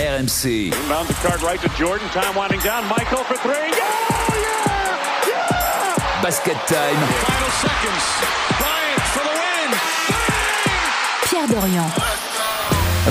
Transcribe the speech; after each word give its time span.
RMC. 0.00 0.72
Inbound 0.72 1.08
the 1.08 1.14
card 1.28 1.42
right 1.42 1.60
to 1.60 1.68
Jordan. 1.76 2.08
Time 2.08 2.34
winding 2.34 2.60
down. 2.60 2.84
Michael 2.88 3.22
for 3.24 3.36
three. 3.36 3.52
Yeah! 3.52 3.84
Yeah! 4.46 5.28
Yeah! 5.28 6.22
Basket 6.22 6.56
time. 6.66 6.96
Final 6.96 7.50
seconds. 7.60 8.04
Bryant 8.58 9.02
for 9.12 9.24
the 9.28 9.34
win. 9.40 9.70
Pierre 11.28 11.48
Dorian. 11.48 11.90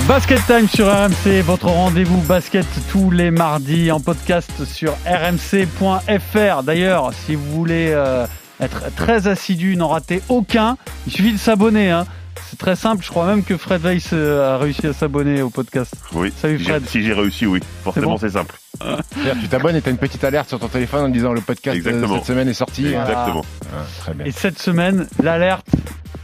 Basket 0.08 0.40
Time 0.46 0.68
sur 0.68 0.86
RMC, 0.86 1.42
votre 1.44 1.66
rendez-vous 1.66 2.20
basket 2.22 2.66
tous 2.90 3.10
les 3.10 3.30
mardis 3.30 3.90
en 3.92 4.00
podcast 4.00 4.64
sur 4.64 4.92
rmc.fr. 5.04 6.62
D'ailleurs, 6.62 7.10
si 7.26 7.34
vous 7.34 7.50
voulez 7.52 7.90
euh, 7.90 8.26
être 8.60 8.94
très 8.94 9.26
assidu, 9.28 9.76
n'en 9.76 9.88
rater 9.88 10.22
aucun, 10.28 10.76
il 11.06 11.12
suffit 11.12 11.32
de 11.32 11.38
s'abonner. 11.38 11.90
hein. 11.90 12.06
C'est 12.48 12.58
très 12.58 12.74
simple, 12.76 13.04
je 13.04 13.10
crois 13.10 13.26
même 13.26 13.44
que 13.44 13.56
Fred 13.56 13.80
Weiss 13.82 14.10
euh, 14.12 14.54
a 14.54 14.58
réussi 14.58 14.86
à 14.86 14.92
s'abonner 14.92 15.40
au 15.42 15.50
podcast. 15.50 15.94
Oui, 16.12 16.32
Salut, 16.40 16.58
si 16.58 16.64
j'ai- 16.64 16.70
Fred. 16.70 16.88
si 16.88 17.02
j'ai 17.02 17.12
réussi, 17.12 17.46
oui. 17.46 17.60
Forcément, 17.84 18.12
bon 18.12 18.18
c'est 18.18 18.30
simple. 18.30 18.54
C'est-à-dire, 18.80 19.36
tu 19.40 19.48
t'abonnes 19.48 19.76
et 19.76 19.82
t'as 19.82 19.90
une 19.90 19.98
petite 19.98 20.24
alerte 20.24 20.48
sur 20.48 20.58
ton 20.58 20.68
téléphone 20.68 21.04
en 21.04 21.08
disant 21.08 21.32
le 21.32 21.40
podcast 21.40 21.76
de 21.76 21.88
Exactement. 21.88 22.16
cette 22.16 22.26
semaine 22.26 22.48
est 22.48 22.54
sorti. 22.54 22.86
Exactement. 22.86 23.44
Ah, 23.72 23.84
très 24.00 24.14
bien. 24.14 24.26
Et 24.26 24.32
cette 24.32 24.58
semaine, 24.58 25.06
l'alerte 25.22 25.66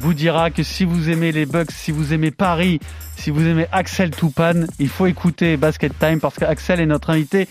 vous 0.01 0.15
dira 0.15 0.51
que 0.51 0.63
si 0.63 0.85
vous 0.85 1.11
aimez 1.11 1.33
les 1.33 1.47
Bucks, 1.47 1.71
si 1.71 1.91
vous 1.93 2.13
aimez 2.13 2.31
Paris, 2.31 2.81
si 3.17 3.31
vous 3.31 3.47
aimez 3.47 3.67
Axel 3.73 4.11
Toupane, 4.11 4.67
il 4.79 4.89
faut 4.89 5.07
écouter 5.07 5.57
Basket 5.57 5.97
Time 5.99 6.21
parce 6.21 6.37
qu'Axel 6.37 6.81
est 6.81 6.87
notre 6.87 7.11
invité 7.11 7.47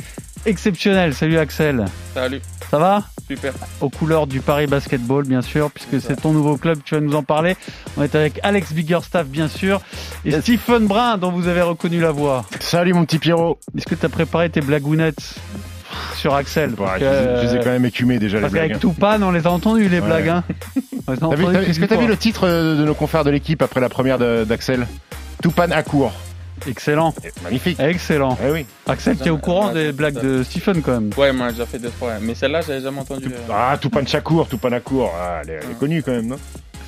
exceptionnel. 0.45 1.13
Salut 1.13 1.37
Axel, 1.37 1.85
Salut, 2.13 2.41
ça 2.69 2.77
va? 2.77 3.03
Super. 3.27 3.53
aux 3.81 3.89
couleurs 3.89 4.27
du 4.27 4.39
Paris 4.39 4.67
Basketball, 4.67 5.25
bien 5.25 5.41
sûr, 5.41 5.71
puisque 5.71 5.99
c'est 6.01 6.15
ton 6.21 6.31
nouveau 6.31 6.57
club, 6.57 6.79
tu 6.83 6.95
vas 6.95 7.01
nous 7.01 7.15
en 7.15 7.23
parler. 7.23 7.55
On 7.97 8.03
est 8.03 8.15
avec 8.15 8.39
Alex 8.43 8.73
Biggerstaff, 8.73 9.27
bien 9.27 9.47
sûr, 9.47 9.81
et 10.25 10.31
Stephen 10.41 10.87
Brun, 10.87 11.17
dont 11.17 11.31
vous 11.31 11.47
avez 11.47 11.61
reconnu 11.61 11.99
la 11.99 12.11
voix. 12.11 12.45
Salut 12.59 12.93
mon 12.93 13.05
petit 13.05 13.19
Pierrot. 13.19 13.57
Est-ce 13.77 13.85
que 13.85 13.95
tu 13.95 14.05
as 14.05 14.09
préparé 14.09 14.49
tes 14.49 14.61
blagounettes 14.61 15.35
sur 16.15 16.33
Axel? 16.35 16.71
Bon, 16.71 16.85
Parce 16.85 16.99
je, 16.99 17.05
que, 17.05 17.09
les 17.09 17.15
ai- 17.17 17.41
je 17.41 17.47
les 17.47 17.55
ai 17.55 17.59
quand 17.63 17.71
même 17.71 17.85
écumés 17.85 18.19
déjà 18.19 18.37
les 18.37 18.41
Parce 18.41 18.53
blagues. 18.53 18.67
qu'avec 18.67 18.81
Toupane, 18.81 19.23
on 19.23 19.31
les 19.31 19.45
a 19.47 19.51
entenduus, 19.51 19.89
les 19.89 19.99
Ouais. 19.99 20.05
blagues. 20.05 20.27
Hein. 20.29 20.43
Est-ce 21.07 21.79
que 21.79 21.85
t'as 21.85 21.97
vu 21.97 22.07
le 22.07 22.17
titre 22.17 22.47
de 22.47 22.83
nos 22.83 22.93
confrères 22.95 23.23
de 23.23 23.29
l'équipe 23.31 23.61
après 23.61 23.79
la 23.79 23.89
première 23.89 24.17
d'Axel? 24.45 24.87
Toupan 25.41 25.69
à 25.71 25.83
court. 25.83 26.13
Excellent, 26.67 27.13
Magnifique. 27.43 27.79
excellent. 27.79 28.37
Eh 28.45 28.51
oui. 28.51 28.65
Axel, 28.87 29.17
tu 29.17 29.25
es 29.27 29.29
au 29.29 29.37
courant 29.37 29.71
des 29.71 29.91
blagues 29.91 30.19
de 30.21 30.41
Stephen 30.43 30.81
quand 30.81 30.93
même 30.93 31.09
Ouais, 31.17 31.31
moi 31.31 31.47
j'ai 31.47 31.53
déjà 31.53 31.65
fait 31.65 31.79
deux 31.79 31.89
fois, 31.91 32.13
mais 32.21 32.33
celle-là 32.35 32.61
j'avais 32.61 32.81
jamais 32.81 32.99
entendu. 32.99 33.27
euh. 33.27 33.51
Ah, 33.53 33.77
Toupan 33.79 34.05
Chakour, 34.05 34.47
Toupan 34.47 34.71
à 34.71 34.79
court. 34.79 35.11
Ah, 35.19 35.41
elle 35.43 35.49
est, 35.51 35.59
elle 35.63 35.71
est 35.71 35.79
connue 35.79 36.01
quand 36.01 36.11
même, 36.13 36.27
non? 36.27 36.37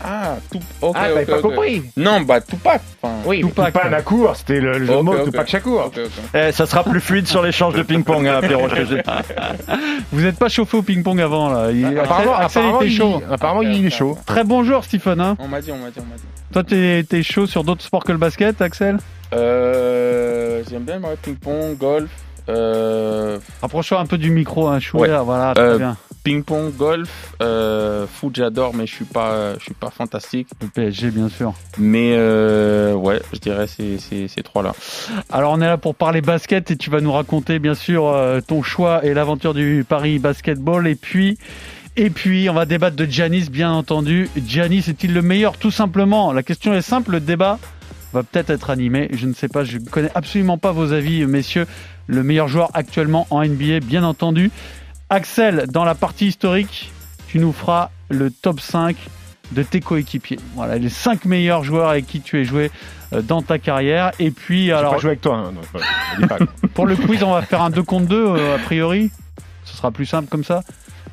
Ah, 0.04 0.36
tout. 0.52 0.60
Ok, 0.82 0.96
Ah, 0.98 1.08
t'avais 1.08 1.26
pas 1.26 1.42
compris 1.42 1.82
Non, 1.98 2.22
bah 2.22 2.40
Tupac. 2.40 2.82
Enfin, 3.02 3.16
Oui, 3.26 3.42
Tupac. 3.42 4.04
Court, 4.06 4.36
c'était 4.36 4.60
le, 4.60 4.78
le 4.78 4.86
jeu 4.86 4.96
de 4.96 5.02
mots. 5.02 5.24
Tupac 5.26 5.48
Shakur. 5.48 5.92
Eh, 6.36 6.52
ça 6.52 6.68
sera 6.68 6.84
plus 6.84 7.02
fluide 7.02 7.28
sur 7.28 7.42
l'échange 7.42 7.74
de 7.74 7.82
ping-pong, 7.82 8.28
hein, 8.28 8.40
Pierrot. 8.42 8.68
Vous 10.12 10.22
n'êtes 10.22 10.38
pas 10.38 10.50
chauffé 10.50 10.78
au 10.78 10.82
ping-pong 10.84 11.20
avant 11.20 11.50
là. 11.50 11.72
Il- 11.72 11.86
Apparemment, 11.98 12.36
Axel 12.36 12.62
apparemment, 12.62 12.82
était 12.82 12.92
il, 12.92 12.96
chaud. 12.96 13.22
apparemment, 13.32 13.62
il 13.64 13.86
est 13.86 13.90
chaud. 13.90 14.18
Très 14.28 14.44
bon 14.44 14.64
joueur, 14.64 14.84
Stephen. 14.84 15.20
Hein. 15.20 15.36
On 15.40 15.48
m'a 15.48 15.62
dit, 15.62 15.72
on 15.72 15.78
m'a 15.78 15.90
dit, 15.90 16.00
on 16.00 16.06
m'a 16.06 16.16
dit. 16.16 16.24
Toi, 16.54 16.64
t'es 16.64 17.04
es 17.12 17.24
chaud 17.24 17.48
sur 17.48 17.64
d'autres 17.64 17.84
sports 17.84 18.04
que 18.04 18.12
le 18.12 18.18
basket, 18.20 18.62
Axel? 18.62 18.98
Euh, 19.34 20.64
J'aime 20.70 20.84
bien 20.84 21.00
le 21.00 21.16
ping-pong, 21.22 21.78
golf. 21.78 22.10
Euh, 22.50 23.40
Rapproche-toi 23.62 24.00
un 24.00 24.06
peu 24.06 24.18
du 24.18 24.32
micro, 24.32 24.68
hein, 24.68 24.80
chou 24.80 25.00
Ouais. 25.00 25.08
là, 25.10 25.22
voilà, 25.22 25.54
très 25.54 25.64
Euh, 25.64 25.78
bien. 25.78 25.98
ping-pong, 26.24 26.74
golf, 26.76 27.34
euh, 27.42 28.06
foot 28.08 28.34
j'adore, 28.36 28.74
mais 28.74 28.88
je 28.88 28.94
suis 28.96 29.06
pas, 29.06 29.56
je 29.60 29.64
suis 29.64 29.74
pas 29.74 29.90
fantastique. 29.90 30.48
Le 30.62 30.68
PSG, 30.68 31.12
bien 31.12 31.28
sûr. 31.30 31.54
Mais 31.78 32.14
euh, 32.16 32.94
ouais, 32.94 33.22
je 33.34 33.40
dirais 33.40 33.68
ces, 33.68 33.98
ces, 33.98 34.28
ces 34.30 34.44
trois-là. 34.44 34.74
Alors, 35.30 35.52
on 35.54 35.62
est 35.62 35.68
là 35.68 35.78
pour 35.78 35.94
parler 35.96 36.22
basket 36.22 36.72
et 36.72 36.78
tu 36.78 36.90
vas 36.90 37.02
nous 37.02 37.12
raconter, 37.12 37.60
bien 37.60 37.76
sûr, 37.76 38.08
euh, 38.08 38.40
ton 38.40 38.64
choix 38.64 39.04
et 39.06 39.14
l'aventure 39.14 39.54
du 39.54 39.86
Paris 39.88 40.18
Basketball. 40.20 40.88
Et 40.88 40.96
puis, 40.96 41.38
et 41.98 42.10
puis, 42.10 42.50
on 42.50 42.54
va 42.54 42.66
débattre 42.66 42.96
de 42.96 43.06
Giannis, 43.06 43.50
bien 43.50 43.72
entendu. 43.74 44.30
Giannis 44.38 44.86
est-il 44.88 45.14
le 45.14 45.22
meilleur? 45.22 45.58
Tout 45.58 45.72
simplement. 45.72 46.32
La 46.32 46.44
question 46.44 46.74
est 46.74 46.82
simple, 46.82 47.12
le 47.12 47.20
débat 47.20 47.60
va 48.14 48.24
peut-être 48.24 48.50
être 48.50 48.70
animé. 48.70 49.10
Je 49.12 49.28
ne 49.28 49.34
sais 49.34 49.48
pas, 49.48 49.64
je 49.64 49.78
ne 49.78 49.86
connais 49.86 50.12
absolument 50.16 50.58
pas 50.58 50.72
vos 50.72 50.94
avis, 50.94 51.26
messieurs. 51.26 51.68
Le 52.08 52.24
meilleur 52.24 52.48
joueur 52.48 52.72
actuellement 52.74 53.28
en 53.30 53.44
NBA, 53.44 53.82
bien 53.82 54.04
entendu. 54.04 54.52
Axel, 55.10 55.66
dans 55.70 55.86
la 55.86 55.96
partie 55.96 56.28
historique, 56.28 56.92
tu 57.28 57.40
nous 57.40 57.52
feras 57.52 57.90
le 58.10 58.32
top 58.32 58.60
5 58.60 58.96
de 59.52 59.64
tes 59.64 59.80
coéquipiers. 59.80 60.40
Voilà, 60.56 60.78
les 60.78 60.90
5 60.90 61.26
meilleurs 61.26 61.64
joueurs 61.64 61.90
avec 61.90 62.06
qui 62.08 62.22
tu 62.22 62.40
es 62.40 62.46
joué 62.46 62.72
euh, 63.14 63.22
dans 63.22 63.42
ta 63.42 63.60
carrière. 63.60 64.12
Et 64.20 64.32
puis, 64.32 64.72
alors, 64.72 64.94
pas 64.94 65.00
joué 65.00 65.12
avec 65.12 65.22
toi. 65.22 65.38
Hein, 65.38 65.54
pas. 66.28 66.38
pour 66.74 66.86
le 66.86 66.96
quiz, 66.96 67.24
on 67.24 67.32
va 67.32 67.42
faire 67.42 67.62
un 67.62 67.70
2 67.70 67.84
contre 67.84 68.08
2, 68.08 68.16
euh, 68.16 68.56
a 68.56 68.60
priori. 68.60 69.12
Ce 69.64 69.76
sera 69.76 69.92
plus 69.92 70.06
simple 70.06 70.28
comme 70.30 70.44
ça. 70.44 70.64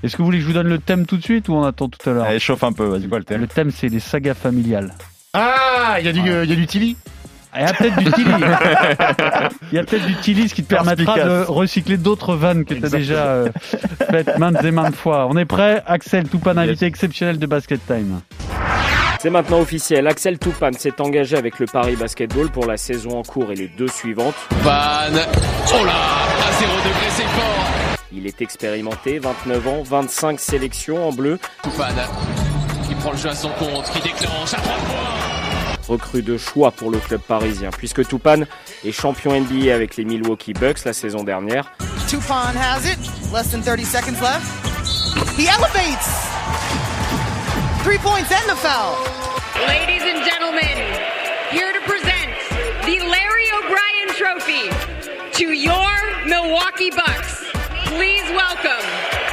Est-ce 0.03 0.17
que 0.17 0.23
vous 0.23 0.27
voulez 0.27 0.39
que 0.39 0.43
je 0.43 0.49
vous 0.49 0.55
donne 0.55 0.69
le 0.69 0.79
thème 0.79 1.07
tout 1.07 1.17
de 1.17 1.23
suite 1.23 1.49
ou 1.49 1.55
on 1.55 1.63
attend 1.63 1.89
tout 1.89 2.11
à 2.11 2.13
l'heure 2.13 2.25
Allez, 2.25 2.39
chauffe 2.39 2.65
un 2.65 2.73
peu, 2.73 2.85
vas-y. 2.85 3.09
Quoi 3.09 3.19
le 3.19 3.25
thème 3.25 3.41
Le 3.41 3.47
thème, 3.47 3.71
c'est 3.71 3.89
les 3.89 4.01
sagas 4.01 4.35
familiales. 4.35 4.93
Ah, 5.35 5.97
il 5.99 6.07
y 6.07 6.09
a 6.09 6.13
du, 6.13 6.21
il 6.21 6.49
y 6.49 6.53
a 6.53 6.57
du 6.57 6.67
Tilly 6.67 6.97
Il 7.57 7.61
y 7.61 7.65
a 7.65 7.73
peut-être 7.73 7.97
du 7.97 8.13
Tilly. 8.13 8.31
Il 9.73 9.77
y 9.77 9.79
a 9.79 9.85
peut-être 9.85 10.07
du 10.07 10.15
Tilly, 10.17 10.49
ce 10.49 10.55
qui 10.55 10.63
te 10.63 10.69
permettra 10.69 11.19
de 11.19 11.45
recycler 11.45 11.97
d'autres 11.97 12.37
vannes 12.37 12.65
que 12.65 12.75
tu 12.75 12.85
as 12.85 12.89
déjà 12.89 13.25
euh, 13.27 13.49
faites 14.11 14.39
maintes 14.39 14.63
et 14.63 14.71
maintes 14.71 14.95
fois. 14.95 15.27
On 15.29 15.37
est 15.37 15.45
prêt 15.45 15.83
Axel 15.87 16.29
Toupane, 16.29 16.59
invité 16.59 16.87
exceptionnel 16.87 17.39
de 17.39 17.47
Basket 17.47 17.85
Time. 17.85 18.21
C'est 19.19 19.31
maintenant 19.31 19.61
officiel, 19.61 20.07
Axel 20.07 20.39
Toupane 20.39 20.75
s'est 20.75 21.01
engagé 21.01 21.37
avec 21.37 21.59
le 21.59 21.67
Paris 21.67 21.97
Basketball 21.97 22.51
pour 22.51 22.67
la 22.67 22.77
saison 22.77 23.19
en 23.19 23.23
cours 23.23 23.51
et 23.51 23.55
les 23.55 23.69
deux 23.69 23.89
suivantes. 23.89 24.35
Il 28.13 28.27
est 28.27 28.43
expérimenté, 28.43 29.19
29 29.19 29.69
ans, 29.69 29.83
25 29.83 30.39
sélections 30.39 31.09
en 31.09 31.13
bleu. 31.13 31.39
qui 31.63 31.71
prend 33.05 33.13
le 33.13 33.19
jeu 33.19 33.29
à 33.29 33.35
son 33.35 33.51
compte, 33.51 33.85
qui 33.91 34.01
déclenche 34.01 34.55
à 34.55 34.57
trois 34.57 34.79
points. 34.79 35.77
Recrue 35.89 36.23
de 36.23 36.39
choix 36.39 36.71
pour 36.71 36.91
le 36.91 36.99
club 36.99 37.21
parisien, 37.21 37.69
puisque 37.71 38.09
Toupane 38.09 38.47
est 38.83 38.93
champion 38.93 39.39
NBA 39.39 39.75
avec 39.75 39.99
les 39.99 40.07
Milwaukee 40.07 40.55
Bucks 40.55 40.87
la 40.87 40.95
saison 40.95 41.23
dernière. 41.23 41.71
Tupon 42.09 42.57
has 42.57 42.87
it. 42.87 42.99
Less 43.31 43.51
than 43.51 43.61
30 43.61 43.85
seconds 43.85 44.23
left. 44.23 44.47
He 45.37 45.47
elevates. 45.47 46.09
Three 47.83 47.99
points 47.99 48.33
and 48.33 48.49
the 48.49 48.57
foul. 48.57 48.97
Ladies 49.69 50.03
and 50.03 50.25
gentlemen, 50.25 50.79
here 51.51 51.75
to 51.75 51.81
present 51.85 52.33
the 52.87 53.01
Larry 53.05 53.49
O'Brien 53.61 54.09
Trophy 54.17 54.71
to 55.33 55.53
your 55.53 55.93
Milwaukee 56.27 56.91
Bucks. 56.91 57.45
Please 57.85 58.25
welcome 58.31 59.24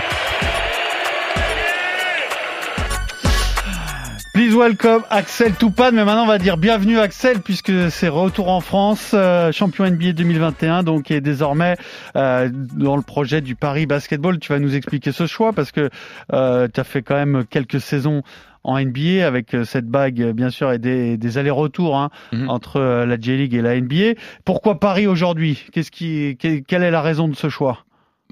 Please 4.51 4.57
welcome 4.59 5.03
Axel 5.09 5.53
Toupane, 5.53 5.95
mais 5.95 6.03
maintenant 6.03 6.23
on 6.23 6.27
va 6.27 6.37
dire 6.37 6.57
bienvenue 6.57 6.99
Axel 6.99 7.39
puisque 7.39 7.71
c'est 7.89 8.09
retour 8.09 8.49
en 8.49 8.59
France, 8.59 9.11
euh, 9.13 9.53
champion 9.53 9.85
NBA 9.85 10.11
2021, 10.11 10.83
donc 10.83 11.09
et 11.09 11.21
désormais 11.21 11.77
euh, 12.17 12.49
dans 12.51 12.97
le 12.97 13.01
projet 13.01 13.39
du 13.39 13.55
Paris 13.55 13.85
Basketball. 13.85 14.39
Tu 14.39 14.51
vas 14.51 14.59
nous 14.59 14.75
expliquer 14.75 15.13
ce 15.13 15.25
choix 15.25 15.53
parce 15.53 15.71
que 15.71 15.89
euh, 16.33 16.67
tu 16.73 16.81
as 16.81 16.83
fait 16.83 17.01
quand 17.01 17.15
même 17.15 17.45
quelques 17.49 17.79
saisons 17.79 18.23
en 18.65 18.77
NBA 18.77 19.25
avec 19.25 19.55
cette 19.63 19.87
bague 19.87 20.21
bien 20.33 20.49
sûr 20.49 20.73
et 20.73 20.79
des, 20.79 21.15
des 21.15 21.37
allers-retours 21.37 21.97
hein, 21.97 22.09
Mhm. 22.33 22.49
entre 22.49 22.81
la 23.05 23.17
J-League 23.17 23.53
et 23.53 23.61
la 23.61 23.79
NBA. 23.79 24.19
Pourquoi 24.43 24.81
Paris 24.81 25.07
aujourd'hui? 25.07 25.63
Qu'est-ce 25.71 25.91
qui, 25.91 26.35
que- 26.37 26.59
quelle 26.59 26.83
est 26.83 26.91
la 26.91 27.01
raison 27.01 27.29
de 27.29 27.35
ce 27.37 27.47
choix? 27.47 27.85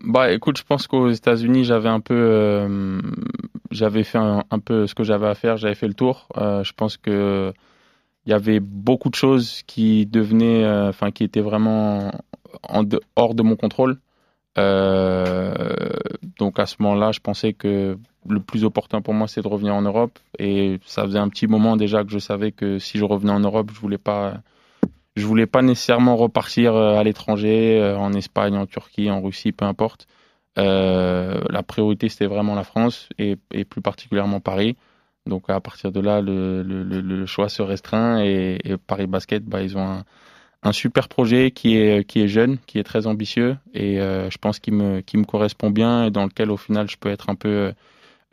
Bah 0.03 0.31
écoute, 0.31 0.57
je 0.57 0.63
pense 0.63 0.87
qu'aux 0.87 1.09
États-Unis, 1.11 1.65
j'avais 1.65 1.89
un 1.89 1.99
peu, 1.99 2.13
euh, 2.15 3.01
j'avais 3.71 4.03
fait 4.03 4.17
un, 4.17 4.59
peu 4.59 4.87
ce 4.87 4.95
que 4.95 5.03
j'avais 5.03 5.27
à 5.27 5.35
faire, 5.35 5.57
j'avais 5.57 5.75
fait 5.75 5.87
le 5.87 5.93
tour. 5.93 6.27
Euh, 6.37 6.63
je 6.63 6.73
pense 6.73 6.97
que 6.97 7.53
il 8.25 8.31
y 8.31 8.33
avait 8.33 8.59
beaucoup 8.59 9.09
de 9.09 9.15
choses 9.15 9.63
qui 9.65 10.05
devenaient, 10.05 10.63
euh, 10.63 10.89
enfin 10.89 11.11
qui 11.11 11.23
étaient 11.23 11.41
vraiment 11.41 12.11
hors 13.15 13.33
de 13.33 13.43
mon 13.43 13.55
contrôle. 13.55 13.99
Euh, 14.57 15.53
donc 16.37 16.59
à 16.59 16.65
ce 16.65 16.75
moment-là, 16.79 17.11
je 17.11 17.19
pensais 17.19 17.53
que 17.53 17.97
le 18.27 18.39
plus 18.39 18.65
opportun 18.65 19.01
pour 19.01 19.13
moi, 19.13 19.27
c'est 19.27 19.41
de 19.41 19.47
revenir 19.47 19.73
en 19.75 19.81
Europe. 19.81 20.19
Et 20.37 20.79
ça 20.85 21.03
faisait 21.03 21.19
un 21.19 21.29
petit 21.29 21.47
moment 21.47 21.77
déjà 21.77 22.03
que 22.03 22.11
je 22.11 22.19
savais 22.19 22.51
que 22.51 22.79
si 22.79 22.97
je 22.97 23.05
revenais 23.05 23.31
en 23.31 23.39
Europe, 23.39 23.71
je 23.73 23.79
voulais 23.79 23.97
pas, 23.97 24.41
je 25.15 25.25
voulais 25.25 25.47
pas 25.47 25.61
nécessairement 25.61 26.15
repartir 26.15 26.75
à 26.75 27.03
l'étranger, 27.03 27.95
en 27.97 28.13
Espagne, 28.13 28.57
en 28.57 28.65
Turquie, 28.65 29.09
en 29.09 29.21
Russie, 29.21 29.51
peu 29.51 29.65
importe. 29.65 30.07
Euh, 30.59 31.41
la 31.49 31.63
priorité, 31.63 32.09
c'était 32.09 32.27
vraiment 32.27 32.55
la 32.55 32.63
France 32.63 33.09
et, 33.17 33.37
plus 33.65 33.81
particulièrement 33.81 34.39
Paris. 34.39 34.75
Donc 35.25 35.49
à 35.49 35.59
partir 35.59 35.91
de 35.91 35.99
là, 35.99 36.21
le, 36.21 37.25
choix 37.25 37.49
se 37.49 37.61
restreint 37.61 38.21
et, 38.23 38.59
Paris 38.87 39.07
Basket, 39.07 39.43
bah, 39.43 39.61
ils 39.61 39.77
ont 39.77 40.03
un, 40.63 40.71
super 40.71 41.07
projet 41.07 41.51
qui 41.51 41.77
est, 41.77 42.03
qui 42.03 42.21
est 42.21 42.27
jeune, 42.27 42.57
qui 42.67 42.79
est 42.79 42.83
très 42.83 43.07
ambitieux 43.07 43.57
et 43.73 43.99
euh, 44.01 44.29
je 44.29 44.37
pense 44.37 44.59
qu'il 44.59 44.73
me, 44.73 45.01
qu'il 45.01 45.19
me 45.19 45.25
correspond 45.25 45.69
bien 45.69 46.05
et 46.05 46.11
dans 46.11 46.25
lequel 46.25 46.51
au 46.51 46.57
final 46.57 46.89
je 46.89 46.97
peux 46.97 47.09
être 47.09 47.29
un 47.29 47.35
peu 47.35 47.73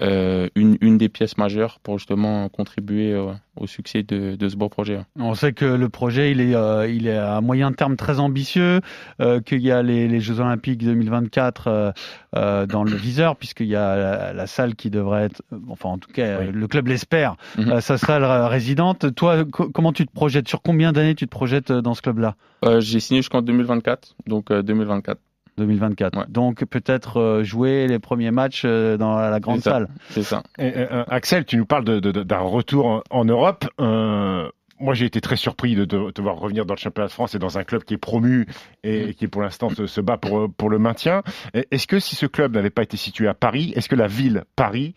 euh, 0.02 0.48
une, 0.54 0.76
une 0.80 0.98
des 0.98 1.08
pièces 1.08 1.38
majeures 1.38 1.78
pour 1.82 1.98
justement 1.98 2.48
contribuer 2.48 3.12
euh, 3.12 3.32
au 3.56 3.66
succès 3.66 4.02
de, 4.02 4.36
de 4.36 4.48
ce 4.48 4.56
beau 4.56 4.68
projet. 4.68 5.00
On 5.18 5.34
sait 5.34 5.52
que 5.52 5.64
le 5.64 5.88
projet 5.88 6.30
il 6.30 6.40
est, 6.40 6.54
euh, 6.54 6.86
il 6.86 7.06
est 7.06 7.16
à 7.16 7.40
moyen 7.40 7.72
terme 7.72 7.96
très 7.96 8.20
ambitieux, 8.20 8.80
euh, 9.20 9.40
qu'il 9.40 9.60
y 9.62 9.70
a 9.70 9.82
les, 9.82 10.06
les, 10.08 10.20
Jeux 10.20 10.40
Olympiques 10.40 10.84
2024 10.84 11.94
euh, 12.34 12.66
dans 12.66 12.84
le 12.84 12.94
viseur, 12.96 13.36
puisqu'il 13.36 13.66
y 13.68 13.76
a 13.76 13.96
la, 13.96 14.32
la, 14.32 14.46
salle 14.46 14.74
qui 14.74 14.90
devrait 14.90 15.24
être, 15.24 15.42
enfin 15.68 15.88
en 15.88 15.98
tout 15.98 16.12
cas 16.12 16.40
oui. 16.40 16.50
le 16.52 16.68
club 16.68 16.88
l'espère, 16.88 17.36
mm 17.56 17.62
-hmm. 17.62 17.80
sa 17.80 17.96
salle 17.98 18.24
résidente. 18.24 19.14
Toi, 19.14 19.44
comment 19.50 19.92
tu 19.92 20.06
te 20.06 20.12
projettes? 20.12 20.48
Sur 20.48 20.60
combien 20.62 20.92
d'années 20.92 21.14
tu 21.14 21.26
te 21.26 21.30
projettes 21.30 21.72
dans 21.72 21.94
ce 21.94 22.02
club-là? 22.02 22.34
J'ai 22.80 23.00
signé 23.00 23.20
jusqu'en 23.20 23.42
2024, 23.42 24.14
donc 24.26 24.52
2024. 24.52 25.18
2024. 25.56 26.18
Ouais. 26.18 26.24
Donc 26.28 26.64
peut-être 26.64 27.20
euh, 27.20 27.44
jouer 27.44 27.86
les 27.86 27.98
premiers 27.98 28.30
matchs 28.30 28.62
euh, 28.64 28.96
dans 28.96 29.16
la 29.16 29.40
grande 29.40 29.60
salle. 29.60 29.88
C'est 30.10 30.22
ça. 30.22 30.42
Et, 30.58 30.72
euh, 30.76 31.04
Axel, 31.08 31.44
tu 31.44 31.56
nous 31.56 31.66
parles 31.66 31.84
d'un 31.84 32.00
de, 32.00 32.10
de, 32.12 32.22
de, 32.22 32.34
retour 32.34 32.86
en, 32.86 33.02
en 33.10 33.24
Europe. 33.24 33.64
moi, 33.78 34.94
j'ai 34.94 35.06
été 35.06 35.20
très 35.20 35.36
surpris 35.36 35.74
de 35.74 35.84
te 35.84 36.20
voir 36.20 36.36
revenir 36.36 36.66
dans 36.66 36.74
le 36.74 36.78
championnat 36.78 37.08
de 37.08 37.12
France 37.12 37.34
et 37.34 37.38
dans 37.38 37.58
un 37.58 37.64
club 37.64 37.84
qui 37.84 37.94
est 37.94 37.98
promu 37.98 38.46
et, 38.84 39.10
et 39.10 39.14
qui, 39.14 39.26
pour 39.28 39.42
l'instant, 39.42 39.70
se, 39.70 39.86
se, 39.86 40.00
bat 40.00 40.18
pour, 40.18 40.52
pour 40.52 40.70
le 40.70 40.78
maintien. 40.78 41.22
Est-ce 41.54 41.86
que 41.86 41.98
si 41.98 42.16
ce 42.16 42.26
club 42.26 42.54
n'avait 42.54 42.70
pas 42.70 42.82
été 42.82 42.96
situé 42.96 43.28
à 43.28 43.34
Paris, 43.34 43.72
est-ce 43.76 43.88
que 43.88 43.96
la 43.96 44.06
ville 44.06 44.44
Paris 44.54 44.94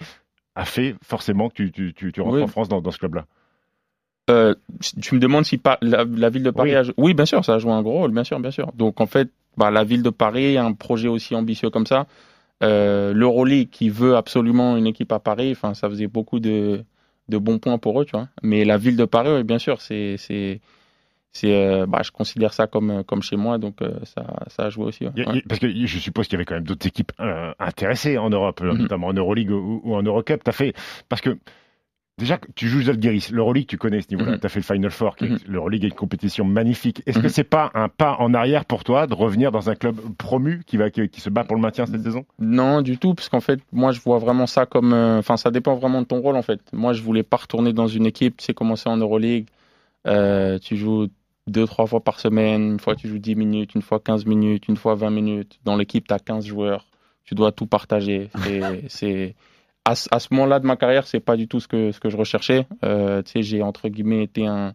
a 0.55 0.65
fait 0.65 0.95
forcément 1.03 1.49
que 1.49 1.55
tu, 1.55 1.71
tu, 1.71 1.93
tu, 1.93 2.11
tu 2.11 2.21
rentres 2.21 2.35
oui. 2.35 2.43
en 2.43 2.47
France 2.47 2.67
dans, 2.67 2.81
dans 2.81 2.91
ce 2.91 2.97
club-là? 2.97 3.25
Euh, 4.29 4.53
tu 5.01 5.15
me 5.15 5.19
demandes 5.19 5.45
si 5.45 5.59
la, 5.81 6.05
la, 6.05 6.29
ville 6.29 6.43
de 6.43 6.51
Paris 6.51 6.71
oui. 6.71 6.75
a 6.75 6.83
joué. 6.83 6.93
Oui, 6.97 7.13
bien 7.13 7.25
sûr, 7.25 7.43
ça 7.43 7.55
a 7.55 7.59
joué 7.59 7.71
un 7.71 7.81
gros 7.81 7.93
rôle, 7.93 8.11
bien 8.11 8.23
sûr, 8.23 8.39
bien 8.39 8.51
sûr. 8.51 8.71
Donc 8.73 9.01
en 9.01 9.07
fait, 9.07 9.29
bah, 9.59 9.69
la 9.79 9.83
ville 9.89 10.03
de 10.09 10.13
Paris, 10.23 10.57
un 10.57 10.73
projet 10.85 11.09
aussi 11.15 11.35
ambitieux 11.35 11.69
comme 11.69 11.87
ça, 11.93 11.99
euh, 12.63 13.13
l'Euroleague 13.13 13.69
qui 13.77 13.87
veut 13.89 14.15
absolument 14.15 14.77
une 14.79 14.87
équipe 14.93 15.11
à 15.11 15.19
Paris, 15.19 15.51
enfin, 15.51 15.71
ça 15.79 15.85
faisait 15.91 16.11
beaucoup 16.17 16.39
de, 16.39 16.57
de 17.33 17.37
bons 17.45 17.59
points 17.63 17.77
pour 17.83 17.93
eux, 17.99 18.05
tu 18.05 18.15
vois. 18.17 18.27
Mais 18.41 18.65
la 18.65 18.77
ville 18.77 18.97
de 19.03 19.05
Paris, 19.15 19.31
oui, 19.35 19.43
bien 19.43 19.59
sûr, 19.59 19.77
c'est, 19.81 20.15
c'est, 20.17 20.59
c'est, 21.37 21.53
euh, 21.53 21.85
bah, 21.91 22.01
je 22.07 22.11
considère 22.11 22.53
ça 22.53 22.65
comme 22.73 23.03
comme 23.09 23.21
chez 23.29 23.37
moi, 23.45 23.57
donc 23.59 23.75
euh, 23.81 23.99
ça, 24.13 24.23
ça 24.53 24.61
a 24.65 24.69
joué 24.69 24.85
aussi. 24.85 25.03
Ouais. 25.05 25.43
Parce 25.47 25.59
que 25.59 25.67
je 25.93 25.99
suppose 25.99 26.25
qu'il 26.27 26.35
y 26.35 26.37
avait 26.39 26.45
quand 26.49 26.55
même 26.59 26.69
d'autres 26.69 26.87
équipes 26.87 27.13
euh, 27.19 27.51
intéressées 27.59 28.17
en 28.17 28.29
Europe, 28.37 28.61
-hmm. 28.61 28.77
notamment 28.83 29.07
en 29.11 29.17
Euroleague 29.21 29.51
ou, 29.51 29.81
ou 29.85 29.95
en 29.99 30.03
Eurocup. 30.03 30.41
T'as 30.43 30.55
fait 30.61 30.73
parce 31.09 31.21
que 31.21 31.37
Déjà, 32.19 32.37
tu 32.53 32.67
joues 32.67 32.83
Zalgiris. 32.83 33.31
L'Euroleague, 33.31 33.65
tu 33.65 33.77
connais 33.77 34.01
ce 34.01 34.09
niveau-là. 34.09 34.31
Mm 34.31 34.35
-hmm. 34.35 34.39
Tu 34.41 34.45
as 34.45 34.49
fait 34.49 34.59
le 34.59 34.65
Final 34.73 34.91
Four. 34.91 35.15
Mm 35.21 35.25
-hmm. 35.25 35.39
L'Euroleague 35.47 35.83
est 35.85 35.87
une 35.87 36.01
compétition 36.05 36.43
magnifique. 36.43 37.01
Est-ce 37.05 37.17
mm 37.17 37.21
-hmm. 37.21 37.23
que 37.23 37.29
c'est 37.29 37.49
pas 37.57 37.71
un 37.73 37.87
pas 37.87 38.13
en 38.19 38.33
arrière 38.33 38.65
pour 38.65 38.83
toi 38.83 39.07
de 39.07 39.15
revenir 39.25 39.49
dans 39.57 39.65
un 39.71 39.75
club 39.81 39.95
promu 40.17 40.53
qui, 40.67 40.75
va, 40.81 40.89
qui, 40.93 41.07
qui 41.13 41.21
se 41.21 41.29
bat 41.35 41.43
pour 41.47 41.55
le 41.59 41.63
maintien 41.67 41.85
cette 41.85 42.03
saison? 42.09 42.23
Non, 42.59 42.75
du 42.89 42.95
tout. 43.01 43.13
Parce 43.17 43.29
qu'en 43.31 43.43
fait, 43.49 43.59
moi, 43.81 43.89
je 43.95 43.99
vois 44.07 44.19
vraiment 44.25 44.47
ça 44.55 44.63
comme. 44.73 44.91
Enfin, 45.21 45.35
euh, 45.35 45.43
ça 45.45 45.49
dépend 45.57 45.73
vraiment 45.81 46.01
de 46.05 46.07
ton 46.11 46.19
rôle, 46.25 46.37
en 46.43 46.45
fait. 46.49 46.61
Moi, 46.83 46.91
je 46.97 47.01
voulais 47.07 47.25
pas 47.31 47.39
retourner 47.45 47.71
dans 47.81 47.89
une 47.97 48.05
équipe. 48.13 48.33
Tu 48.37 48.43
sais, 48.45 48.53
commencer 48.61 48.87
en 48.95 48.97
Euroleague. 49.05 49.47
Euh, 50.13 50.59
tu 50.65 50.73
joues 50.81 51.07
deux, 51.55 51.65
trois 51.73 51.87
fois 51.91 52.01
par 52.09 52.17
semaine. 52.25 52.61
Une 52.73 52.81
fois, 52.85 52.95
tu 53.01 53.05
joues 53.09 53.23
10 53.29 53.35
minutes. 53.43 53.71
Une 53.77 53.85
fois, 53.87 53.99
15 53.99 54.25
minutes. 54.33 54.63
Une 54.71 54.79
fois, 54.83 54.93
20 54.95 55.09
minutes. 55.19 55.53
Dans 55.67 55.77
l'équipe, 55.79 56.05
tu 56.09 56.13
as 56.17 56.19
15 56.19 56.45
joueurs. 56.51 56.83
Tu 57.27 57.31
dois 57.39 57.51
tout 57.59 57.67
partager. 57.77 58.29
C'est 58.87 59.35
à, 59.89 60.19
ce 60.19 60.27
moment-là 60.31 60.59
de 60.59 60.67
ma 60.67 60.75
carrière, 60.75 61.07
c'est 61.07 61.19
pas 61.19 61.35
du 61.35 61.47
tout 61.47 61.59
ce 61.59 61.67
que, 61.67 61.91
je 61.91 62.17
recherchais. 62.17 62.67
Euh, 62.83 63.21
j'ai 63.35 63.61
entre 63.61 63.89
guillemets 63.89 64.23
été 64.23 64.45
un, 64.45 64.73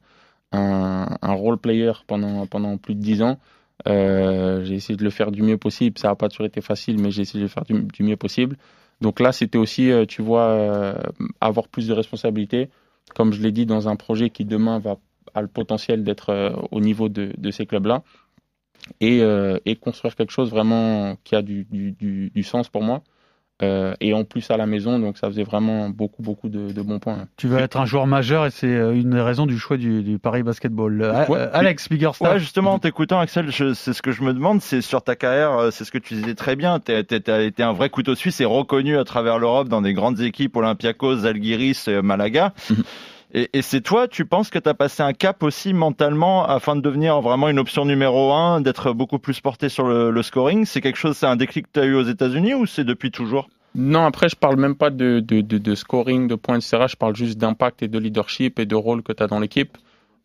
role 1.23 1.59
player 1.59 1.93
pendant, 2.07 2.77
plus 2.79 2.95
de 2.95 3.01
dix 3.01 3.23
ans. 3.23 3.39
Euh, 3.89 4.65
j'ai 4.65 4.75
essayé 4.75 4.97
de 4.97 5.05
le 5.05 5.11
faire 5.11 5.31
du 5.31 5.43
mieux 5.43 5.59
possible. 5.59 5.99
Ça 5.99 6.09
n'a 6.09 6.15
pas 6.15 6.29
toujours 6.29 6.47
été 6.47 6.61
facile, 6.61 7.01
mais 7.01 7.11
j'ai 7.11 7.23
essayé 7.23 7.41
de 7.41 7.45
le 7.45 7.49
faire 7.49 7.65
du, 7.65 8.03
mieux 8.03 8.17
possible. 8.17 8.57
Donc 9.01 9.21
là, 9.21 9.33
c'était 9.33 9.59
aussi, 9.59 9.91
euh, 9.91 10.07
tu 10.07 10.23
vois, 10.23 10.49
euh, 10.49 10.95
avoir 11.41 11.69
plus 11.69 11.89
de 11.89 11.93
responsabilités. 11.93 12.71
Comme 13.15 13.33
je 13.33 13.43
l'ai 13.43 13.53
dit, 13.53 13.67
dans 13.67 13.89
un 13.89 13.97
projet 13.97 14.31
qui 14.31 14.45
demain 14.45 14.81
a 15.35 15.43
le 15.43 15.49
potentiel 15.49 16.05
d'être 16.05 16.55
au 16.71 16.81
niveau 16.81 17.09
de, 17.09 17.51
ces 17.51 17.67
clubs-là. 17.67 18.03
Et, 19.01 19.21
construire 19.81 20.17
quelque 20.17 20.33
chose 20.33 20.51
vraiment 20.51 21.17
qui 21.25 21.37
a 21.37 21.43
du 21.43 22.43
sens 22.43 22.69
pour 22.69 22.83
moi. 22.83 23.03
Euh, 23.63 23.95
et 24.01 24.13
en 24.15 24.25
plus 24.25 24.51
à 24.51 24.57
la 24.57 24.67
maison, 24.67 24.99
donc 24.99 25.17
ça 25.17 25.29
faisait 25.29 25.45
vraiment 25.45 25.89
beaucoup, 25.89 26.23
beaucoup 26.23 26.49
de, 26.49 26.73
de 26.73 26.83
bons 26.83 26.99
points. 26.99 27.29
Tu 27.37 27.47
veux 27.47 27.59
être 27.59 27.77
un 27.77 27.87
joueur 27.87 28.09
majeur 28.09 28.47
et 28.47 28.51
c'est 28.51 28.67
une 28.67 29.11
des 29.11 29.21
raisons 29.21 29.47
du 29.47 29.59
choix 29.59 29.77
du, 29.77 30.03
du 30.03 30.19
Paris 30.19 30.43
Basketball. 30.43 31.01
Euh, 31.01 31.25
ouais. 31.27 31.49
Alex 31.53 31.89
Biggerstaff. 31.89 32.33
Ouais, 32.33 32.39
justement, 32.41 32.75
en 32.75 32.79
t'écoutant, 32.81 33.21
Axel, 33.21 33.53
c'est 33.53 33.93
ce 33.93 34.03
que 34.03 34.11
je 34.11 34.23
me 34.23 34.35
demande, 34.35 34.61
c'est 34.61 34.81
sur 34.81 35.03
ta 35.03 35.15
carrière, 35.15 35.69
c'est 35.71 35.85
ce 35.85 35.93
que 35.93 35.99
tu 35.99 36.15
disais 36.15 36.35
très 36.35 36.57
bien. 36.57 36.81
Tu 36.81 36.93
as 36.93 37.43
été 37.43 37.63
un 37.63 37.73
vrai 37.73 37.91
couteau 37.91 38.17
suisse 38.17 38.41
et 38.41 38.45
reconnu 38.45 38.99
à 38.99 39.05
travers 39.05 39.39
l'Europe 39.39 39.69
dans 39.69 39.83
des 39.83 39.93
grandes 39.93 40.21
équipes, 40.21 40.57
Olympiakos, 40.57 41.25
Algiris, 41.25 41.89
Malaga. 42.03 42.55
Et, 43.35 43.51
et 43.53 43.63
c'est 43.63 43.81
toi, 43.81 44.07
tu 44.07 44.25
penses 44.25 44.49
que 44.49 44.61
tu 44.61 44.69
as 44.69 44.75
passé 44.75 45.03
un 45.03 45.13
cap 45.13 45.43
aussi 45.43 45.75
mentalement 45.75 46.47
afin 46.47 46.77
de 46.77 46.81
devenir 46.81 47.21
vraiment 47.21 47.49
une 47.49 47.59
option 47.59 47.85
numéro 47.85 48.33
un, 48.33 48.61
d'être 48.61 48.93
beaucoup 48.93 49.19
plus 49.19 49.41
porté 49.41 49.69
sur 49.69 49.87
le, 49.89 50.11
le 50.13 50.23
scoring? 50.23 50.65
C'est 50.65 50.81
quelque 50.81 50.99
chose, 50.99 51.17
c'est 51.17 51.27
un 51.27 51.37
déclic 51.37 51.67
que 51.67 51.73
tu 51.75 51.81
as 51.81 51.85
eu 51.85 51.95
aux 51.95 52.05
États-Unis 52.05 52.55
ou 52.55 52.67
c'est 52.67 52.85
depuis 52.85 53.11
toujours? 53.11 53.49
Non, 53.75 54.05
après, 54.05 54.29
je 54.29 54.37
parle 54.37 54.57
même 54.57 54.77
pas 54.77 54.91
de, 54.91 55.19
de, 55.19 55.41
de, 55.41 55.59
de 55.59 55.75
scoring, 55.75 56.29
de 56.29 56.37
points, 56.37 56.59
etc. 56.59 56.85
Je 56.89 56.97
parle 56.97 57.17
juste 57.17 57.37
d'impact 57.37 57.83
et 57.83 57.89
de 57.89 57.99
leadership 57.99 58.61
et 58.61 58.67
de 58.67 58.77
rôle 58.77 59.03
que 59.03 59.13
tu 59.13 59.21
as 59.21 59.27
dans 59.27 59.41
l'équipe. 59.41 59.77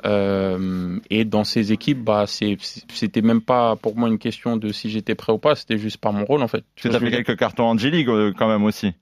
Euh, 0.06 0.98
et 1.10 1.26
dans 1.26 1.44
ces 1.44 1.74
équipes, 1.74 2.04
bah, 2.04 2.26
c'était 2.28 3.22
même 3.22 3.42
pas 3.42 3.76
pour 3.76 3.98
moi 3.98 4.08
une 4.08 4.20
question 4.20 4.56
de 4.56 4.72
si 4.72 4.90
j'étais 4.90 5.16
prêt 5.16 5.34
ou 5.34 5.40
pas, 5.40 5.56
c'était 5.56 5.78
juste 5.78 5.98
pas 5.98 6.12
mon 6.12 6.24
rôle 6.26 6.42
en 6.42 6.48
fait. 6.48 6.64
Tu 6.76 6.88
as 6.88 7.00
fait 7.00 7.12
quelques 7.12 7.38
cartons 7.38 7.66
en 7.66 7.78
G-League 7.78 8.08
euh, 8.08 8.32
quand 8.38 8.48
même 8.48 8.64
aussi. 8.64 8.94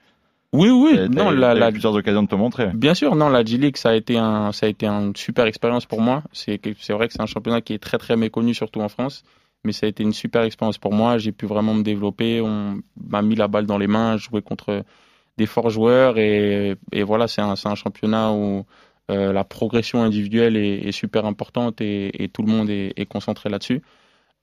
Oui, 0.54 0.70
oui. 0.70 1.10
non, 1.10 1.30
la, 1.30 1.54
la, 1.54 1.72
plusieurs 1.72 1.94
occasions 1.94 2.24
de 2.24 2.28
te 2.28 2.36
montrer. 2.36 2.68
Bien 2.74 2.94
sûr, 2.94 3.16
non, 3.16 3.30
la 3.30 3.44
G-League, 3.44 3.76
ça 3.78 3.90
a 3.90 3.96
été 3.96 4.18
un, 4.18 4.52
ça 4.54 4.66
a 4.66 4.70
été 4.70 4.88
une 4.88 5.16
super 5.16 5.46
expérience 5.46 5.86
pour 5.86 6.02
moi. 6.02 6.24
C'est, 6.32 6.60
c'est 6.80 6.94
vrai 6.94 7.08
que 7.08 7.14
c'est 7.14 7.22
un 7.22 7.28
championnat 7.28 7.62
qui 7.62 7.74
est 7.74 7.80
très, 7.80 7.98
très 7.98 8.16
méconnu, 8.16 8.54
surtout 8.54 8.80
en 8.80 8.90
France. 8.90 9.24
Mais 9.66 9.74
ça 9.74 9.86
a 9.86 9.90
été 9.90 10.04
une 10.04 10.14
super 10.14 10.44
expérience 10.44 10.78
pour 10.78 10.94
moi. 10.94 11.18
J'ai 11.18 11.34
pu 11.34 11.46
vraiment 11.46 11.74
me 11.74 11.84
développer. 11.84 12.40
On 12.42 12.82
m'a 13.10 13.22
mis 13.22 13.36
la 13.36 13.48
balle 13.48 13.66
dans 13.66 13.78
les 13.78 13.88
mains, 13.88 14.16
jouer 14.16 14.42
contre 14.42 14.84
des 15.38 15.46
forts 15.46 15.70
joueurs. 15.70 16.18
Et, 16.18 16.76
et 16.94 17.04
voilà, 17.04 17.28
c'est 17.28 17.42
un, 17.42 17.56
c'est 17.58 17.68
un 17.68 17.76
championnat 17.76 18.32
où 18.32 18.66
euh, 19.12 19.34
la 19.34 19.44
progression 19.44 20.04
individuelle 20.04 20.56
est, 20.56 20.88
est 20.88 20.92
super 20.92 21.26
importante 21.26 21.82
et, 21.82 22.24
et, 22.24 22.30
tout 22.30 22.42
le 22.42 22.52
monde 22.52 22.70
est, 22.70 22.94
est 22.96 23.06
concentré 23.06 23.50
là-dessus. 23.50 23.82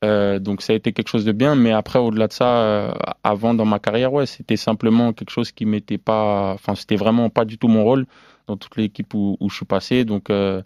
Euh, 0.02 0.38
donc 0.38 0.60
ça 0.62 0.72
a 0.72 0.76
été 0.76 0.92
quelque 0.92 1.08
chose 1.08 1.24
de 1.24 1.32
bien, 1.32 1.54
mais 1.54 1.72
après 1.72 1.98
au-delà 1.98 2.28
de 2.28 2.32
ça, 2.32 2.58
euh, 2.62 2.92
avant 3.22 3.54
dans 3.54 3.64
ma 3.64 3.78
carrière, 3.78 4.12
ouais, 4.12 4.26
c'était 4.26 4.56
simplement 4.56 5.12
quelque 5.12 5.30
chose 5.30 5.52
qui 5.52 5.64
m'était 5.66 5.98
pas, 5.98 6.52
enfin 6.54 6.74
c'était 6.74 6.96
vraiment 6.96 7.30
pas 7.30 7.44
du 7.44 7.58
tout 7.58 7.68
mon 7.68 7.84
rôle 7.84 8.06
dans 8.46 8.56
toute 8.56 8.76
l'équipe 8.76 9.14
où, 9.14 9.36
où, 9.40 9.48
je 9.48 9.56
suis 9.56 9.64
passé. 9.64 10.04
Donc 10.04 10.28
euh, 10.30 10.62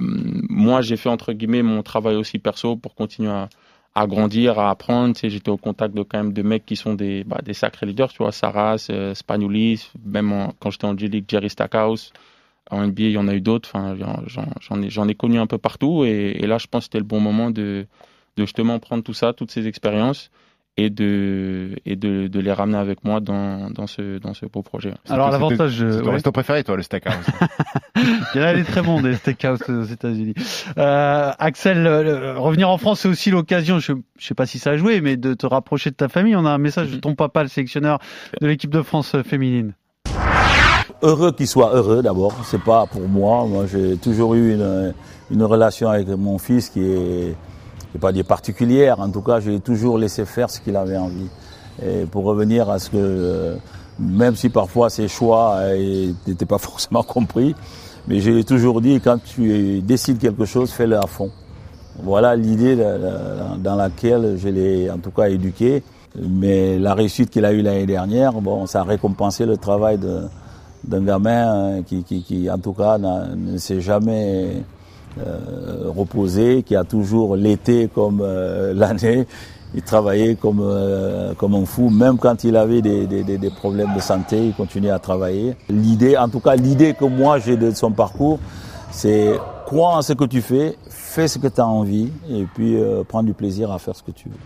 moi 0.00 0.82
j'ai 0.82 0.96
fait 0.96 1.08
entre 1.08 1.32
guillemets 1.32 1.62
mon 1.62 1.82
travail 1.82 2.16
aussi 2.16 2.38
perso 2.38 2.76
pour 2.76 2.94
continuer 2.94 3.30
à, 3.94 4.06
grandir, 4.06 4.58
à 4.58 4.70
apprendre. 4.70 5.14
Tu 5.14 5.20
sais, 5.20 5.30
j'étais 5.30 5.50
au 5.50 5.56
contact 5.56 5.94
de 5.94 6.02
quand 6.02 6.18
même 6.18 6.32
de 6.32 6.42
mecs 6.42 6.66
qui 6.66 6.76
sont 6.76 6.94
des, 6.94 7.24
bah, 7.24 7.40
des 7.44 7.54
sacrés 7.54 7.86
leaders, 7.86 8.12
tu 8.12 8.18
vois, 8.18 8.32
Saras, 8.32 8.90
Spanulis, 9.14 9.90
même 10.04 10.52
quand 10.60 10.70
j'étais 10.70 10.86
en 10.86 10.96
G-League, 10.96 11.24
Jerry 11.28 11.50
Stackhouse. 11.50 12.12
En 12.70 12.84
NBA, 12.84 13.02
il 13.04 13.10
y 13.12 13.18
en 13.18 13.28
a 13.28 13.34
eu 13.34 13.40
d'autres. 13.40 13.70
Enfin, 13.72 13.96
j'en 14.60 14.82
ai, 14.82 14.90
j'en 14.90 15.08
ai 15.08 15.14
connu 15.14 15.38
un 15.38 15.46
peu 15.46 15.56
partout. 15.58 16.04
Et, 16.04 16.36
et 16.40 16.46
là, 16.48 16.58
je 16.58 16.66
pense 16.66 16.80
que 16.80 16.84
c'était 16.86 16.98
le 16.98 17.04
bon 17.04 17.20
moment 17.20 17.50
de, 17.52 17.86
de 18.36 18.42
justement 18.44 18.78
prendre 18.78 19.02
tout 19.02 19.14
ça, 19.14 19.32
toutes 19.32 19.50
ces 19.50 19.66
expériences 19.66 20.30
et 20.76 20.90
de 20.90 21.76
et 21.86 21.96
de, 21.96 22.26
de 22.26 22.40
les 22.40 22.52
ramener 22.52 22.76
avec 22.76 23.02
moi 23.02 23.20
dans, 23.20 23.70
dans 23.70 23.86
ce 23.86 24.18
dans 24.18 24.34
ce 24.34 24.46
beau 24.46 24.62
projet. 24.62 24.92
Alors 25.08 25.30
l'avantage, 25.30 25.78
c'est 25.78 26.00
ton 26.00 26.06
ouais. 26.06 26.12
resto 26.14 26.32
préféré 26.32 26.64
toi 26.64 26.76
le 26.76 26.82
steakhouse. 26.82 27.14
Il 28.34 28.40
y 28.40 28.44
en 28.44 28.46
a 28.46 28.54
des 28.54 28.64
très 28.64 28.82
bons 28.82 29.00
des 29.00 29.14
steakhouse 29.14 29.62
aux 29.68 29.84
États-Unis. 29.84 30.34
Euh, 30.76 31.32
Axel, 31.38 31.86
euh, 31.86 32.38
revenir 32.38 32.68
en 32.68 32.76
France 32.76 33.00
c'est 33.00 33.08
aussi 33.08 33.30
l'occasion, 33.30 33.78
je, 33.78 33.92
je 34.18 34.26
sais 34.26 34.34
pas 34.34 34.46
si 34.46 34.58
ça 34.58 34.70
a 34.70 34.76
joué, 34.76 35.00
mais 35.00 35.16
de 35.16 35.32
te 35.32 35.46
rapprocher 35.46 35.90
de 35.90 35.96
ta 35.96 36.08
famille. 36.08 36.36
On 36.36 36.44
a 36.44 36.50
un 36.50 36.58
message 36.58 36.90
de 36.90 36.98
ton 36.98 37.14
papa, 37.14 37.42
le 37.42 37.48
sélectionneur 37.48 37.98
de 38.40 38.46
l'équipe 38.46 38.70
de 38.70 38.82
France 38.82 39.16
féminine. 39.24 39.72
Heureux 41.02 41.32
qu'il 41.32 41.46
soit 41.46 41.74
heureux 41.74 42.02
d'abord, 42.02 42.34
c'est 42.44 42.62
pas 42.62 42.86
pour 42.86 43.08
moi. 43.08 43.46
Moi 43.46 43.64
j'ai 43.66 43.96
toujours 43.96 44.34
eu 44.34 44.52
une, 44.52 44.94
une 45.30 45.42
relation 45.42 45.88
avec 45.88 46.08
mon 46.08 46.36
fils 46.36 46.68
qui 46.68 46.82
est 46.82 47.34
pas 47.98 48.12
dire 48.12 48.24
particulière, 48.24 49.00
en 49.00 49.10
tout 49.10 49.22
cas, 49.22 49.40
j'ai 49.40 49.60
toujours 49.60 49.98
laissé 49.98 50.24
faire 50.24 50.50
ce 50.50 50.60
qu'il 50.60 50.76
avait 50.76 50.96
envie. 50.96 51.28
Et 51.84 52.06
pour 52.06 52.24
revenir 52.24 52.70
à 52.70 52.78
ce 52.78 52.90
que, 52.90 52.96
euh, 52.96 53.56
même 53.98 54.34
si 54.34 54.48
parfois 54.48 54.88
ses 54.90 55.08
choix 55.08 55.60
n'étaient 56.26 56.46
pas 56.46 56.58
forcément 56.70 57.02
compris, 57.02 57.54
mais 58.08 58.20
j'ai 58.20 58.44
toujours 58.44 58.80
dit, 58.80 59.00
quand 59.00 59.18
tu 59.22 59.80
décides 59.80 60.18
quelque 60.18 60.44
chose, 60.44 60.70
fais-le 60.70 60.96
à 60.96 61.06
fond. 61.06 61.30
Voilà 62.02 62.36
l'idée 62.36 62.76
dans 62.76 63.74
laquelle 63.74 64.36
je 64.38 64.48
l'ai 64.48 64.90
en 64.90 64.98
tout 64.98 65.10
cas 65.10 65.28
éduqué. 65.28 65.82
Mais 66.18 66.78
la 66.78 66.94
réussite 66.94 67.30
qu'il 67.30 67.44
a 67.44 67.52
eue 67.52 67.62
l'année 67.62 67.86
dernière, 67.86 68.32
bon, 68.32 68.66
ça 68.66 68.80
a 68.80 68.84
récompensé 68.84 69.44
le 69.44 69.56
travail 69.56 69.98
d'un 69.98 71.02
gamin 71.02 71.82
qui, 71.82 72.04
qui, 72.04 72.50
en 72.50 72.58
tout 72.58 72.72
cas, 72.72 72.96
ne 72.98 73.58
s'est 73.58 73.80
jamais 73.80 74.62
euh, 75.18 75.90
reposé, 75.94 76.62
qui 76.62 76.76
a 76.76 76.84
toujours 76.84 77.36
l'été 77.36 77.88
comme 77.92 78.20
euh, 78.22 78.72
l'année 78.76 79.26
il 79.74 79.82
travaillait 79.82 80.36
comme, 80.36 80.60
euh, 80.62 81.34
comme 81.34 81.54
un 81.54 81.66
fou, 81.66 81.90
même 81.90 82.16
quand 82.18 82.44
il 82.44 82.56
avait 82.56 82.80
des, 82.80 83.06
des, 83.06 83.24
des, 83.24 83.50
problèmes 83.50 83.94
de 83.94 84.00
santé, 84.00 84.46
il 84.46 84.54
continuait 84.54 84.90
à 84.90 84.98
travailler. 84.98 85.54
L'idée, 85.68 86.16
en 86.16 86.28
tout 86.28 86.40
cas, 86.40 86.56
l'idée 86.56 86.94
que 86.94 87.04
moi 87.04 87.38
j'ai 87.38 87.56
de 87.56 87.70
son 87.72 87.90
parcours, 87.90 88.38
c'est 88.90 89.34
crois 89.66 89.96
en 89.96 90.02
ce 90.02 90.14
que 90.14 90.24
tu 90.24 90.40
fais, 90.40 90.76
fais 90.88 91.28
ce 91.28 91.38
que 91.38 91.48
tu 91.48 91.60
as 91.60 91.66
envie, 91.66 92.10
et 92.30 92.46
puis 92.54 92.76
euh, 92.76 93.02
prends 93.06 93.22
du 93.22 93.34
plaisir 93.34 93.70
à 93.70 93.78
faire 93.78 93.94
ce 93.94 94.02
que 94.02 94.12
tu 94.12 94.28
veux. 94.28 94.36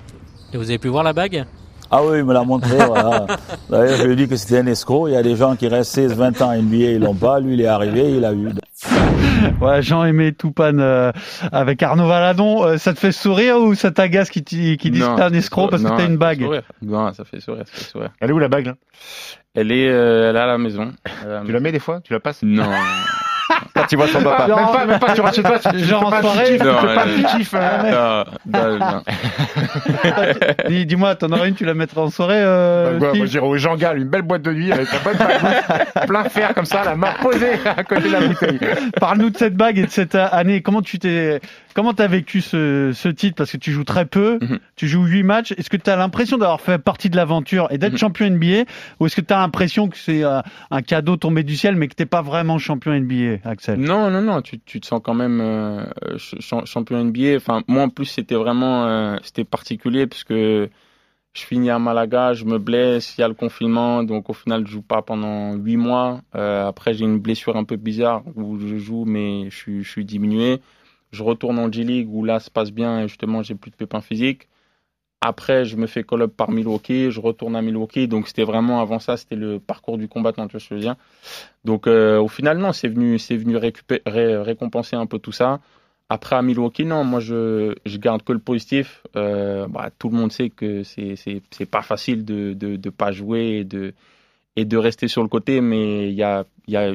Et 0.53 0.57
vous 0.57 0.65
avez 0.65 0.79
pu 0.79 0.89
voir 0.89 1.05
la 1.05 1.13
bague? 1.13 1.45
Ah 1.91 2.03
oui, 2.05 2.19
il 2.19 2.25
me 2.25 2.33
l'a 2.33 2.45
montré. 2.45 2.77
voilà. 2.87 3.27
D'ailleurs, 3.69 3.97
je 3.97 4.05
lui 4.05 4.13
ai 4.13 4.17
dit 4.17 4.29
que 4.29 4.37
c'était 4.37 4.59
un 4.59 4.67
escroc. 4.67 5.09
Il 5.09 5.15
y 5.15 5.17
a 5.17 5.23
des 5.23 5.37
gens 5.37 5.57
qui 5.57 5.67
restent 5.69 5.93
16, 5.93 6.15
20 6.15 6.43
ans 6.43 6.51
à 6.51 6.57
NBA, 6.57 6.77
ils 6.77 7.01
l'ont 7.01 7.15
pas. 7.15 7.41
Lui, 7.41 7.55
il 7.55 7.61
est 7.61 7.67
arrivé, 7.67 8.17
il 8.17 8.25
a 8.25 8.33
eu. 8.33 8.51
Ouais, 9.61 9.83
Jean-Aimé 9.83 10.33
Toupane 10.33 10.81
euh, 10.81 11.13
avec 11.53 11.83
Arnaud 11.83 12.07
Valadon, 12.07 12.65
euh, 12.65 12.77
ça 12.79 12.93
te 12.93 12.99
fait 12.99 13.13
sourire 13.13 13.59
ou 13.59 13.75
ça 13.75 13.91
t'agace 13.91 14.31
qui, 14.31 14.43
qui 14.43 14.91
disent 14.91 15.01
Non, 15.01 15.15
que 15.15 15.21
t'es 15.21 15.25
un 15.25 15.33
escroc 15.33 15.69
parce 15.69 15.83
non, 15.83 15.91
que 15.91 15.97
t'as 15.97 16.07
une 16.07 16.09
ça 16.09 16.13
fait 16.13 16.17
bague 16.19 16.43
sourire. 16.43 16.63
Non, 16.83 17.13
ça 17.13 17.25
fait 17.25 17.41
sourire, 17.41 17.65
ça 17.67 17.73
fait 17.73 17.91
sourire. 17.91 18.11
Elle 18.21 18.31
est 18.31 18.33
où 18.33 18.39
la 18.39 18.49
bague 18.49 18.67
là? 18.67 18.75
Elle 19.55 19.73
est, 19.73 19.89
euh, 19.89 20.31
elle 20.31 20.37
est 20.37 20.41
à 20.41 20.47
la 20.47 20.59
maison. 20.59 20.93
Tu 21.47 21.53
la 21.53 21.61
mets 21.61 21.73
des 21.73 21.79
fois? 21.79 22.01
Tu 22.01 22.13
la 22.13 22.21
passes? 22.21 22.43
Non. 22.43 22.65
Quand 23.81 23.87
tu 23.87 23.97
vois 23.97 24.09
son 24.09 24.23
papa. 24.23 24.47
Même 24.47 24.57
pas, 24.73 24.85
même 24.87 24.99
pas, 24.99 25.13
tu 25.15 25.21
rentres 25.21 25.35
chez 25.35 25.43
toi, 25.43 25.59
tu 25.59 25.69
tu 25.79 25.85
Genre 25.85 26.07
en 26.07 26.11
pas 26.11 26.21
soirée, 26.23 26.59
fais 26.59 26.65
pas 26.65 27.05
kiff, 27.37 27.55
hein. 27.55 28.25
non, 28.47 28.59
non, 28.61 28.79
non. 28.79 29.03
Dis- 30.69 30.87
Dis-moi, 30.87 31.15
t'en 31.15 31.31
aurais 31.33 31.49
une, 31.49 31.55
tu 31.55 31.65
la 31.65 31.75
mettrais 31.75 32.01
en 32.01 32.11
soirée 32.11 32.35
euh, 32.39 32.99
Bah, 32.99 33.09
Steve 33.09 33.19
moi, 33.19 33.27
j'irais 33.27 33.47
au 33.47 33.57
Jean 33.57 33.77
Gall, 33.77 33.99
une 33.99 34.09
belle 34.09 34.23
boîte 34.23 34.43
de 34.43 34.53
nuit 34.53 34.73
avec 34.73 34.89
un 34.93 34.99
bonne 35.05 35.17
bague, 35.17 36.07
plein 36.07 36.25
fer 36.25 36.55
comme 36.55 36.65
ça, 36.65 36.85
la 36.85 36.97
main 36.97 37.13
posée 37.23 37.53
à 37.65 37.83
côté 37.85 38.03
de 38.09 38.13
la 38.13 38.21
bouteille. 38.21 38.59
Parle-nous 39.01 39.31
de 39.31 39.37
cette 39.37 39.55
bague 39.55 39.79
et 39.79 39.87
de 39.87 39.91
cette 39.91 40.15
année. 40.15 40.63
Comment 40.63 40.83
tu 40.83 40.99
t'es, 40.99 41.41
comment 41.81 41.95
t'as 41.95 42.09
vécu 42.09 42.43
ce, 42.43 42.93
ce 42.95 43.09
titre? 43.09 43.37
Parce 43.37 43.53
que 43.53 43.57
tu 43.57 43.73
joues 43.73 43.85
très 43.85 44.05
peu, 44.05 44.39
Mhm. 44.43 44.59
tu 44.77 44.87
joues 44.87 45.05
huit 45.07 45.23
matchs. 45.23 45.53
Est-ce 45.53 45.71
que 45.71 45.79
tu 45.79 45.89
as 45.89 45.97
l'impression 45.97 46.37
d'avoir 46.37 46.61
fait 46.61 46.79
partie 46.79 47.09
de 47.09 47.17
l'aventure 47.17 47.69
et 47.71 47.79
d'être 47.79 47.93
Mhm. 47.93 47.99
champion 47.99 48.27
NBA 48.27 48.65
Ou 49.01 49.07
est-ce 49.07 49.17
que 49.17 49.23
tu 49.23 49.33
as 49.33 49.39
l'impression 49.39 49.89
que 49.89 49.97
c'est 49.97 50.23
euh, 50.23 50.41
un 50.71 50.83
cadeau 50.83 51.17
tombé 51.17 51.43
du 51.43 51.57
ciel 51.57 51.77
mais 51.77 51.89
que 51.89 51.95
t'es 51.95 52.05
pas 52.07 52.21
vraiment 52.21 52.59
champion 52.59 52.93
NBA, 52.93 53.39
Axel? 53.49 53.81
Non, 53.81 54.11
non, 54.11 54.21
non, 54.21 54.43
tu, 54.43 54.61
tu 54.61 54.79
te 54.81 54.87
sens 54.87 55.01
quand 55.03 55.15
même 55.15 55.41
euh, 55.41 55.85
ch- 56.19 56.35
ch- 56.41 56.67
champion 56.67 56.99
NBA. 56.99 57.37
Enfin, 57.37 57.63
moi 57.67 57.85
en 57.85 57.89
plus, 57.89 58.05
c'était 58.05 58.35
vraiment 58.35 58.87
euh, 58.87 59.17
c'était 59.23 59.45
particulier 59.45 60.07
parce 60.07 60.25
que 60.25 60.69
je 61.33 61.43
finis 61.43 61.71
à 61.71 61.79
Malaga, 61.79 62.35
je 62.35 62.45
me 62.45 62.59
blesse, 62.59 63.17
il 63.17 63.21
y 63.23 63.25
a 63.25 63.29
le 63.29 63.35
confinement, 63.35 64.03
donc 64.03 64.29
au 64.29 64.33
final, 64.35 64.67
je 64.67 64.73
joue 64.73 64.83
pas 64.83 65.01
pendant 65.01 65.55
huit 65.55 65.77
mois. 65.79 66.21
Après, 66.35 66.93
j'ai 66.93 67.05
une 67.05 67.21
blessure 67.21 67.57
un 67.57 67.65
peu 67.65 67.77
bizarre 67.77 68.23
où 68.35 68.59
je 68.59 68.77
joue, 68.79 69.05
mais 69.07 69.49
je 69.49 69.81
suis 69.83 70.05
diminué. 70.05 70.61
Je 71.11 71.23
retourne 71.23 71.59
en 71.59 71.71
G-League 71.71 72.09
où 72.13 72.25
là, 72.25 72.41
se 72.41 72.51
passe 72.51 72.71
bien 72.71 73.01
et 73.01 73.09
justement, 73.09 73.43
j'ai 73.43 73.55
plus 73.55 73.71
de 73.71 73.77
pépins 73.77 74.01
physiques. 74.01 74.49
Après, 75.23 75.67
je 75.67 75.77
me 75.77 75.87
fais 75.87 76.03
call-up 76.03 76.33
par 76.35 76.51
Milwaukee, 76.51 77.11
je 77.11 77.21
retourne 77.21 77.55
à 77.55 77.61
Milwaukee. 77.61 78.09
Donc, 78.09 78.27
c'était 78.27 78.45
vraiment, 78.45 78.81
avant 78.81 78.99
ça, 78.99 79.19
c'était 79.19 79.37
le 79.37 79.59
parcours 79.59 79.99
du 79.99 80.09
combattant, 80.09 80.47
tu 80.47 80.53
vois 80.53 80.61
ce 80.61 80.69
je 80.71 80.75
veux 80.75 80.81
dire. 80.81 80.97
Donc, 81.65 81.87
euh, 81.87 82.19
au 82.19 82.29
final, 82.29 82.57
non, 82.57 82.73
c'est 82.73 82.89
venu, 82.89 83.17
venu 83.17 83.57
récompenser 83.57 84.97
un 84.97 85.05
peu 85.05 85.19
tout 85.19 85.33
ça. 85.33 85.61
Après, 86.09 86.37
à 86.37 86.43
Milwaukee, 86.43 86.87
non, 86.87 87.05
moi, 87.05 87.21
je, 87.21 87.75
garde 87.99 88.23
que 88.23 88.33
le 88.33 88.39
positif. 88.39 89.03
Euh, 89.15 89.67
bah, 89.69 89.91
tout 89.99 90.09
le 90.09 90.17
monde 90.17 90.33
sait 90.33 90.49
que 90.49 90.85
c'est, 90.85 91.41
pas 91.71 91.83
facile 91.83 92.25
de, 92.25 92.55
de, 92.55 92.91
pas 92.91 93.13
jouer 93.13 93.67
et 94.57 94.65
de, 94.65 94.77
rester 94.79 95.07
sur 95.07 95.23
le 95.23 95.29
côté, 95.29 95.61
mais 95.61 96.09
il 96.09 96.15
y 96.15 96.23
a 96.25 96.47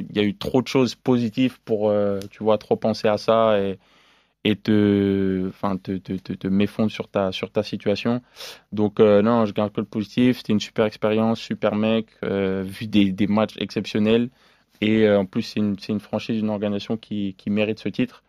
eu 0.01 0.35
trop 0.35 0.63
de 0.63 0.67
choses 0.67 0.95
positives 0.95 1.59
pour, 1.63 1.91
euh, 1.91 2.19
tu 2.31 2.43
vois, 2.43 2.57
trop 2.57 2.75
penser 2.75 3.07
à 3.07 3.19
ça 3.19 3.59
et, 3.59 3.77
et 4.47 4.55
te, 4.55 5.47
enfin, 5.49 5.75
te, 5.77 5.97
te, 5.97 6.13
te, 6.13 6.33
te 6.33 6.47
méfondre 6.47 6.91
sur 6.91 7.07
ta, 7.07 7.31
sur 7.31 7.49
ta 7.51 7.63
situation. 7.63 8.21
Donc, 8.71 8.99
euh, 8.99 9.23
non, 9.23 9.45
je 9.47 9.53
garde 9.53 9.73
que 9.73 9.81
le 9.81 9.87
positif. 9.87 10.37
C'était 10.37 10.53
une 10.53 10.59
super 10.59 10.85
expérience, 10.85 11.39
super 11.39 11.73
mec, 11.75 12.05
euh, 12.23 12.63
vu 12.63 12.85
des, 12.85 13.11
des 13.11 13.25
matchs 13.25 13.55
exceptionnels. 13.57 14.29
Et 14.81 15.07
euh, 15.07 15.19
en 15.19 15.25
plus, 15.25 15.41
c'est 15.41 15.59
une, 15.59 15.75
une 15.89 15.99
franchise, 15.99 16.39
une 16.39 16.51
organisation 16.51 16.95
qui, 16.95 17.33
qui 17.39 17.49
mérite 17.49 17.79
ce 17.79 17.89
titre. 17.89 18.23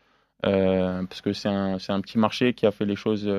Euh, 0.46 1.04
parce 1.04 1.20
que 1.20 1.34
c'est 1.34 1.50
un, 1.50 1.76
un 1.88 2.00
petit 2.00 2.18
marché 2.18 2.54
qui 2.54 2.64
a 2.64 2.70
fait 2.70 2.86
les 2.86 2.96
choses, 2.96 3.30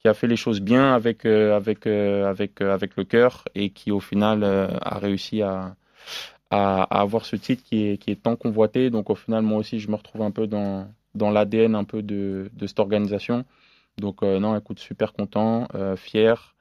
qui 0.00 0.08
a 0.08 0.14
fait 0.14 0.26
les 0.26 0.36
choses 0.36 0.60
bien 0.60 0.94
avec, 0.94 1.24
avec, 1.24 1.86
avec, 1.86 2.60
avec 2.60 2.96
le 2.96 3.04
cœur 3.04 3.44
et 3.54 3.70
qui, 3.70 3.92
au 3.92 4.00
final, 4.00 4.42
a 4.42 4.98
réussi 4.98 5.40
à, 5.42 5.76
à, 6.50 6.82
à 6.82 7.00
avoir 7.00 7.26
ce 7.26 7.36
titre 7.36 7.62
qui 7.62 7.86
est, 7.86 7.96
qui 7.96 8.10
est 8.10 8.20
tant 8.20 8.34
convoité. 8.34 8.90
Donc, 8.90 9.08
au 9.08 9.14
final, 9.14 9.42
moi 9.42 9.58
aussi, 9.58 9.78
je 9.78 9.88
me 9.88 9.94
retrouve 9.94 10.22
un 10.22 10.32
peu 10.32 10.48
dans, 10.48 10.88
dans 11.14 11.30
l'ADN 11.30 11.74
un 11.74 11.84
peu 11.84 12.02
de, 12.02 12.50
cette 12.66 12.80
organisation. 12.80 13.44
Donc, 13.98 14.22
euh, 14.22 14.38
non, 14.38 14.56
écoute, 14.56 14.78
super 14.78 15.12
content, 15.12 15.68
euh, 15.74 15.96
fier. 15.96 16.54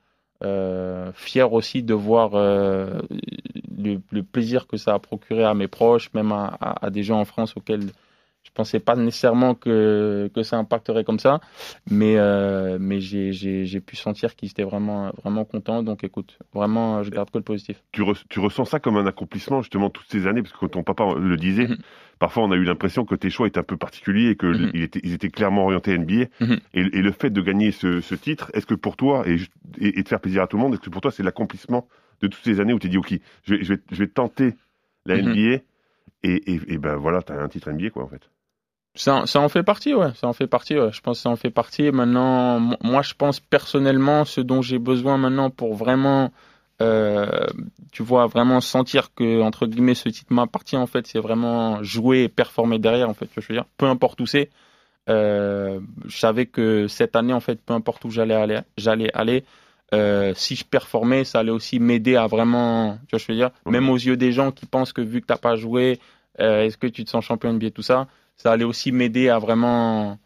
Euh, 0.44 1.12
fier 1.14 1.54
aussi 1.54 1.84
de 1.84 1.94
voir 1.94 2.32
euh, 2.34 3.00
le, 3.78 4.22
plaisir 4.24 4.66
que 4.68 4.76
ça 4.76 4.94
a 4.96 5.00
procuré 5.00 5.44
à 5.44 5.54
mes 5.54 5.68
proches, 5.68 6.12
même 6.14 6.32
à 6.32 6.90
des 6.90 7.04
gens 7.04 7.20
en 7.20 7.26
France 7.26 7.56
auxquels 7.56 7.92
je 8.52 8.56
pensais 8.56 8.82
pas 8.82 8.98
nécessairement 8.98 9.56
que, 9.56 10.30
que 10.36 10.44
ça 10.44 10.58
impacterait 10.58 11.06
comme 11.06 11.20
ça, 11.20 11.40
mais, 11.90 12.18
euh, 12.18 12.78
mais 12.82 13.00
j'ai, 13.00 13.32
j'ai, 13.32 13.66
j'ai 13.66 13.80
pu 13.80 13.96
sentir 13.96 14.36
qu'ils 14.36 14.50
étaient 14.50 14.64
vraiment, 14.66 15.12
vraiment 15.24 15.46
contents. 15.46 15.84
Donc 15.84 16.04
écoute, 16.04 16.38
vraiment, 16.54 17.02
je 17.02 17.12
garde 17.12 17.32
que 17.32 17.38
le 17.38 17.46
positif. 17.46 17.82
Tu, 17.94 18.02
re- 18.02 18.22
tu 18.30 18.40
ressens 18.42 18.66
ça 18.66 18.80
comme 18.82 18.98
un 18.98 19.06
accomplissement 19.08 19.62
justement 19.62 19.90
toutes 19.90 20.08
ces 20.10 20.28
années, 20.28 20.42
parce 20.42 20.52
que 20.54 20.60
quand 20.60 20.68
ton 20.68 20.84
papa 20.84 21.06
le 21.18 21.38
disait, 21.38 21.68
Mhm. 21.70 21.78
parfois 22.20 22.44
on 22.44 22.52
a 22.52 22.58
eu 22.58 22.66
l'impression 22.66 23.06
que 23.06 23.16
tes 23.16 23.30
choix 23.30 23.48
étaient 23.48 23.60
un 23.60 23.64
peu 23.64 23.78
particuliers 23.78 24.32
et 24.32 24.36
qu'ils 24.36 24.50
Mhm. 24.50 24.72
étaient, 24.74 25.00
ils 25.02 25.14
étaient 25.14 25.30
clairement 25.30 25.64
orientés 25.64 25.94
NBA. 25.98 26.26
Mhm. 26.42 26.60
Et, 26.74 26.82
et 26.82 27.02
le 27.02 27.12
fait 27.14 27.30
de 27.30 27.42
gagner 27.42 27.72
ce, 27.72 28.02
ce 28.02 28.16
titre, 28.16 28.52
est-ce 28.54 28.66
que 28.66 28.76
pour 28.76 28.98
toi, 28.98 29.24
et, 29.30 29.36
et, 29.80 29.98
et 30.00 30.04
de 30.04 30.08
faire 30.10 30.20
plaisir 30.20 30.44
à 30.44 30.48
tout 30.48 30.58
le 30.58 30.64
monde, 30.64 30.74
est-ce 30.74 30.82
que 30.82 30.90
pour 30.90 31.02
toi 31.02 31.12
c'est 31.12 31.24
l'accomplissement 31.24 31.88
de 32.22 32.28
toutes 32.28 32.44
ces 32.44 32.60
années 32.60 32.74
où 32.74 32.80
tu 32.80 32.90
dis, 32.90 32.98
ok, 32.98 33.18
je 33.44 33.56
vais, 33.56 33.64
je 33.64 33.74
vais, 33.76 33.80
je 33.90 33.96
vais 33.98 34.08
tenter 34.10 34.56
la. 35.06 35.16
NBA, 35.18 35.62
et, 36.24 36.54
et, 36.54 36.60
et 36.68 36.78
ben 36.78 36.98
voilà, 36.98 37.24
tu 37.24 37.32
as 37.32 37.42
un 37.42 37.48
titre 37.48 37.72
NBA 37.72 37.90
quoi 37.90 38.04
en 38.04 38.08
fait. 38.08 38.30
Ça, 38.96 39.26
ça 39.26 39.40
en 39.40 39.48
fait 39.48 39.64
partie, 39.64 39.94
ouais. 39.94 40.14
Ça 40.16 40.28
en 40.28 40.34
fait 40.34 40.48
partie, 40.48 40.78
ouais. 40.78 40.92
Je 40.92 41.00
pense 41.02 41.18
que 41.20 41.24
ça 41.24 41.30
en 41.30 41.36
fait 41.38 41.50
partie. 41.50 41.92
Maintenant, 41.92 42.60
mo- 42.60 42.76
moi, 42.84 43.02
je 43.02 43.14
pense 43.14 43.40
personnellement, 43.40 44.26
ce 44.26 44.42
dont 44.42 44.62
j'ai 44.62 44.80
besoin 44.80 45.18
maintenant 45.18 45.50
pour 45.50 45.76
vraiment, 45.76 46.32
euh, 46.82 47.48
tu 47.94 48.04
vois, 48.04 48.28
vraiment 48.28 48.60
sentir 48.60 49.14
que, 49.14 49.42
entre 49.42 49.66
guillemets, 49.66 49.96
ce 49.96 50.10
titre 50.10 50.34
m'appartient, 50.34 50.76
en 50.76 50.88
fait, 50.88 51.08
c'est 51.08 51.20
vraiment 51.20 51.82
jouer 51.84 52.24
et 52.24 52.30
performer 52.30 52.80
derrière, 52.80 53.10
en 53.10 53.14
fait. 53.14 53.28
Tu 53.28 53.36
vois 53.36 53.44
je 53.44 53.48
veux 53.54 53.56
dire? 53.60 53.66
Peu 53.78 53.86
importe 53.86 54.20
où 54.20 54.26
c'est. 54.26 54.50
Euh, 55.10 55.80
je 56.08 56.18
savais 56.18 56.46
que 56.46 56.88
cette 56.88 57.16
année, 57.16 57.34
en 57.34 57.40
fait, 57.40 57.62
peu 57.62 57.74
importe 57.74 58.06
où 58.06 58.12
j'allais 58.12 58.36
aller, 58.36 58.60
j'allais 58.78 59.12
aller, 59.14 59.46
euh, 59.94 60.34
si 60.36 60.56
je 60.56 60.66
performais, 60.66 61.24
ça 61.26 61.40
allait 61.40 61.52
aussi 61.52 61.80
m'aider 61.80 62.16
à 62.16 62.28
vraiment, 62.28 62.98
tu 63.08 63.16
vois 63.16 63.20
je 63.20 63.26
veux 63.32 63.36
dire? 63.38 63.52
Même 63.66 63.90
aux 63.90 63.96
yeux 63.98 64.18
des 64.18 64.32
gens 64.32 64.52
qui 64.52 64.66
pensent 64.66 64.94
que 64.94 65.02
vu 65.02 65.22
que 65.22 65.26
t'as 65.28 65.38
pas 65.38 65.56
joué, 65.56 66.00
est-ce 66.38 66.78
que 66.78 66.88
tu 66.88 67.04
te 67.04 67.10
sens 67.10 67.26
champion 67.26 67.50
NBA, 67.52 67.72
tout 67.72 67.82
ça 67.82 68.08
ça 68.38 68.52
allait 68.52 68.64
aussi 68.64 68.92
m'aider 68.92 69.30
à 69.30 69.40
vraiment 69.40 70.18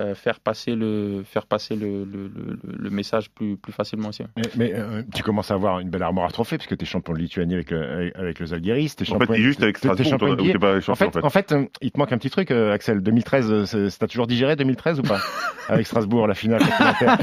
euh, 0.00 0.14
faire 0.14 0.40
passer 0.40 0.74
le 0.74 1.22
faire 1.24 1.46
passer 1.46 1.76
le, 1.76 2.04
le, 2.04 2.26
le, 2.28 2.58
le 2.62 2.90
message 2.90 3.30
plus 3.30 3.56
plus 3.58 3.72
facilement 3.72 4.08
aussi. 4.08 4.22
Mais, 4.36 4.42
mais, 4.56 4.72
euh, 4.74 5.02
tu 5.14 5.22
commences 5.22 5.50
à 5.50 5.54
avoir 5.54 5.78
une 5.80 5.90
belle 5.90 6.02
armoire 6.02 6.26
à 6.26 6.30
trophées 6.30 6.56
puisque 6.56 6.76
tu 6.76 6.82
es 6.84 6.86
champion 6.86 7.12
de 7.12 7.18
Lituanie 7.18 7.54
avec, 7.54 7.70
le- 7.70 8.10
avec, 8.18 8.40
le 8.40 8.46
Zalgiris. 8.46 8.96
t'es 8.96 9.10
En 9.12 9.18
fait, 9.18 9.34
juste 9.36 9.62
avec 9.62 9.76
Strasbourg, 9.76 10.04
champion 10.06 10.26
toi, 10.34 10.42
où 10.42 10.44
NBA. 10.44 10.52
t'es 10.52 10.58
pas 10.58 10.76
En 10.90 10.94
fait, 10.94 11.06
en 11.06 11.10
fait. 11.12 11.24
en 11.24 11.30
fait, 11.30 11.54
il 11.82 11.90
te 11.92 11.98
manque 11.98 12.12
un 12.12 12.18
petit 12.18 12.30
truc, 12.30 12.50
euh, 12.50 12.72
Axel. 12.72 13.00
2013, 13.02 13.52
euh, 13.52 13.64
c'est- 13.66 13.98
t'as 13.98 14.06
toujours 14.08 14.26
digéré 14.26 14.56
2013 14.56 14.98
ou 14.98 15.02
pas 15.02 15.20
Avec 15.68 15.86
Strasbourg, 15.86 16.26
la 16.26 16.34
finale. 16.34 16.62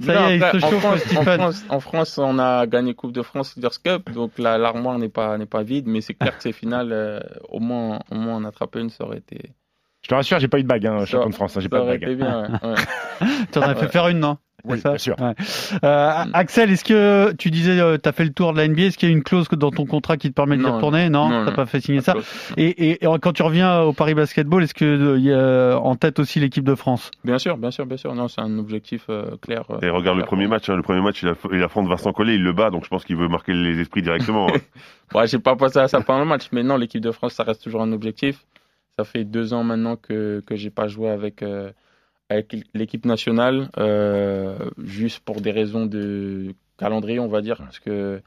Ça 0.00 0.28
y 0.30 0.32
est, 0.32 0.36
il 0.38 0.42
se 0.42 0.58
chauffe, 0.58 0.80
France, 0.80 1.16
en. 1.16 1.22
France, 1.22 1.64
en 1.68 1.80
France, 1.80 2.18
on 2.18 2.38
a 2.38 2.66
gagné 2.66 2.94
Coupe 2.94 3.12
de 3.12 3.22
France 3.22 3.54
Leaders 3.56 3.80
Cup, 3.82 4.10
donc 4.12 4.38
la- 4.38 4.58
l'armoire 4.58 4.98
n'est 4.98 5.08
pas 5.08 5.38
n'est 5.38 5.46
pas 5.46 5.62
vide, 5.62 5.86
mais 5.86 6.00
c'est 6.00 6.14
clair 6.14 6.36
que 6.36 6.42
ces 6.42 6.52
finales, 6.52 6.90
euh, 6.92 7.20
au 7.48 7.60
moins 7.60 8.00
au 8.10 8.16
moins 8.16 8.34
en 8.36 8.44
attraper 8.44 8.80
une, 8.80 8.90
ça 8.90 9.04
aurait 9.04 9.18
été. 9.18 9.52
Je 10.02 10.08
te 10.08 10.14
rassure, 10.14 10.38
j'ai 10.40 10.48
pas 10.48 10.58
eu 10.58 10.62
de 10.62 10.68
bague, 10.68 10.86
hein, 10.86 11.04
champion 11.04 11.30
de 11.30 11.34
France. 11.34 11.56
hein, 11.56 11.60
j'ai 11.60 11.68
pas 11.68 11.80
de 11.80 11.86
bague. 11.86 12.16
bien. 12.16 12.42
ouais, 12.62 12.68
ouais. 12.70 13.36
T'en 13.52 13.62
as 13.62 13.74
fait 13.76 13.88
faire 13.88 14.08
une, 14.08 14.18
non? 14.18 14.36
Oui, 14.64 14.80
bien 14.80 14.96
sûr. 14.98 15.16
Ouais. 15.20 15.34
Euh, 15.82 16.10
Axel, 16.34 16.70
est-ce 16.70 16.84
que 16.84 17.32
tu 17.32 17.50
disais, 17.50 17.80
euh, 17.80 17.96
t'as 17.98 18.12
fait 18.12 18.22
le 18.24 18.32
tour 18.32 18.52
de 18.52 18.58
la 18.58 18.68
NBA, 18.68 18.82
est-ce 18.82 18.98
qu'il 18.98 19.08
y 19.08 19.12
a 19.12 19.14
une 19.14 19.24
clause 19.24 19.48
dans 19.48 19.72
ton 19.72 19.86
contrat 19.86 20.16
qui 20.16 20.28
te 20.28 20.34
permet 20.34 20.56
de 20.56 20.62
y 20.62 20.64
Non, 20.64 20.74
retourner? 20.76 21.08
Non, 21.10 21.28
non, 21.30 21.44
t'as 21.44 21.50
pas 21.52 21.66
fait 21.66 21.80
signer 21.80 22.00
Pas 22.00 22.14
ça. 22.14 22.54
Et, 22.56 22.66
et, 22.92 23.04
et 23.04 23.08
quand 23.20 23.32
tu 23.32 23.42
reviens 23.42 23.80
au 23.80 23.92
Paris 23.92 24.14
Basketball, 24.14 24.62
est-ce 24.62 24.74
que 24.74 24.84
euh, 24.84 25.18
il 25.18 25.24
y 25.24 25.32
a 25.32 25.76
en 25.80 25.96
tête 25.96 26.20
aussi 26.20 26.38
l'équipe 26.38 26.62
de 26.64 26.76
France? 26.76 27.10
Bien 27.24 27.38
sûr, 27.40 27.56
bien 27.56 27.72
sûr, 27.72 27.86
bien 27.86 27.96
sûr. 27.96 28.14
Non, 28.14 28.28
c'est 28.28 28.40
un 28.40 28.56
objectif 28.58 29.06
euh, 29.08 29.36
clair. 29.40 29.64
euh, 29.70 29.78
Et 29.82 29.90
regarde 29.90 30.18
le 30.18 30.24
premier 30.24 30.46
match, 30.46 30.68
hein, 30.68 30.76
le 30.76 30.82
premier 30.82 31.00
match, 31.00 31.22
il, 31.24 31.32
il 31.52 31.62
affronte 31.64 31.88
Vincent 31.88 32.12
Collet, 32.12 32.36
il 32.36 32.42
le 32.44 32.52
bat, 32.52 32.70
donc 32.70 32.84
je 32.84 32.88
pense 32.88 33.04
qu'il 33.04 33.16
veut 33.16 33.26
marquer 33.28 33.54
les 33.54 33.80
esprits 33.80 34.02
directement. 34.02 34.48
hein. 34.48 34.58
Ouais, 35.14 35.26
j'ai 35.26 35.38
pas 35.40 35.56
pensé 35.56 35.78
à 35.78 35.88
ça 35.88 36.00
pendant 36.00 36.20
le 36.20 36.24
match, 36.26 36.44
mais 36.52 36.62
non, 36.62 36.76
l'équipe 36.76 37.00
de 37.02 37.10
France, 37.10 37.34
ça 37.34 37.42
reste 37.42 37.62
toujours 37.64 37.82
un 37.82 37.92
objectif. 37.92 38.44
Ça 38.98 39.04
fait 39.04 39.24
deux 39.24 39.54
ans 39.54 39.64
maintenant 39.64 39.96
que 39.96 40.42
que 40.46 40.54
j'ai 40.56 40.70
pas 40.70 40.86
joué 40.86 41.08
avec 41.08 41.42
euh, 41.42 41.72
avec 42.28 42.54
l'équipe 42.74 43.04
nationale, 43.04 43.70
euh, 43.78 44.56
juste 44.82 45.20
pour 45.20 45.40
des 45.40 45.50
raisons 45.50 45.86
de 45.86 46.54
calendrier, 46.78 47.18
on 47.18 47.28
va 47.28 47.42
dire, 47.42 47.58
parce 47.58 47.78
que 47.78 48.22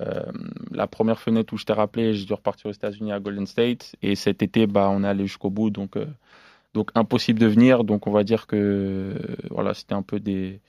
euh, 0.00 0.22
la 0.70 0.86
première 0.86 1.18
fenêtre 1.18 1.52
où 1.52 1.56
je 1.56 1.64
t'ai 1.64 1.72
rappelé, 1.72 2.14
j'ai 2.14 2.26
dû 2.26 2.32
repartir 2.32 2.66
aux 2.66 2.72
États-Unis 2.72 3.12
à 3.12 3.18
Golden 3.18 3.46
State, 3.46 3.96
et 4.02 4.14
cet 4.14 4.42
été, 4.42 4.66
bah, 4.66 4.88
on 4.92 5.02
est 5.02 5.08
allé 5.08 5.26
jusqu'au 5.26 5.50
bout, 5.50 5.70
donc 5.70 5.96
donc 6.74 6.90
impossible 6.94 7.38
de 7.38 7.46
venir. 7.46 7.84
Donc 7.84 8.06
on 8.06 8.12
va 8.12 8.24
dire 8.24 8.46
que 8.46 9.14
voilà, 9.50 9.74
c'était 9.74 9.94
un 9.94 10.02
peu 10.02 10.20
des, 10.20 10.60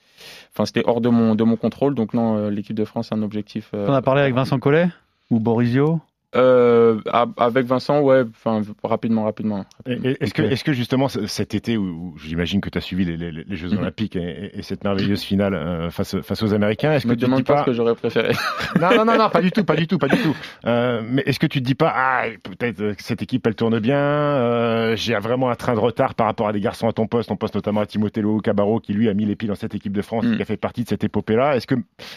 enfin 0.52 0.66
c'était 0.66 0.82
hors 0.86 1.00
de 1.00 1.08
mon 1.08 1.34
de 1.34 1.44
mon 1.44 1.56
contrôle. 1.56 1.94
Donc 1.94 2.14
non, 2.14 2.48
l'équipe 2.48 2.76
de 2.76 2.84
France 2.84 3.10
a 3.12 3.16
un 3.16 3.22
objectif. 3.22 3.70
On 3.74 3.92
a 3.92 4.02
parlé 4.02 4.22
avec 4.22 4.34
Vincent 4.34 4.58
Collet 4.58 4.88
ou 5.30 5.40
Borisio 5.40 6.00
euh, 6.34 6.98
avec 7.36 7.66
Vincent, 7.66 8.00
ouais, 8.00 8.22
enfin 8.30 8.62
rapidement, 8.82 9.24
rapidement. 9.24 9.66
Est-ce 9.86 10.32
que, 10.32 10.42
est-ce 10.42 10.64
que 10.64 10.72
justement 10.72 11.08
cet 11.08 11.54
été 11.54 11.76
où, 11.76 12.16
j'imagine 12.16 12.62
que 12.62 12.70
tu 12.70 12.78
as 12.78 12.80
suivi 12.80 13.04
les, 13.04 13.18
les, 13.18 13.30
les 13.30 13.56
Jeux 13.56 13.68
mhm. 13.68 13.78
Olympiques 13.78 14.16
et, 14.16 14.58
et, 14.58 14.62
cette 14.62 14.82
merveilleuse 14.82 15.22
finale 15.22 15.54
euh, 15.54 15.90
face, 15.90 16.18
face 16.22 16.42
aux 16.42 16.54
Américains, 16.54 16.92
est-ce 16.92 17.06
que 17.06 17.12
tu 17.12 17.26
te 17.26 17.36
dis 17.36 17.42
pas, 17.42 17.60
ce 17.60 17.66
que 17.66 17.72
j'aurais 17.74 17.94
préféré 17.94 18.32
Non, 18.80 18.90
non, 18.96 19.04
non, 19.04 19.18
non, 19.18 19.28
pas 19.28 19.42
du 19.42 19.52
tout, 19.52 19.64
pas 19.64 19.76
du 19.76 19.86
tout, 19.86 19.98
pas 19.98 20.08
du 20.08 20.16
tout. 20.16 20.34
Euh, 20.64 21.02
mais 21.04 21.22
est-ce 21.26 21.38
que 21.38 21.46
tu 21.46 21.60
te 21.60 21.66
dis 21.66 21.74
pas, 21.74 21.92
ah, 21.94 22.24
peut-être 22.42 22.94
que 22.94 23.02
cette 23.02 23.20
équipe 23.20 23.46
elle 23.46 23.54
tourne 23.54 23.78
bien, 23.78 23.98
euh, 23.98 24.96
j'ai 24.96 25.14
vraiment 25.16 25.50
un 25.50 25.56
train 25.56 25.74
de 25.74 25.80
retard 25.80 26.14
par 26.14 26.26
rapport 26.26 26.48
à 26.48 26.52
des 26.52 26.60
garçons 26.60 26.88
à 26.88 26.94
ton 26.94 27.06
poste, 27.06 27.30
on 27.30 27.36
poste 27.36 27.54
notamment 27.54 27.82
à 27.82 27.86
Timothée 27.86 28.22
Cabarro 28.42 28.80
qui 28.80 28.94
lui 28.94 29.10
a 29.10 29.14
mis 29.14 29.26
les 29.26 29.36
pieds 29.36 29.48
dans 29.48 29.54
cette 29.54 29.74
équipe 29.74 29.92
de 29.92 30.02
France, 30.02 30.24
mm. 30.24 30.36
qui 30.36 30.42
a 30.42 30.44
fait 30.46 30.56
partie 30.56 30.84
de 30.84 30.88
cette 30.88 31.04
épopée-là. 31.04 31.56
Est-ce 31.56 31.66
que 31.66 31.74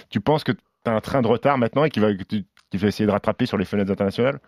tu 0.09 0.21
penses 0.21 0.45
que 0.45 0.53
tu 0.53 0.59
as 0.85 0.93
un 0.93 1.01
train 1.01 1.21
de 1.21 1.27
retard 1.27 1.57
maintenant 1.57 1.83
et 1.83 1.89
qui 1.89 1.99
va, 1.99 2.09
qui 2.77 2.83
va 2.83 2.89
essayer 2.89 3.05
de 3.05 3.11
rattraper 3.11 3.45
sur 3.45 3.57
les 3.57 3.65
fenêtres 3.65 3.91
internationales? 3.91 4.39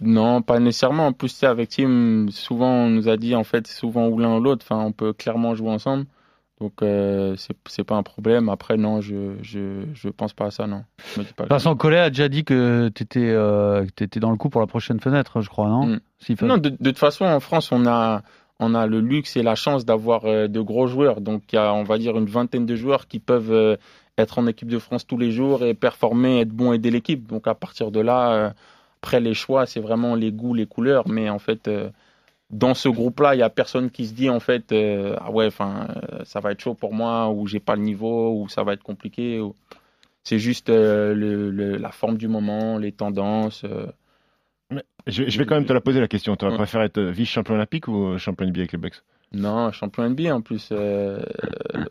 Non, 0.00 0.42
pas 0.42 0.58
nécessairement. 0.58 1.06
En 1.06 1.12
plus, 1.12 1.42
avec 1.44 1.70
Tim, 1.70 2.26
souvent 2.30 2.70
on 2.70 2.88
nous 2.88 3.08
a 3.08 3.16
dit 3.16 3.34
en 3.34 3.44
fait, 3.44 3.66
souvent 3.66 4.08
ou 4.08 4.18
l'un 4.18 4.36
ou 4.36 4.40
l'autre. 4.40 4.66
Enfin, 4.68 4.82
on 4.82 4.92
peut 4.92 5.12
clairement 5.12 5.54
jouer 5.54 5.70
ensemble. 5.70 6.06
Donc 6.60 6.80
euh, 6.82 7.34
c'est 7.66 7.82
pas 7.82 7.96
un 7.96 8.04
problème. 8.04 8.48
Après 8.48 8.76
non, 8.76 9.00
je 9.00 9.34
je 9.42 9.82
je 9.94 10.08
pense 10.08 10.32
pas 10.32 10.46
à 10.46 10.50
ça 10.52 10.68
non. 10.68 10.84
Vincent 11.50 11.74
Collet 11.74 11.98
a 11.98 12.10
déjà 12.10 12.28
dit 12.28 12.44
que 12.44 12.88
tu 12.94 13.02
étais 13.02 13.30
euh, 13.30 13.84
étais 13.98 14.20
dans 14.20 14.30
le 14.30 14.36
coup 14.36 14.48
pour 14.48 14.60
la 14.60 14.68
prochaine 14.68 15.00
fenêtre, 15.00 15.40
je 15.40 15.48
crois, 15.48 15.68
non? 15.68 15.86
Mm. 15.86 16.00
Non, 16.42 16.58
de, 16.58 16.70
toute 16.70 16.98
façon 16.98 17.24
en 17.24 17.40
France 17.40 17.72
on 17.72 17.84
a 17.84 18.22
on 18.60 18.76
a 18.76 18.86
le 18.86 19.00
luxe 19.00 19.36
et 19.36 19.42
la 19.42 19.56
chance 19.56 19.84
d'avoir 19.84 20.24
euh, 20.24 20.46
de 20.46 20.60
gros 20.60 20.86
joueurs. 20.86 21.20
Donc 21.20 21.42
il 21.52 21.56
y 21.56 21.58
a 21.58 21.74
on 21.74 21.82
va 21.82 21.98
dire 21.98 22.16
une 22.16 22.26
vingtaine 22.26 22.64
de 22.64 22.76
joueurs 22.76 23.08
qui 23.08 23.18
peuvent 23.18 23.52
euh, 23.52 23.76
être 24.18 24.38
en 24.38 24.46
équipe 24.46 24.68
de 24.68 24.78
France 24.78 25.06
tous 25.06 25.18
les 25.18 25.32
jours 25.32 25.64
et 25.64 25.74
performer, 25.74 26.40
être 26.40 26.50
bon, 26.50 26.72
aider 26.72 26.90
l'équipe. 26.90 27.26
Donc 27.26 27.46
à 27.46 27.54
partir 27.54 27.90
de 27.90 28.00
là, 28.00 28.32
euh, 28.32 28.50
après 29.02 29.20
les 29.20 29.34
choix, 29.34 29.66
c'est 29.66 29.80
vraiment 29.80 30.14
les 30.14 30.32
goûts, 30.32 30.54
les 30.54 30.66
couleurs. 30.66 31.08
Mais 31.08 31.30
en 31.30 31.38
fait, 31.38 31.68
euh, 31.68 31.90
dans 32.50 32.74
ce 32.74 32.88
groupe-là, 32.88 33.34
il 33.34 33.38
y 33.38 33.42
a 33.42 33.50
personne 33.50 33.90
qui 33.90 34.06
se 34.06 34.14
dit 34.14 34.30
en 34.30 34.40
fait, 34.40 34.72
euh, 34.72 35.16
ah 35.20 35.30
ouais, 35.30 35.46
enfin, 35.46 35.88
ça 36.24 36.40
va 36.40 36.52
être 36.52 36.60
chaud 36.60 36.74
pour 36.74 36.92
moi, 36.94 37.30
ou 37.30 37.46
j'ai 37.46 37.60
pas 37.60 37.76
le 37.76 37.82
niveau, 37.82 38.40
ou 38.40 38.48
ça 38.48 38.62
va 38.62 38.74
être 38.74 38.82
compliqué. 38.82 39.40
C'est 40.24 40.38
juste 40.38 40.68
la 40.68 41.90
forme 41.90 42.16
du 42.16 42.28
moment, 42.28 42.78
les 42.78 42.92
tendances. 42.92 43.64
je, 45.06 45.38
vais 45.38 45.46
quand 45.46 45.56
même 45.56 45.66
te 45.66 45.72
la 45.72 45.80
poser 45.80 46.00
la 46.00 46.08
question. 46.08 46.36
Tu 46.36 46.44
aurais 46.44 46.56
préféré 46.56 46.84
être 46.84 47.00
vice-champion 47.00 47.54
olympique 47.54 47.88
ou 47.88 48.18
champion 48.18 48.46
NBA 48.46 48.60
avec 48.60 48.72
les 48.72 48.78
Bucks? 48.78 49.02
Non, 49.34 49.72
champion 49.72 50.08
NBA 50.10 50.34
en 50.34 50.40
plus. 50.40 50.68
Euh, 50.72 51.22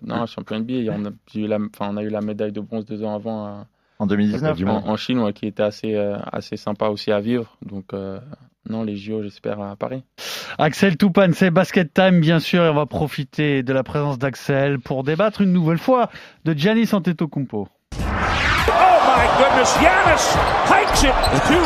non, 0.03 0.25
champion 0.25 0.59
NBA. 0.59 0.91
On 0.91 1.05
a, 1.05 1.11
eu 1.35 1.47
la, 1.47 1.57
on 1.79 1.97
a 1.97 2.03
eu 2.03 2.09
la 2.09 2.21
médaille 2.21 2.51
de 2.51 2.61
bronze 2.61 2.85
deux 2.85 3.03
ans 3.03 3.15
avant. 3.15 3.65
en 3.99 4.05
2019 4.05 4.61
En, 4.67 4.95
Chine, 4.97 5.33
qui 5.33 5.47
était 5.47 5.63
assez, 5.63 5.95
euh, 5.95 6.17
assez 6.31 6.57
sympa 6.57 6.87
aussi 6.87 7.11
à 7.11 7.19
vivre. 7.19 7.57
Donc, 7.65 7.93
euh, 7.93 8.19
non, 8.69 8.83
les 8.83 8.95
JO, 8.95 9.23
j'espère, 9.23 9.59
à 9.59 9.75
Paris. 9.75 10.03
Axel 10.57 10.97
Toupane, 10.97 11.33
c'est 11.33 11.49
Basket 11.49 11.91
Time, 11.93 12.19
bien 12.19 12.39
sûr. 12.39 12.63
Et 12.63 12.69
on 12.69 12.75
va 12.75 12.85
profiter 12.85 13.63
de 13.63 13.73
la 13.73 13.83
présence 13.83 14.19
d'Axel 14.19 14.79
pour 14.79 15.03
débattre 15.03 15.41
une 15.41 15.53
nouvelle 15.53 15.79
fois 15.79 16.09
de 16.45 16.53
Giannis 16.53 16.93
Antetokounmpo. 16.93 17.67
Oh 19.01 19.17
my 19.17 19.25
goodness, 19.41 19.73
Giannis 19.81 20.21
hikes 20.69 21.01
it 21.01 21.17
to 21.49 21.57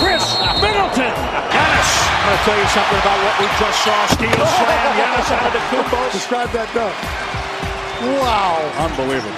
Chris 0.00 0.24
Middleton. 0.64 1.12
Giannis, 1.52 1.90
I'm 1.92 2.24
going 2.24 2.32
to 2.32 2.44
tell 2.48 2.56
you 2.56 2.68
something 2.72 3.00
about 3.04 3.18
what 3.28 3.34
we 3.36 3.46
just 3.60 3.78
saw. 3.84 3.98
Steel 4.16 4.32
oh. 4.32 4.56
slam, 4.56 4.88
Giannis 4.96 5.28
out 5.36 5.44
of 5.44 5.52
the 5.52 5.62
Kupo. 5.68 6.00
Describe 6.16 6.48
that 6.56 6.72
dunk. 6.72 6.96
Wow. 8.24 8.64
Unbelievable. 8.80 9.36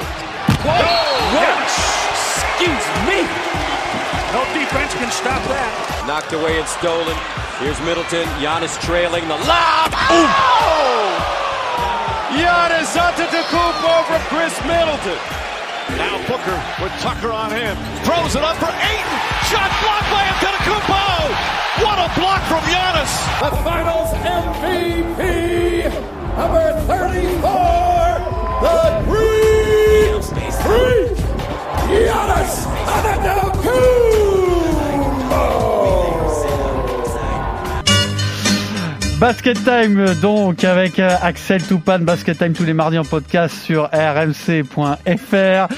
Whoa! 0.63 1.11
Giannis! 1.35 1.75
Excuse 2.55 2.87
me! 3.11 3.27
No 4.31 4.47
defense 4.55 4.95
can 4.95 5.11
stop 5.11 5.43
that. 5.51 6.07
Knocked 6.07 6.31
away 6.31 6.55
and 6.63 6.69
stolen. 6.71 7.19
Here's 7.59 7.83
Middleton. 7.83 8.31
Giannis 8.39 8.79
trailing 8.79 9.27
the 9.27 9.43
lob. 9.43 9.91
Oh! 9.91 11.19
Giannis 12.31 12.95
Antetokounmpo 12.95 14.07
from 14.07 14.23
Chris 14.31 14.55
Middleton. 14.63 15.40
Now 15.97 16.19
Booker 16.27 16.59
with 16.83 16.93
Tucker 17.01 17.33
on 17.33 17.51
him. 17.51 17.77
Throws 18.05 18.37
it 18.37 18.43
up 18.43 18.57
for 18.57 18.67
Aiton. 18.71 19.19
Shot 19.51 19.71
blocked 19.83 20.11
by 20.11 20.23
Antetokounmpo. 20.31 21.31
What 21.83 21.99
a 21.99 22.09
block 22.19 22.43
from 22.45 22.63
Giannis! 22.69 23.13
The 23.41 23.51
Finals 23.65 24.13
MVP, 24.21 25.21
number 26.37 26.67
34, 26.87 27.41
the 28.61 28.77
Green 29.07 30.23
Freak, 30.61 31.17
Giannis 31.89 32.53
Antetokounmpo. 32.87 34.30
Basket 39.21 39.63
Time 39.65 40.15
donc 40.23 40.65
avec 40.65 40.99
euh, 40.99 41.11
Axel 41.21 41.63
Toupane, 41.63 42.05
Basket 42.05 42.39
Time 42.39 42.55
tous 42.55 42.65
les 42.65 42.73
mardis 42.73 42.97
en 42.97 43.05
podcast 43.05 43.55
sur 43.55 43.91
rmc.fr. 43.93 45.69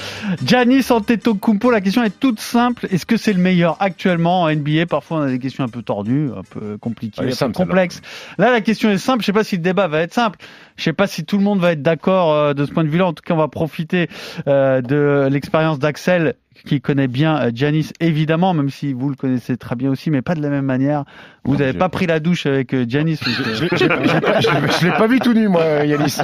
Giannis 0.45 0.85
Antetokounmpo, 0.89 1.69
la 1.69 1.81
question 1.81 2.03
est 2.03 2.17
toute 2.17 2.39
simple, 2.39 2.87
est-ce 2.89 3.05
que 3.05 3.17
c'est 3.17 3.33
le 3.33 3.41
meilleur 3.41 3.75
actuellement 3.81 4.43
en 4.43 4.49
NBA 4.49 4.85
Parfois 4.89 5.17
on 5.17 5.21
a 5.23 5.27
des 5.27 5.39
questions 5.39 5.65
un 5.65 5.67
peu 5.67 5.81
tordues, 5.81 6.29
un 6.33 6.43
peu 6.43 6.77
compliquées, 6.77 7.21
un 7.21 7.47
peu 7.47 7.51
complexes. 7.51 7.99
Là 8.37 8.49
la 8.49 8.61
question 8.61 8.89
est 8.89 8.97
simple, 8.97 9.23
je 9.23 9.25
sais 9.25 9.33
pas 9.33 9.43
si 9.43 9.57
le 9.57 9.61
débat 9.61 9.89
va 9.89 9.99
être 9.99 10.13
simple. 10.13 10.39
Je 10.77 10.83
sais 10.83 10.93
pas 10.93 11.07
si 11.07 11.25
tout 11.25 11.37
le 11.37 11.43
monde 11.43 11.59
va 11.59 11.73
être 11.73 11.81
d'accord 11.81 12.31
euh, 12.31 12.53
de 12.53 12.65
ce 12.65 12.71
point 12.71 12.83
de 12.83 12.89
vue-là. 12.89 13.07
En 13.07 13.13
tout 13.13 13.23
cas, 13.23 13.33
on 13.33 13.37
va 13.37 13.47
profiter 13.47 14.09
euh, 14.47 14.81
de 14.81 15.27
l'expérience 15.29 15.79
d'Axel 15.79 16.35
qui 16.65 16.81
connaît 16.81 17.07
bien 17.07 17.49
Janis, 17.53 17.91
euh, 18.01 18.05
évidemment, 18.05 18.53
même 18.53 18.69
si 18.69 18.93
vous 18.93 19.09
le 19.09 19.15
connaissez 19.15 19.57
très 19.57 19.75
bien 19.75 19.89
aussi, 19.89 20.09
mais 20.11 20.21
pas 20.21 20.35
de 20.35 20.41
la 20.41 20.49
même 20.49 20.65
manière. 20.65 21.03
Vous 21.43 21.57
n'avez 21.57 21.73
pas 21.73 21.89
pris 21.89 22.05
la 22.05 22.19
douche 22.19 22.45
avec 22.45 22.75
Janis. 22.89 23.19
Je 23.25 24.85
l'ai 24.85 24.91
pas 24.91 25.07
vu 25.07 25.19
tout 25.19 25.33
nu, 25.33 25.47
moi, 25.47 25.85
Yanis. 25.85 26.17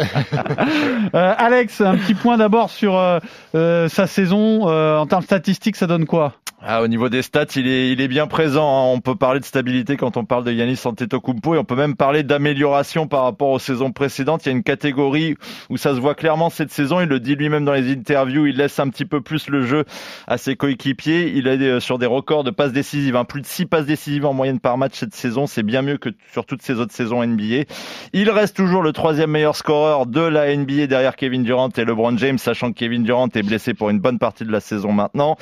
Alex, 1.13 1.81
un 1.81 1.97
petit 1.97 2.13
point 2.13 2.37
d'abord 2.37 2.69
sur 2.69 2.93
sa 3.53 4.07
saison. 4.07 4.67
en 4.67 5.05
termes 5.07 5.23
statistiques, 5.23 5.75
ça 5.75 5.87
donne 5.87 6.05
quoi? 6.05 6.35
Ah, 6.61 6.81
au 6.81 6.89
niveau 6.89 7.07
des 7.07 7.21
stats, 7.21 7.45
il 7.55 7.67
est, 7.67 7.91
il 7.93 8.01
est 8.01 8.09
bien 8.09 8.27
présent. 8.27 8.67
Hein. 8.67 8.91
On 8.93 8.99
peut 8.99 9.15
parler 9.15 9.39
de 9.39 9.45
stabilité 9.45 9.95
quand 9.95 10.17
on 10.17 10.25
parle 10.25 10.43
de 10.43 10.51
Yanis 10.51 10.81
Antetokounmpo 10.83 11.55
et 11.55 11.57
on 11.57 11.63
peut 11.63 11.75
même 11.75 11.95
parler 11.95 12.21
d'amélioration 12.21 13.07
par 13.07 13.23
rapport 13.23 13.51
aux 13.51 13.59
saisons 13.59 13.93
précédentes. 13.93 14.45
Il 14.45 14.49
y 14.49 14.51
a 14.51 14.55
une 14.55 14.63
catégorie 14.63 15.35
où 15.69 15.77
ça 15.77 15.95
se 15.95 16.01
voit 16.01 16.15
clairement 16.15 16.49
cette 16.49 16.71
saison. 16.71 16.99
Il 16.99 17.07
le 17.07 17.21
dit 17.21 17.35
lui-même 17.35 17.63
dans 17.63 17.71
les 17.71 17.89
interviews. 17.89 18.45
Il 18.45 18.57
laisse 18.57 18.77
un 18.77 18.89
petit 18.89 19.05
peu 19.05 19.21
plus 19.21 19.47
le 19.47 19.65
jeu 19.65 19.85
à 20.27 20.38
ses 20.38 20.55
coéquipiers. 20.55 21.32
Il 21.36 21.47
est 21.47 21.62
euh, 21.62 21.79
sur 21.79 21.97
des 21.99 22.05
records 22.05 22.43
de 22.43 22.51
passes 22.51 22.73
décisives. 22.73 23.15
Hein. 23.15 23.23
Plus 23.23 23.41
de 23.41 23.47
6 23.47 23.67
passes 23.67 23.86
décisives 23.86 24.25
en 24.25 24.34
moyenne 24.34 24.60
par 24.60 24.77
match 24.77 24.93
cette 24.95 25.15
saison. 25.15 25.47
C'est 25.47 25.63
bien 25.63 25.82
mieux 25.82 25.97
que 25.97 26.10
sur 26.32 26.45
toutes 26.45 26.62
ces 26.62 26.79
autres 26.79 26.93
saisons 26.93 27.25
NBA. 27.25 27.63
Il 28.13 28.29
reste 28.29 28.55
toujours 28.55 28.82
le 28.82 28.91
troisième 28.91 29.32
meilleur 29.32 29.55
scoreur 29.55 30.05
de 30.05 30.21
la 30.21 30.55
NBA 30.55 30.88
derrière 30.88 31.15
Kevin 31.15 31.43
Durant 31.43 31.69
et 31.69 31.86
LeBron 31.86 32.17
James, 32.17 32.38
sachant 32.38 32.71
que 32.71 32.79
Kevin 32.79 33.03
Durant 33.03 33.29
est 33.34 33.43
blessé 33.43 33.73
pour 33.73 33.89
une 33.89 33.99
bonne 33.99 34.19
partie 34.19 34.43
de 34.43 34.51
la 34.51 34.60
saison 34.60 34.91
maintenant. 34.91 35.38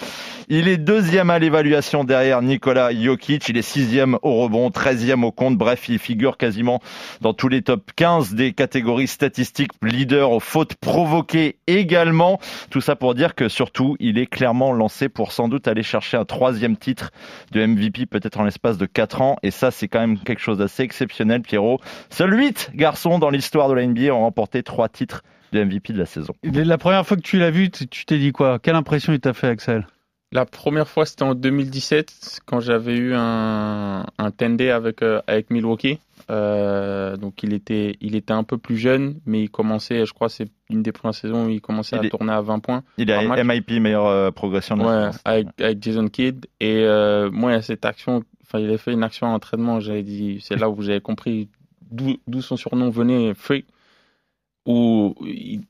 Il 0.50 0.68
est 0.68 0.78
deuxième 0.78 1.08
deuxième 1.08 1.30
à 1.30 1.40
l'évaluation 1.40 2.04
derrière 2.04 2.42
Nikola 2.42 2.94
Jokic. 2.94 3.48
Il 3.48 3.56
est 3.56 3.62
sixième 3.62 4.18
au 4.24 4.42
rebond, 4.42 4.72
treizième 4.72 5.24
au 5.24 5.32
compte. 5.32 5.58
Bref, 5.58 5.88
il 5.88 6.00
figure 6.00 6.36
quasiment 6.36 6.82
dans 7.22 7.34
tous 7.34 7.48
les 7.48 7.62
top 7.62 7.92
15 7.96 8.34
des 8.34 8.52
catégories 8.52 9.08
statistiques. 9.08 9.72
Leader 9.82 10.32
aux 10.32 10.42
fautes 10.42 10.76
provoquées 10.76 11.60
également. 11.68 12.40
Tout 12.72 12.82
ça 12.82 12.98
pour 12.98 13.16
dire 13.16 13.36
que 13.36 13.48
surtout, 13.48 13.96
il 14.00 14.18
est 14.18 14.26
clairement 14.26 14.67
lancé 14.74 15.10
pour 15.10 15.32
sans 15.32 15.48
doute 15.48 15.68
aller 15.68 15.84
chercher 15.84 16.18
un 16.18 16.26
troisième 16.26 16.78
titre 16.78 17.12
de 17.52 17.66
MVP 17.66 18.06
peut-être 18.06 18.40
en 18.40 18.44
l'espace 18.44 18.78
de 18.78 18.86
quatre 18.86 19.22
ans. 19.22 19.38
Et 19.44 19.52
ça, 19.52 19.72
c'est 19.72 19.88
quand 19.88 20.00
même 20.00 20.20
quelque 20.20 20.42
chose 20.42 20.58
d'assez 20.58 20.84
exceptionnel, 20.84 21.42
Pierrot. 21.42 21.80
Seuls 22.10 22.34
huit 22.34 22.70
garçons 22.74 23.20
dans 23.20 23.30
l'histoire 23.30 23.70
de 23.70 23.74
la 23.74 23.86
NBA 23.86 24.14
ont 24.14 24.22
remporté 24.22 24.64
trois 24.64 24.90
titres 24.90 25.24
de 25.54 25.64
MVP 25.64 25.94
de 25.94 26.00
la 26.00 26.06
saison. 26.06 26.34
La 26.44 26.78
première 26.78 27.06
fois 27.06 27.18
que 27.18 27.22
tu 27.22 27.38
l'as 27.38 27.52
vu, 27.52 27.70
tu 27.70 28.06
t'es 28.06 28.18
dit 28.18 28.32
quoi? 28.32 28.60
Quelle 28.60 28.76
impression 28.76 29.14
il 29.14 29.20
t'a 29.20 29.34
fait, 29.34 29.48
Axel? 29.48 29.88
La 30.32 30.46
première 30.46 30.88
fois, 30.88 31.06
c'était 31.06 31.24
en 31.24 31.36
2017, 31.36 32.42
quand 32.46 32.60
j'avais 32.60 32.96
eu 32.96 33.14
un, 33.16 34.06
un 34.18 34.30
10 34.30 34.70
avec, 34.70 35.02
euh, 35.02 35.22
avec 35.28 35.50
Milwaukee. 35.50 36.00
Euh, 36.30 37.16
donc 37.16 37.44
il 37.44 37.54
était, 37.54 37.96
il 38.02 38.16
était 38.16 38.34
un 38.34 38.44
peu 38.44 38.58
plus 38.58 38.78
jeune, 38.78 39.20
mais 39.26 39.44
il 39.44 39.50
commençait, 39.50 40.06
je 40.06 40.14
crois, 40.14 40.28
c'est 40.28 40.50
une 40.70 40.84
des 40.84 40.92
premières 40.92 41.16
saisons 41.16 41.46
où 41.46 41.50
il 41.50 41.62
commençait 41.62 41.96
à 41.96 42.10
tourner 42.10 42.34
à 42.34 42.42
20 42.42 42.60
points. 42.60 42.84
Il 42.98 43.10
a 43.12 43.44
MIP, 43.44 43.72
meilleure 43.80 44.08
euh, 44.08 44.32
progression. 44.32 44.76
De 44.76 44.84
ouais, 44.84 45.10
avec, 45.24 45.48
avec, 45.62 45.82
Jason 45.82 46.08
Kidd. 46.10 46.46
Et 46.60 46.84
euh, 46.84 47.32
moi, 47.32 47.52
il 47.52 47.56
y 47.56 47.58
a 47.58 47.62
cette 47.62 47.86
action, 47.86 48.24
enfin, 48.44 48.60
il 48.60 48.70
a 48.70 48.78
fait 48.78 48.92
une 48.92 49.04
action 49.04 49.28
à 49.28 49.30
entraînement, 49.30 49.80
j'avais 49.80 50.04
dit, 50.04 50.40
c'est 50.42 50.58
là 50.58 50.70
où 50.70 50.82
j'avais 50.82 51.02
compris 51.02 51.48
d'où 51.90 52.42
son 52.42 52.58
surnom 52.58 52.90
venait, 52.90 53.34
Free, 53.34 53.64
où 54.66 55.16
il 55.22 55.62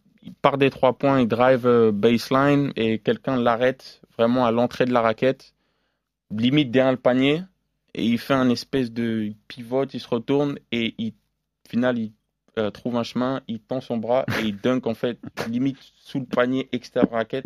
part 0.42 0.58
des 0.58 0.70
trois 0.70 0.98
points, 0.98 1.22
il 1.22 1.28
drive 1.28 1.92
baseline 1.92 2.72
et 2.76 3.00
quelqu'un 3.00 3.38
l'arrête 3.38 4.02
vraiment 4.18 4.46
à 4.46 4.52
l'entrée 4.52 4.86
de 4.86 4.94
la 4.94 5.02
raquette, 5.02 5.54
limite 6.32 6.72
derrière 6.72 6.92
le 6.92 6.98
panier, 6.98 7.42
et 7.94 8.06
il 8.06 8.18
fait 8.18 8.34
un 8.34 8.50
espèce 8.50 8.92
de 8.92 9.32
pivot, 9.48 9.86
il 9.86 10.00
se 10.00 10.08
retourne 10.08 10.58
et 10.72 10.94
il 10.98 11.14
final, 11.68 11.98
il 11.98 12.14
euh, 12.58 12.72
trouve 12.72 12.96
un 12.96 13.04
chemin, 13.04 13.42
il 13.48 13.60
tend 13.60 13.82
son 13.82 13.98
bras 13.98 14.26
et 14.40 14.46
il 14.46 14.58
dunk 14.58 14.88
en 14.88 14.94
fait 14.94 15.20
limite 15.50 15.78
sous 15.80 16.20
le 16.20 16.26
panier 16.26 16.68
extérieur 16.72 17.12
raquette. 17.12 17.46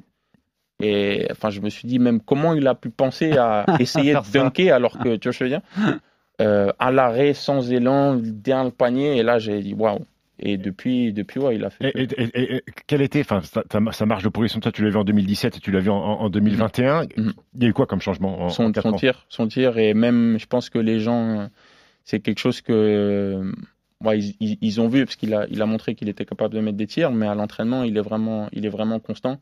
Et 0.81 1.27
enfin, 1.31 1.49
je 1.49 1.61
me 1.61 1.69
suis 1.69 1.87
dit 1.87 1.99
même 1.99 2.21
comment 2.21 2.53
il 2.53 2.67
a 2.67 2.75
pu 2.75 2.89
penser 2.89 3.37
à 3.37 3.65
essayer 3.79 4.13
de 4.13 4.31
dunker 4.31 4.71
alors 4.71 4.97
que 4.97 5.15
tu 5.15 5.29
vois 5.29 5.31
je 5.33 5.43
veux 5.43 5.49
dire? 5.49 5.61
Euh, 6.39 6.71
à 6.79 6.91
l'arrêt, 6.91 7.35
sans 7.35 7.71
élan, 7.71 8.15
derrière 8.15 8.63
le 8.63 8.71
panier. 8.71 9.15
Et 9.15 9.21
là, 9.21 9.37
j'ai 9.37 9.61
dit 9.61 9.75
waouh. 9.75 9.99
Et 10.41 10.57
depuis, 10.57 11.13
depuis 11.13 11.39
ouais, 11.39 11.55
il 11.55 11.63
a 11.63 11.69
fait. 11.69 11.91
Et, 11.95 12.03
et- 12.03 12.29
et- 12.33 12.55
et 12.57 12.63
quelle 12.87 13.01
était, 13.01 13.21
enfin, 13.21 13.41
sa, 13.91 14.05
marge 14.05 14.23
de 14.23 14.29
progression 14.29 14.59
Toi, 14.59 14.71
tu 14.71 14.83
l'as 14.83 14.89
vu 14.89 14.97
en 14.97 15.03
2017 15.03 15.57
et 15.57 15.59
tu 15.59 15.71
l'as 15.71 15.79
vu 15.79 15.89
en, 15.89 15.95
en- 15.97 16.19
en 16.21 16.29
2021. 16.29 17.03
Il 17.17 17.33
y 17.61 17.65
a 17.65 17.67
eu 17.69 17.73
quoi 17.73 17.85
comme 17.85 18.01
changement 18.01 18.41
en, 18.41 18.49
son, 18.49 18.63
en 18.69 18.73
son 18.81 18.91
tir, 18.97 19.25
son 19.29 19.47
tir 19.47 19.77
et 19.77 19.93
même 19.93 20.37
je 20.39 20.45
pense 20.47 20.69
que 20.69 20.79
les 20.79 20.99
gens, 20.99 21.49
c'est 22.03 22.19
quelque 22.19 22.39
chose 22.39 22.61
que 22.61 23.51
ouais, 24.03 24.19
ils, 24.19 24.35
ils- 24.39 24.57
ils 24.61 24.81
ont 24.81 24.87
vu 24.87 25.05
parce 25.05 25.15
qu'il 25.15 25.33
a, 25.33 25.45
il 25.49 25.61
a 25.61 25.65
montré 25.65 25.93
qu'il 25.95 26.09
était 26.09 26.25
capable 26.25 26.55
de 26.55 26.59
mettre 26.59 26.77
des 26.77 26.87
tirs, 26.87 27.11
mais 27.11 27.27
à 27.27 27.35
l'entraînement 27.35 27.83
il 27.83 27.95
est 27.97 28.01
vraiment, 28.01 28.49
il 28.51 28.65
est 28.65 28.69
vraiment 28.69 28.99
constant 28.99 29.39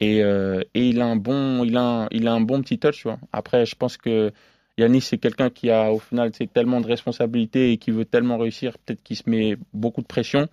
et, 0.00 0.22
euh, 0.22 0.62
et 0.74 0.88
il 0.88 1.00
a 1.00 1.06
un 1.06 1.16
bon, 1.16 1.64
il 1.64 1.76
a, 1.76 1.82
un- 2.04 2.08
il 2.10 2.26
a 2.28 2.32
un 2.32 2.40
bon 2.40 2.62
petit 2.62 2.78
touch. 2.78 2.98
Tu 2.98 3.02
vois. 3.08 3.18
Après, 3.32 3.66
je 3.66 3.74
pense 3.74 3.96
que 3.96 4.32
Yanis 4.78 5.02
c'est 5.02 5.18
quelqu'un 5.18 5.50
qui 5.50 5.70
a 5.70 5.92
au 5.92 5.98
final 5.98 6.30
tellement 6.52 6.80
de 6.80 6.86
responsabilités 6.86 7.72
et 7.72 7.76
qui 7.76 7.90
veut 7.90 8.04
tellement 8.04 8.38
réussir, 8.38 8.78
peut-être 8.78 9.02
qu'il 9.02 9.16
se 9.16 9.28
met 9.28 9.56
beaucoup 9.74 10.00
de 10.00 10.06
pression. 10.06 10.48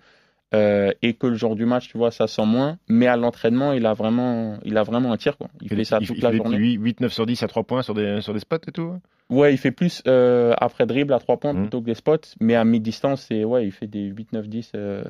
euh, 0.54 0.92
et 1.02 1.14
que 1.14 1.26
le 1.26 1.34
jour 1.34 1.56
du 1.56 1.66
match, 1.66 1.88
tu 1.88 1.98
vois, 1.98 2.10
ça 2.12 2.26
sent 2.28 2.46
moins. 2.46 2.78
Mais 2.88 3.08
à 3.08 3.16
l'entraînement, 3.16 3.72
il 3.72 3.84
a 3.84 3.94
vraiment, 3.94 4.58
il 4.64 4.76
a 4.76 4.84
vraiment 4.84 5.12
un 5.12 5.16
tir. 5.16 5.36
Quoi. 5.36 5.48
Il, 5.60 5.68
fait 5.68 5.84
ça 5.84 5.98
il, 6.00 6.06
toute 6.06 6.18
il 6.18 6.22
la 6.22 6.32
journée. 6.32 6.56
8, 6.56 6.74
8, 6.76 7.00
9 7.00 7.12
sur 7.12 7.26
10 7.26 7.42
à 7.42 7.48
3 7.48 7.64
points 7.64 7.82
sur 7.82 7.94
des, 7.94 8.20
sur 8.20 8.32
des 8.32 8.40
spots 8.40 8.56
et 8.68 8.72
tout 8.72 8.94
Ouais, 9.28 9.52
il 9.52 9.56
fait 9.58 9.72
plus 9.72 10.02
euh, 10.06 10.54
après 10.58 10.86
dribble 10.86 11.12
à 11.12 11.18
3 11.18 11.36
points 11.38 11.52
Mmh. 11.52 11.60
plutôt 11.62 11.80
que 11.80 11.86
des 11.86 11.94
spots, 11.94 12.18
mais 12.40 12.54
à 12.54 12.64
mi-distance, 12.64 13.26
c'est 13.28 13.42
ouais, 13.44 13.66
il 13.66 13.72
fait 13.72 13.88
des 13.88 14.04
8 14.04 14.32
9 14.32 14.48
10 14.48 14.70
euh, 14.76 15.02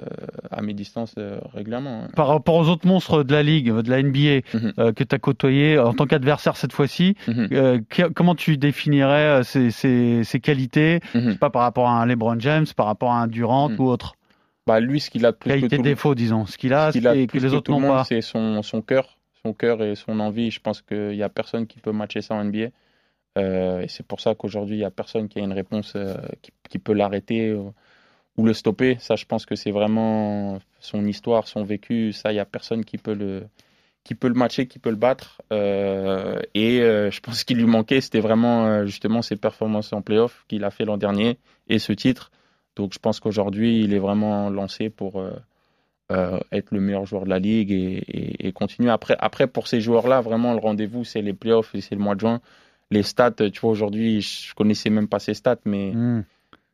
à 0.50 0.62
mi-distance 0.62 1.14
euh, 1.18 1.38
régulièrement. 1.52 2.04
hein. 2.04 2.08
Par 2.16 2.28
rapport 2.28 2.54
aux 2.54 2.68
autres 2.70 2.86
monstres 2.86 3.24
de 3.24 3.32
la 3.34 3.42
ligue, 3.42 3.70
de 3.70 3.90
la 3.90 3.98
NBA, 4.02 4.40
Mhm. 4.54 4.72
euh, 4.78 4.92
que 4.92 5.04
tu 5.04 5.14
as 5.14 5.18
côtoyé 5.18 5.78
en 5.78 5.92
tant 5.92 6.06
qu'adversaire 6.06 6.56
cette 6.56 6.72
fois-ci, 6.72 7.14
Mhm. 7.28 7.48
euh, 7.52 7.80
que- 7.90 8.08
comment 8.08 8.34
tu 8.34 8.56
définirais 8.56 9.44
ses, 9.44 9.70
ses- 9.70 10.24
ses 10.24 10.40
qualités? 10.40 11.00
Mhm. 11.14 11.36
Pas 11.36 11.50
par 11.50 11.60
rapport 11.60 11.88
à 11.88 12.00
un 12.00 12.06
LeBron 12.06 12.40
James, 12.40 12.66
par 12.74 12.86
rapport 12.86 13.12
à 13.12 13.20
un 13.20 13.26
Durant 13.26 13.70
ou 13.78 13.84
autre? 13.88 14.14
Bah 14.66 14.80
lui, 14.80 14.98
ce 14.98 15.10
qu'il 15.10 15.26
a 15.26 15.32
de 15.32 15.36
plus 15.36 15.50
que 15.50 15.54
Qualité 15.56 15.76
tout 15.76 15.82
le- 15.82 15.88
défaut, 15.90 16.14
disons. 16.14 16.46
Ce 16.46 16.56
qu'il 16.56 16.72
a, 16.72 16.90
ce 16.90 16.96
qu'il 16.98 17.06
a 17.06 17.14
et 17.14 17.26
que 17.26 17.32
plus 17.32 17.40
les 17.44 17.50
que 17.50 17.54
autres 17.56 17.64
tout 17.72 17.78
n'ont 17.78 17.86
pas. 17.86 18.04
c'est 18.04 18.22
son 18.22 18.62
son 18.62 18.80
cœur, 18.80 19.18
son 19.42 19.52
cœur 19.52 19.82
et 19.82 19.94
son 19.94 20.18
envie. 20.20 20.50
Je 20.50 20.58
pense 20.60 20.80
qu'il 20.80 21.14
y 21.14 21.22
a 21.22 21.28
personne 21.28 21.66
qui 21.66 21.78
peut 21.80 21.92
matcher 21.92 22.22
ça 22.22 22.34
en 22.34 22.42
NBA. 22.42 22.68
Euh, 23.36 23.82
et 23.82 23.88
c'est 23.88 24.06
pour 24.06 24.20
ça 24.20 24.34
qu'aujourd'hui, 24.34 24.76
il 24.76 24.80
y 24.80 24.84
a 24.84 24.90
personne 24.90 25.28
qui 25.28 25.38
a 25.38 25.42
une 25.42 25.52
réponse 25.52 25.92
euh, 25.96 26.16
qui, 26.70 26.78
peut 26.78 26.92
l'arrêter 26.92 27.52
ou, 27.52 27.72
le 28.44 28.52
stopper. 28.52 28.96
Ça, 29.00 29.16
je 29.16 29.24
pense 29.24 29.46
que 29.46 29.54
c'est 29.54 29.70
vraiment 29.70 30.58
son 30.80 31.04
histoire, 31.06 31.48
son 31.48 31.64
vécu. 31.64 32.12
Ça, 32.12 32.32
il 32.32 32.36
y 32.36 32.38
a 32.38 32.44
personne 32.44 32.84
qui 32.84 32.98
peut 32.98 33.14
le 33.14 33.48
matcher, 34.34 34.66
qui 34.66 34.78
peut 34.78 34.90
le 34.90 34.96
battre. 34.96 35.42
Euh, 35.52 36.40
et 36.54 36.78
je 36.78 37.20
pense 37.20 37.44
qu'il 37.44 37.56
lui 37.58 37.66
manquait, 37.66 38.00
c'était 38.00 38.20
vraiment 38.20 38.84
justement 38.86 39.22
ses 39.22 39.36
performances 39.36 39.92
en 39.92 40.02
playoff 40.02 40.44
qu'il 40.48 40.64
a 40.64 40.70
fait 40.70 40.84
l'an 40.84 40.98
dernier 40.98 41.38
et 41.68 41.78
ce 41.78 41.92
titre. 41.92 42.30
Donc 42.76 42.92
je 42.92 42.98
pense 42.98 43.20
qu'aujourd'hui, 43.20 43.80
il 43.82 43.94
est 43.94 43.98
vraiment 43.98 44.50
lancé 44.50 44.90
pour 44.90 45.24
être 46.10 46.70
le 46.72 46.80
meilleur 46.80 47.06
joueur 47.06 47.24
de 47.24 47.30
la 47.30 47.38
ligue 47.38 47.72
et, 47.72 48.04
et- 48.06 48.48
et 48.48 48.52
continuer. 48.52 48.90
Après, 48.90 49.16
après, 49.18 49.46
pour 49.46 49.66
ces 49.66 49.80
joueurs-là, 49.80 50.20
vraiment, 50.20 50.52
le 50.52 50.60
rendez-vous, 50.60 51.04
c'est 51.04 51.22
les 51.22 51.32
playoffs 51.32 51.74
et 51.74 51.80
c'est 51.80 51.94
le 51.94 52.02
mois 52.02 52.14
de 52.14 52.20
juin. 52.20 52.40
Les 52.90 53.02
stats, 53.02 53.32
tu 53.32 53.60
vois, 53.60 53.70
aujourd'hui, 53.70 54.20
je 54.20 54.54
connaissais 54.54 54.90
même 54.90 55.08
pas 55.08 55.18
ces 55.18 55.34
stats, 55.34 55.56
mais 55.64 55.92
Hmm. 55.92 56.22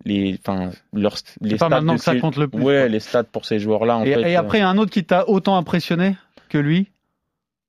les, 0.04 0.38
enfin, 0.38 0.70
leurs, 0.92 1.16
les 1.40 1.50
pas 1.52 1.56
stats 1.56 1.68
maintenant 1.70 1.96
que 1.96 2.02
ça 2.02 2.14
compte 2.16 2.36
le 2.36 2.48
plus, 2.48 2.62
Ouais, 2.62 2.80
quoi. 2.80 2.88
les 2.88 3.00
stats 3.00 3.24
pour 3.24 3.44
ces 3.46 3.58
joueurs-là, 3.58 3.96
en 3.98 4.04
Et, 4.04 4.12
fait. 4.14 4.30
et 4.30 4.36
après, 4.36 4.58
il 4.58 4.60
y 4.60 4.64
a 4.64 4.68
un 4.68 4.78
autre 4.78 4.90
qui 4.90 5.04
t'a 5.04 5.28
autant 5.28 5.56
impressionné 5.56 6.16
que 6.48 6.58
lui 6.58 6.88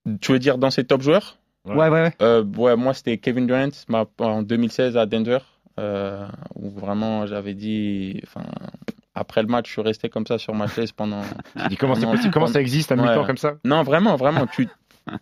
euh, 0.07 0.15
tu 0.19 0.33
veux 0.33 0.39
dire 0.39 0.57
dans 0.57 0.71
ces 0.71 0.83
top 0.83 1.01
joueurs 1.01 1.37
Ouais, 1.65 1.75
ouais, 1.75 1.89
ouais. 1.89 2.13
Euh, 2.21 2.43
ouais, 2.57 2.75
moi, 2.75 2.93
c'était 2.93 3.17
Kevin 3.17 3.47
Durant 3.47 3.69
ma- 3.87 4.05
en 4.19 4.41
2016 4.43 4.97
à 4.97 5.05
Denver, 5.05 5.37
euh, 5.79 6.27
où 6.55 6.69
vraiment 6.71 7.25
j'avais 7.25 7.53
dit. 7.53 8.19
Enfin, 8.27 8.43
après 9.15 9.41
le 9.41 9.47
match, 9.47 9.67
je 9.67 9.71
suis 9.73 9.81
resté 9.81 10.09
comme 10.09 10.27
ça 10.27 10.37
sur 10.37 10.53
ma 10.53 10.67
chaise 10.67 10.91
pendant. 10.91 11.21
dis, 11.69 11.77
comment 11.77 11.93
pendant- 11.95 12.47
ça 12.47 12.59
existe 12.59 12.91
à 12.91 12.97
mi-temps 12.97 13.25
comme 13.25 13.37
ça? 13.37 13.53
Non, 13.63 13.83
vraiment, 13.83 14.17
vraiment. 14.17 14.45
Tu, 14.47 14.67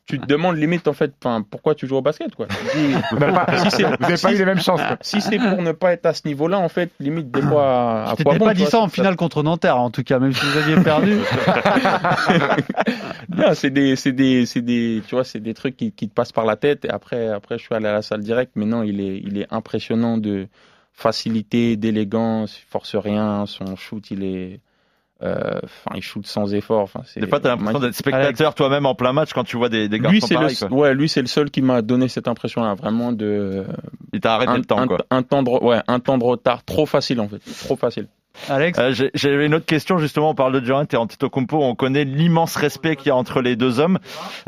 tu 0.06 0.20
te 0.20 0.26
demandes 0.26 0.58
limite, 0.58 0.88
en 0.88 0.94
fait, 0.94 1.14
enfin, 1.24 1.44
pourquoi 1.50 1.74
tu 1.76 1.88
joues 1.88 1.98
au 1.98 2.02
basket, 2.02 2.36
quoi. 2.36 2.48
Dis, 2.48 2.94
Vous 3.12 3.18
n'avez 3.20 3.34
pas- 3.34 3.46
vous 3.50 4.30
eu 4.30 4.38
les 4.38 4.46
mêmes 4.46 4.60
chances, 4.62 4.82
quoi. 4.82 4.98
Si 5.02 5.22
c'est 5.22 5.38
pour 5.40 5.62
ne 5.62 5.72
pas 5.72 5.94
être 5.94 6.06
à 6.06 6.14
ce 6.14 6.28
niveau-là, 6.28 6.60
en 6.60 6.70
fait, 6.70 6.92
limite, 7.00 7.32
des 7.32 7.42
fois. 7.42 8.04
à 8.04 8.06
quoi 8.08 8.16
t'étais 8.16 8.40
bon, 8.40 8.46
pas 8.46 8.54
dit 8.54 8.66
ça 8.66 8.80
en 8.80 8.90
finale 8.90 9.16
contre 9.16 9.44
Nanterre, 9.44 9.78
en 9.78 9.90
tout 9.90 10.04
cas, 10.04 10.20
même 10.20 10.34
si 10.34 10.46
vous 10.46 10.58
aviez 10.58 10.84
perdu. 10.84 11.18
Non, 13.36 13.54
c'est 13.54 13.70
des, 13.70 13.96
c'est 13.96 14.12
des, 14.12 14.46
c'est 14.46 14.62
des, 14.62 15.02
tu 15.08 15.16
vois, 15.16 15.24
c'est 15.24 15.40
des 15.40 15.54
trucs 15.54 15.78
qui, 15.78 15.92
qui 15.92 16.10
te 16.10 16.14
passent 16.14 16.32
par 16.34 16.46
la 16.46 16.56
tête. 16.58 16.86
Et 16.86 16.90
après, 16.90 17.28
après, 17.30 17.58
je 17.58 17.64
suis 17.64 17.74
allé 17.74 17.88
à 17.88 17.94
la 17.94 18.02
salle 18.02 18.22
direct. 18.22 18.52
Mais 18.56 18.66
non, 18.66 18.84
il 18.84 19.00
est, 19.00 19.18
il 19.24 19.38
est 19.38 19.48
impressionnant 19.52 20.18
de 20.18 20.48
facilité, 20.94 21.78
d'élégance. 21.78 22.60
Il 22.60 22.66
force 22.70 22.96
rien. 22.96 23.46
Son 23.48 23.76
shoot, 23.76 24.12
il 24.12 24.24
est, 24.24 24.60
enfin, 25.24 25.96
il 25.96 26.02
shoot 26.02 26.26
sans 26.26 26.54
effort. 26.54 26.82
Enfin, 26.82 27.02
c'est 27.06 27.20
Des 27.20 27.28
fois, 27.28 27.40
t'as 27.40 27.50
l'impression 27.50 27.80
d'être 27.80 27.94
spectateur 27.96 28.56
toi-même 28.56 28.86
en 28.86 28.96
plein 28.96 29.14
match 29.14 29.34
quand 29.34 29.44
tu 29.44 29.58
vois 29.58 29.70
des, 29.70 29.88
des 29.90 30.00
garçons 30.00 30.12
lui, 30.14 30.22
c'est 30.22 30.34
pareils. 30.36 30.58
le, 30.62 30.68
quoi. 30.68 30.78
ouais, 30.78 30.94
lui, 30.96 31.08
c'est 31.10 31.22
le 31.22 31.28
seul 31.28 31.52
qui 31.52 31.62
m'a 31.62 31.82
donné 31.82 32.08
cette 32.08 32.28
impression-là, 32.28 32.74
vraiment 32.76 33.12
de. 33.12 33.66
Il 34.14 34.20
t'a 34.22 34.36
arrêté 34.36 34.52
un, 34.52 34.58
le 34.58 34.66
temps, 34.66 34.78
un- 34.80 34.88
quoi. 34.88 35.00
Un 35.10 35.24
temps 35.24 35.44
de, 35.44 35.50
ouais, 35.50 35.82
un 35.88 36.00
temps 36.00 36.18
de 36.18 36.24
retard 36.24 36.64
trop 36.64 36.86
facile 36.86 37.20
en 37.20 37.28
fait, 37.28 37.40
trop 37.64 37.76
facile. 37.76 38.08
Alex 38.50 38.80
Euh, 38.80 38.94
j'ai- 38.94 39.12
J'avais 39.14 39.46
une 39.46 39.54
autre 39.56 39.66
question 39.66 39.98
justement. 39.98 40.30
On 40.32 40.36
parle 40.36 40.54
de 40.54 40.60
Durant 40.60 40.86
et 40.92 40.96
Antetokounmpo. 40.96 41.58
On 41.62 41.76
connaît 41.76 42.06
l'immense 42.06 42.56
respect 42.56 42.96
qu'il 42.96 43.08
y 43.08 43.10
a 43.12 43.16
entre 43.16 43.42
les 43.42 43.56
deux 43.56 43.80
hommes. 43.80 44.00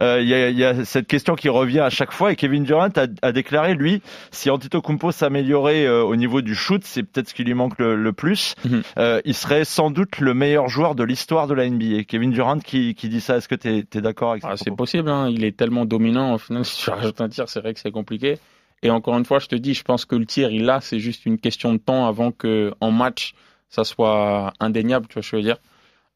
Euh, 0.02 0.20
Il 0.22 0.28
y, 0.28 0.34
a, 0.34 0.50
il 0.50 0.58
y 0.58 0.64
a 0.64 0.86
cette 0.86 1.08
question 1.08 1.36
qui 1.36 1.50
revient 1.50 1.82
à 1.82 1.90
chaque 1.90 2.12
fois. 2.12 2.32
Et 2.32 2.36
Kevin 2.36 2.64
Durant 2.64 2.90
a, 2.96 3.08
a 3.22 3.32
déclaré 3.32 3.74
lui, 3.76 4.02
si 4.32 4.50
Antetokounmpo 4.50 5.12
s'améliorait 5.12 5.86
euh, 5.86 6.04
au 6.04 6.16
niveau 6.16 6.42
du 6.42 6.56
shoot, 6.56 6.82
c'est 6.84 7.04
peut-être 7.04 7.30
ce 7.30 7.34
qui 7.34 7.44
lui 7.44 7.54
manque 7.54 7.78
le, 7.80 7.96
le 7.96 8.14
plus. 8.14 8.56
Mhm. 8.66 8.82
Euh, 8.98 9.22
il 9.26 9.34
serait 9.34 9.66
sans 9.66 9.92
doute 9.92 10.20
le 10.20 10.34
meilleur 10.34 10.70
joueur 10.70 10.96
de 10.96 11.04
l'histoire 11.04 11.48
de 11.48 11.54
la 11.54 11.66
NBA. 11.70 12.04
Kevin 12.08 12.32
Durant 12.32 12.60
qui, 12.60 12.96
qui 12.96 13.10
dit 13.10 13.22
ça. 13.22 13.38
Est-ce 13.38 13.48
que 13.48 13.56
tu 13.56 13.68
es, 13.70 14.02
d'accord 14.02 14.32
avec 14.32 14.44
ça? 14.44 14.50
Ah, 14.52 14.58
c'est 14.58 14.76
possible, 14.76 15.10
hein. 15.10 15.30
il 15.30 15.44
est 15.44 15.56
tellement 15.58 15.86
dominant. 15.86 16.34
Au 16.34 16.38
final, 16.38 16.64
si 16.66 16.84
tu 16.84 16.90
rajoutes 16.90 17.20
un 17.22 17.30
tir, 17.30 17.50
c'est 17.50 17.60
vrai 17.60 17.74
que 17.74 17.80
c'est 17.80 17.92
compliqué. 17.92 18.38
Et 18.82 18.90
encore 18.90 19.18
une 19.18 19.24
fois, 19.26 19.40
je 19.40 19.48
te 19.48 19.56
dis, 19.56 19.74
je 19.74 19.84
pense 19.84 20.04
que 20.06 20.16
le 20.16 20.26
tir, 20.26 20.52
il 20.52 20.70
a, 20.70 20.82
c'est 20.82 21.00
juste 21.00 21.26
une 21.26 21.38
question 21.38 21.72
de 21.74 21.78
temps 21.78 22.06
avant 22.06 22.32
que 22.32 22.74
en 22.82 22.92
match, 22.92 23.34
ça 23.74 23.84
soit 23.84 24.54
indéniable, 24.60 25.08
tu 25.08 25.16
vois 25.16 25.24
ce 25.24 25.32
que 25.32 25.38
je 25.38 25.42
veux 25.42 25.48
dire. 25.48 25.58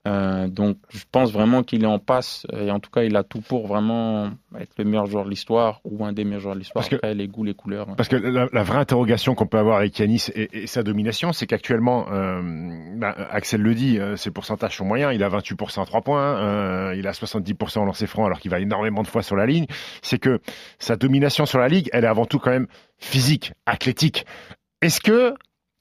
Euh, 0.08 0.48
donc, 0.48 0.78
je 0.89 1.04
pense 1.12 1.34
vraiment 1.34 1.63
qu'il 1.63 1.84
est 1.84 1.88
en 1.88 2.00
passe, 2.00 2.46
et 2.54 2.72
en 2.72 2.80
tout 2.80 2.89
cas, 2.91 3.04
il 3.04 3.17
a 3.17 3.24
tout 3.24 3.41
pour 3.41 3.67
vraiment 3.67 4.30
être 4.58 4.72
le 4.78 4.86
meilleur 4.86 5.08
joueur 5.08 5.26
de 5.26 5.30
l'histoire 5.30 5.82
ou 5.84 6.06
un 6.06 6.13
des 6.13 6.24
meilleurs 6.24 6.39
joueurs 6.39 6.54
de 6.54 6.60
l'histoire. 6.60 6.88
Parce 6.88 7.02
que- 7.02 7.08
les 7.13 7.28
goûts, 7.28 7.43
les 7.43 7.56
couleurs. 7.56 7.88
Parce 7.98 8.08
que 8.08 8.15
la, 8.15 8.48
la 8.54 8.63
vraie 8.63 8.78
interrogation 8.78 9.36
qu'on 9.36 9.48
peut 9.48 9.58
avoir 9.58 9.78
avec 9.78 9.98
Yanis 10.00 10.28
et, 10.34 10.63
et 10.63 10.67
sa 10.67 10.84
domination, 10.84 11.34
c'est 11.34 11.46
qu'actuellement, 11.48 12.06
euh, 12.12 12.41
bah, 12.96 13.15
Axel 13.32 13.62
le 13.62 13.74
dit, 13.74 14.00
euh, 14.00 14.15
ses 14.15 14.32
pourcentages 14.32 14.78
sont 14.78 14.86
moyens. 14.86 15.13
Il 15.13 15.24
a 15.24 15.30
28% 15.30 15.82
à 15.82 15.86
3 15.86 16.02
points, 16.02 16.38
euh, 16.38 16.96
il 16.96 17.06
a 17.08 17.12
70% 17.12 17.80
en 17.82 17.86
lancer 17.86 18.08
franc 18.08 18.24
alors 18.26 18.39
qu'il 18.39 18.52
va 18.52 18.60
énormément 18.60 19.02
de 19.02 19.08
fois 19.08 19.24
sur 19.24 19.36
la 19.36 19.46
ligne. 19.48 19.65
C'est 20.02 20.20
que 20.20 20.39
sa 20.80 20.96
domination 20.96 21.46
sur 21.46 21.60
la 21.60 21.67
ligue, 21.67 21.89
elle 21.91 22.06
est 22.06 22.08
avant 22.08 22.26
tout 22.26 22.39
quand 22.39 22.52
même 22.52 22.67
physique, 22.98 23.52
athlétique. 23.65 24.26
Est-ce 24.82 25.02
que 25.02 25.34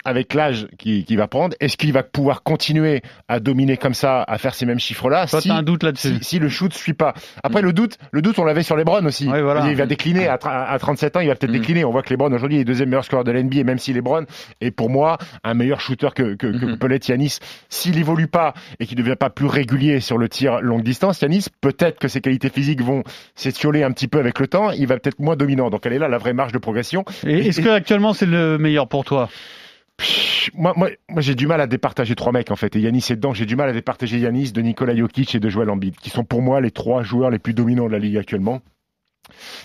avec 0.07 0.33
l'âge 0.33 0.67
qu'il 0.79 1.05
qu'il 1.05 1.19
va 1.19 1.27
prendre, 1.29 1.55
est-ce 1.61 1.77
qu'il 1.77 1.93
va 1.93 2.03
pouvoir 2.03 2.43
continuer 2.43 3.03
à 3.29 3.41
dominer 3.41 3.77
comme 3.77 3.93
ça, 3.95 4.23
à 4.23 4.39
faire 4.39 4.55
ces 4.55 4.65
mêmes 4.65 4.79
chiffres-là 4.79 5.27
Toi, 5.27 5.41
si, 5.41 5.49
t'as 5.49 5.57
un 5.57 5.63
doute 5.63 5.83
là-dessus. 5.83 6.17
si, 6.23 6.25
si 6.25 6.39
le 6.39 6.49
shoot 6.49 6.73
suit 6.73 6.95
pas? 6.95 7.13
Après, 7.43 7.61
le 7.61 7.73
doute, 7.73 7.99
le 8.13 8.23
doute, 8.23 8.39
on 8.39 8.45
l'avait 8.45 8.63
sur 8.63 8.77
LeBron 8.77 9.05
aussi. 9.05 9.29
Ouais, 9.29 9.43
voilà. 9.43 9.69
Il 9.69 9.77
va 9.77 9.87
décliner 9.87 10.29
à, 10.29 10.37
tra- 10.37 10.67
à 10.69 10.79
37 10.79 11.17
ans, 11.17 11.21
il 11.21 11.29
va 11.29 11.35
peut-être 11.35 11.51
Mm. 11.51 11.59
décliner. 11.59 11.85
On 11.85 11.91
voit 11.91 12.03
que 12.03 12.11
LeBron 12.11 12.33
aujourd'hui 12.33 12.59
est 12.59 12.65
deuxième 12.65 12.89
meilleur 12.89 13.05
scoreur 13.05 13.25
de 13.25 13.33
l'NBA, 13.33 13.65
même 13.65 13.79
si 13.79 13.93
LeBron 13.93 14.25
est 14.61 14.71
pour 14.71 14.89
moi 14.91 15.19
un 15.45 15.55
meilleur 15.55 15.81
shooter 15.81 16.09
que, 16.15 16.35
que, 16.35 16.87
l'être 16.87 17.09
Yanis. 17.09 17.39
S'il 17.69 17.99
évolue 17.99 18.29
pas 18.29 18.55
et 18.81 18.87
qu'il 18.87 18.97
ne 18.99 19.03
devient 19.03 19.17
pas 19.17 19.29
plus 19.31 19.47
régulier 19.47 20.01
sur 20.01 20.19
le 20.19 20.29
tir 20.29 20.61
longue 20.61 20.83
distance, 20.85 21.21
Yanis, 21.21 21.47
peut-être 21.61 21.99
que 21.99 22.09
ses 22.09 22.21
qualités 22.21 22.49
physiques 22.49 22.81
vont 22.83 23.03
s'étioler 23.35 23.83
un 23.83 23.91
petit 23.91 24.07
peu 24.09 24.19
avec 24.19 24.39
le 24.39 24.47
temps. 24.47 24.71
Il 24.71 24.87
va 24.87 24.99
peut-être 24.99 25.19
moins 25.19 25.35
dominant. 25.37 25.69
Donc 25.71 25.85
elle 25.87 25.93
est 25.95 25.99
là 25.99 26.09
la 26.09 26.19
vraie 26.19 26.33
marge 26.33 26.53
de 26.53 26.59
progression. 26.59 27.05
Et 27.27 27.49
est-ce 27.49 27.61
que 27.61 27.69
actuellement 27.69 28.13
c'est 28.13 28.27
le 28.27 28.57
meilleur 28.59 28.87
pour 28.89 29.05
toi? 29.05 29.29
Moi, 30.55 30.75
moi, 30.77 30.91
moi 31.09 31.21
j'ai 31.23 31.35
du 31.35 31.47
mal 31.47 31.61
à 31.61 31.67
départager 31.67 32.15
trois 32.15 32.33
mecs 32.33 32.51
en 32.51 32.57
fait. 32.57 32.77
Et 32.77 32.81
Yanis 32.81 33.07
est 33.11 33.17
dedans. 33.17 33.35
J'ai 33.35 33.47
du 33.47 33.57
mal 33.57 33.69
à 33.69 33.73
départager 33.73 34.19
Yanis, 34.19 34.53
de 34.53 34.61
Nikola 34.61 34.95
Jokic 34.95 35.35
et 35.35 35.41
de 35.41 35.49
Joel 35.49 35.71
Embiid, 35.71 35.97
qui 35.97 36.11
sont 36.11 36.25
pour 36.25 36.43
moi 36.43 36.61
les 36.61 36.71
trois 36.71 37.03
joueurs 37.03 37.31
les 37.31 37.39
plus 37.39 37.55
dominants 37.55 37.87
de 37.87 37.93
la 37.93 37.99
ligue 37.99 38.17
actuellement. 38.17 38.61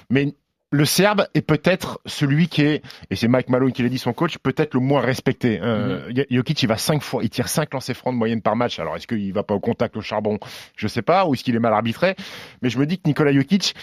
Mais 0.10 0.34
le 0.72 0.86
Serbe 0.86 1.26
est 1.34 1.42
peut-être 1.42 2.00
celui 2.06 2.48
qui 2.48 2.62
est, 2.62 2.82
et 3.10 3.16
c'est 3.18 3.28
Mike 3.28 3.50
Malone 3.50 3.74
qui 3.74 3.84
l'a 3.84 3.90
dit, 3.90 3.98
son 3.98 4.14
coach, 4.14 4.38
peut-être 4.38 4.74
le 4.74 4.80
moins 4.80 5.02
respecté. 5.02 5.60
Euh, 5.62 6.08
Mhm. 6.10 6.26
Jokic, 6.32 6.64
il 6.64 6.68
va 6.68 6.78
cinq 6.78 7.02
fois, 7.02 7.24
il 7.24 7.30
tire 7.30 7.50
cinq 7.50 7.74
lancers 7.74 7.96
francs 7.96 8.14
de 8.14 8.18
moyenne 8.18 8.42
par 8.42 8.56
match. 8.56 8.80
Alors, 8.80 8.96
est-ce 8.96 9.06
qu'il 9.06 9.34
va 9.34 9.44
pas 9.44 9.54
au 9.54 9.60
contact 9.60 9.98
au 9.98 10.02
charbon? 10.02 10.40
Je 10.78 10.88
sais 10.88 11.02
pas, 11.02 11.26
ou 11.26 11.34
est-ce 11.34 11.44
qu'il 11.44 11.56
est 11.56 11.60
mal 11.60 11.74
arbitré 11.74 12.16
Mais 12.62 12.70
je 12.70 12.80
me 12.80 12.86
dis 12.86 12.98
que 12.98 13.04
Nikola 13.08 13.34
Jokic, 13.34 13.76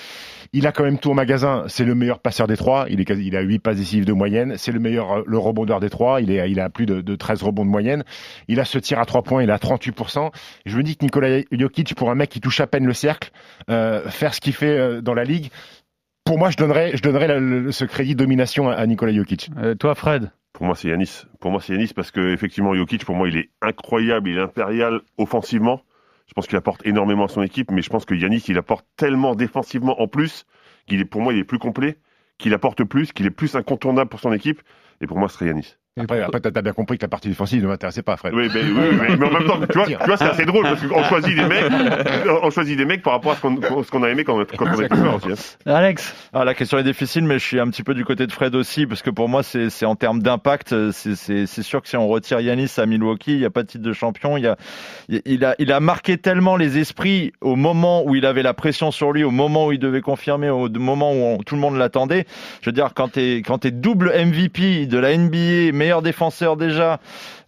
il 0.55 0.67
a 0.67 0.73
quand 0.73 0.85
même 0.85 0.99
tout 0.99 1.11
au 1.11 1.15
magasin. 1.15 1.65
C'est 1.69 1.85
le 1.85 1.95
meilleur 1.95 2.21
passeur 2.21 2.47
des 2.47 2.57
trois. 2.57 2.87
Il 2.89 3.01
est 3.01 3.05
quasi, 3.05 3.27
il 3.27 3.37
a 3.37 3.43
8 3.43 3.59
passes 3.59 3.77
décisives 3.77 4.07
de 4.07 4.15
moyenne. 4.15 4.55
C'est 4.57 4.73
le 4.73 4.81
meilleur, 4.81 5.13
euh, 5.19 5.23
le 5.27 5.37
rebondeur 5.37 5.81
des 5.81 5.91
trois. 5.91 6.23
Il 6.23 6.31
est, 6.31 6.51
il 6.51 6.59
a 6.59 6.71
plus 6.71 6.87
de, 6.87 7.03
de 7.03 7.17
13 7.17 7.43
rebonds 7.43 7.67
de 7.67 7.71
moyenne. 7.71 8.03
Il 8.49 8.59
a 8.61 8.65
ce 8.65 8.79
tir 8.79 8.99
à 8.99 9.05
trois 9.05 9.23
points. 9.23 9.43
Il 9.43 9.51
a 9.51 9.59
38%. 9.59 10.31
Et 10.65 10.71
je 10.71 10.77
me 10.79 10.83
dis 10.83 10.97
que 10.97 11.05
Nikola 11.05 11.43
Jokic, 11.53 11.95
pour 11.95 12.11
un 12.11 12.15
mec 12.15 12.31
qui 12.31 12.41
touche 12.41 12.61
à 12.61 12.67
peine 12.67 12.87
le 12.87 12.95
cercle, 12.95 13.31
euh, 13.69 14.09
faire 14.09 14.33
ce 14.33 14.41
qu'il 14.41 14.55
fait 14.55 14.79
euh, 14.79 15.03
dans 15.03 15.13
la 15.15 15.25
ligue, 15.25 15.51
pour 16.29 16.39
moi, 16.39 16.51
je 16.51 16.59
donnerais, 16.59 16.95
je 16.95 17.01
donnerais 17.03 17.27
le- 17.27 17.61
le- 17.63 17.73
ce 17.73 17.87
crédit 17.87 18.15
de 18.15 18.19
domination 18.19 18.69
à, 18.69 18.75
à 18.75 18.85
Nikola 18.87 19.15
Jokic. 19.15 19.49
Euh, 19.57 19.75
toi, 19.75 19.95
Fred? 19.95 20.31
Pour 20.53 20.67
moi, 20.67 20.75
c'est 20.75 20.89
Yanis. 20.89 21.23
Pour 21.41 21.51
moi, 21.51 21.59
c'est 21.63 21.73
Yanis 21.73 21.93
parce 21.97 22.11
que 22.11 22.35
effectivement, 22.35 22.75
Jokic, 22.75 23.03
pour 23.07 23.15
moi, 23.15 23.29
il 23.31 23.39
est 23.39 23.49
incroyable, 23.63 24.29
il 24.29 24.37
est 24.37 24.43
impérial 24.43 25.01
offensivement. 25.17 25.81
Je 26.27 26.35
pense 26.35 26.47
qu'il 26.47 26.59
apporte 26.59 26.87
énormément 26.87 27.25
à 27.25 27.29
son 27.29 27.43
équipe, 27.43 27.71
mais 27.71 27.81
je 27.81 27.89
pense 27.89 28.05
que 28.05 28.15
Yanis, 28.15 28.45
il 28.49 28.59
apporte 28.59 28.85
tellement 28.97 29.35
défensivement 29.35 30.03
en 30.03 30.07
plus 30.07 30.45
qu'il 30.87 31.01
est, 31.01 31.07
pour 31.07 31.23
moi, 31.23 31.33
il 31.33 31.39
est 31.39 31.45
plus 31.45 31.59
complet, 31.59 31.97
qu'il 32.37 32.53
apporte 32.53 32.85
plus, 32.85 33.11
qu'il 33.13 33.25
est 33.25 33.31
plus 33.31 33.57
incontournable 33.57 34.11
pour 34.11 34.21
son 34.21 34.35
équipe. 34.35 34.61
Et 35.01 35.07
pour 35.07 35.19
moi, 35.19 35.31
ce 35.31 35.37
serait 35.37 35.47
Yanis. 35.47 35.77
Après, 36.01 36.23
après 36.23 36.41
t'as 36.41 36.63
bien 36.63 36.73
compris 36.73 36.99
que 36.99 37.05
la 37.05 37.09
partie 37.09 37.29
défensive 37.29 37.63
ne 37.63 37.69
m'intéressait 37.69 38.03
pas, 38.03 38.17
Fred. 38.17 38.33
Oui, 38.35 38.49
oui, 38.55 38.61
mais, 38.75 39.17
mais 39.17 39.27
en 39.27 39.31
même 39.33 39.47
temps, 39.47 39.59
tu 39.71 39.79
vois, 39.79 39.87
tu 39.87 39.95
vois 40.07 40.17
c'est 40.17 40.25
assez 40.25 40.45
drôle 40.45 40.65
parce 40.65 40.87
qu'on 40.87 41.03
choisit 41.05 41.37
des 41.37 41.45
mecs, 41.45 41.65
on 42.43 42.51
choisit 42.51 42.77
des 42.77 42.85
mecs 42.85 43.03
par 43.03 43.15
rapport 43.15 43.33
à 43.33 43.37
ce 43.37 43.41
qu'on 43.41 43.83
ce 43.83 43.91
qu'on 43.91 44.03
a 44.03 44.09
aimé 44.11 44.25
quand, 44.25 44.39
quand 44.57 44.67
on 44.77 44.81
était 44.83 44.95
joueur 44.95 45.17
aussi. 45.17 45.33
hein. 45.67 45.73
Alex 45.75 46.15
Ah, 46.33 46.45
la 46.45 46.55
question 46.55 46.79
est 46.79 46.85
difficile, 46.85 47.25
mais 47.25 47.39
je 47.39 47.45
suis 47.45 47.61
un 47.61 47.69
petit 47.69 47.83
peu 47.83 47.95
du 47.95 48.05
côté 48.05 48.27
de 48.27 48.33
Fred 48.33 48.55
aussi, 48.55 48.87
parce 48.87 49.03
que 49.03 49.11
pour 49.11 49.29
moi, 49.29 49.43
c'est 49.43 49.71
c'est 49.71 49.87
en 49.87 49.95
termes 49.97 50.23
d'impact, 50.23 50.91
c'est- 50.93 51.15
c'est 51.17 51.47
c'est 51.47 51.63
sûr 51.63 51.83
que 51.83 51.89
si 51.89 51.97
on 51.97 52.07
retire 52.09 52.41
Yanis 52.41 52.71
à 52.79 52.87
Milwaukee, 52.87 53.33
il 53.33 53.39
n'y 53.39 53.45
a 53.45 53.51
pas 53.51 53.63
de 53.63 53.69
titre 53.69 53.85
de 53.85 53.93
champion. 53.93 54.37
Il, 54.37 54.45
y 54.45 54.47
a, 54.47 54.57
il, 55.25 55.45
a, 55.45 55.55
il 55.59 55.73
a 55.73 55.81
marqué 55.81 56.19
tellement 56.19 56.57
les 56.57 56.79
esprits 56.79 57.33
au 57.41 57.57
moment 57.57 58.05
où 58.05 58.15
il 58.15 58.27
avait 58.27 58.43
la 58.43 58.55
pression 58.55 58.91
sur 58.91 59.13
lui, 59.13 59.25
au 59.25 59.31
moment 59.31 59.67
où 59.67 59.73
il 59.73 59.79
devait 59.79 60.01
confirmer, 60.01 60.51
au 60.51 60.69
moment 60.69 61.13
où 61.13 61.17
on- 61.17 61.39
tout 61.39 61.55
le 61.55 61.61
monde 61.61 61.77
l'attendait. 61.77 62.27
Je 62.63 62.69
veux 62.71 62.75
dire, 62.75 62.91
quand 62.95 63.13
tu 63.13 63.21
es, 63.21 63.43
quand 63.43 63.65
es 63.65 63.71
double 63.71 64.13
MVP 64.15 64.87
de 64.87 64.99
la 64.99 65.13
NBA, 65.17 65.73
meilleur 65.89 66.03
défenseur 66.03 66.57
déjà, 66.59 67.01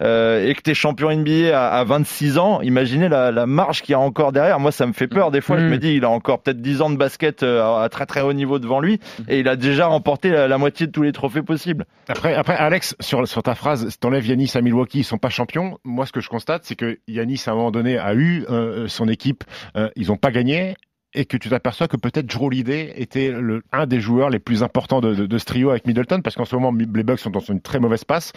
euh, 0.02 0.46
et 0.48 0.54
que 0.54 0.62
tu 0.62 0.70
es 0.70 0.74
champion 0.74 1.10
NBA 1.14 1.50
à, 1.54 1.78
à 1.78 1.84
26 1.84 2.38
ans, 2.38 2.62
imaginez 2.62 3.08
la, 3.10 3.30
la 3.30 3.44
marge 3.46 3.82
qu'il 3.82 3.92
y 3.92 3.94
a 3.94 4.00
encore 4.00 4.32
derrière. 4.32 4.58
Moi, 4.58 4.72
ça 4.72 4.86
me 4.86 4.94
fait 4.94 5.06
peur. 5.08 5.30
Des 5.30 5.42
fois, 5.42 5.58
je 5.58 5.66
Mm. 5.66 5.68
me 5.68 5.76
dis, 5.78 5.94
il 5.96 6.04
a 6.06 6.10
encore 6.10 6.40
peut-être 6.40 6.62
10 6.62 6.80
ans 6.80 6.88
de 6.90 6.96
basket 6.96 7.42
euh, 7.42 7.62
à, 7.62 7.82
à 7.84 7.88
très 7.90 8.06
très 8.06 8.22
haut 8.22 8.32
niveau 8.32 8.58
devant 8.58 8.80
lui, 8.80 8.98
et 9.28 9.40
il 9.40 9.48
a 9.48 9.56
déjà 9.56 9.86
remporté 9.88 10.30
la, 10.30 10.48
la 10.48 10.56
moitié 10.58 10.86
de 10.86 10.92
tous 10.92 11.02
les 11.02 11.12
trophées 11.12 11.42
possibles. 11.42 11.84
Après, 12.08 12.34
après, 12.34 12.56
Alex, 12.56 12.96
sur, 13.00 13.28
sur 13.28 13.42
ta 13.42 13.54
phrase, 13.54 13.88
si 13.90 13.98
t'enlèves 13.98 14.26
Yanis 14.26 14.52
à 14.54 14.62
Milwaukee, 14.62 15.00
ils 15.00 15.04
sont 15.04 15.18
pas 15.18 15.28
champions. 15.28 15.76
Moi, 15.84 16.06
ce 16.06 16.12
que 16.12 16.20
je 16.20 16.28
constate, 16.30 16.62
c'est 16.64 16.76
que 16.76 16.98
Yanis, 17.08 17.42
à 17.46 17.50
un 17.50 17.54
moment 17.56 17.70
donné, 17.70 17.98
a 17.98 18.14
eu 18.14 18.46
euh, 18.48 18.88
son 18.88 19.06
équipe, 19.06 19.44
euh, 19.76 19.90
ils 19.96 20.10
ont 20.10 20.16
pas 20.16 20.30
gagné. 20.30 20.76
Et 21.12 21.24
que 21.24 21.36
tu 21.36 21.48
t'aperçois 21.48 21.88
que 21.88 21.96
peut-être 21.96 22.26
Drew 22.26 22.46
Holiday 22.46 22.92
était 22.96 23.32
le, 23.32 23.62
un 23.72 23.86
des 23.86 23.98
joueurs 24.00 24.30
les 24.30 24.38
plus 24.38 24.62
importants 24.62 25.00
de, 25.00 25.12
de, 25.12 25.26
de 25.26 25.38
ce 25.38 25.44
trio 25.44 25.70
avec 25.70 25.84
Middleton, 25.84 26.20
parce 26.22 26.36
qu'en 26.36 26.44
ce 26.44 26.54
moment, 26.54 26.72
les 26.78 27.02
Bucks 27.02 27.18
sont 27.18 27.30
dans 27.30 27.40
une 27.40 27.60
très 27.60 27.80
mauvaise 27.80 28.04
passe, 28.04 28.32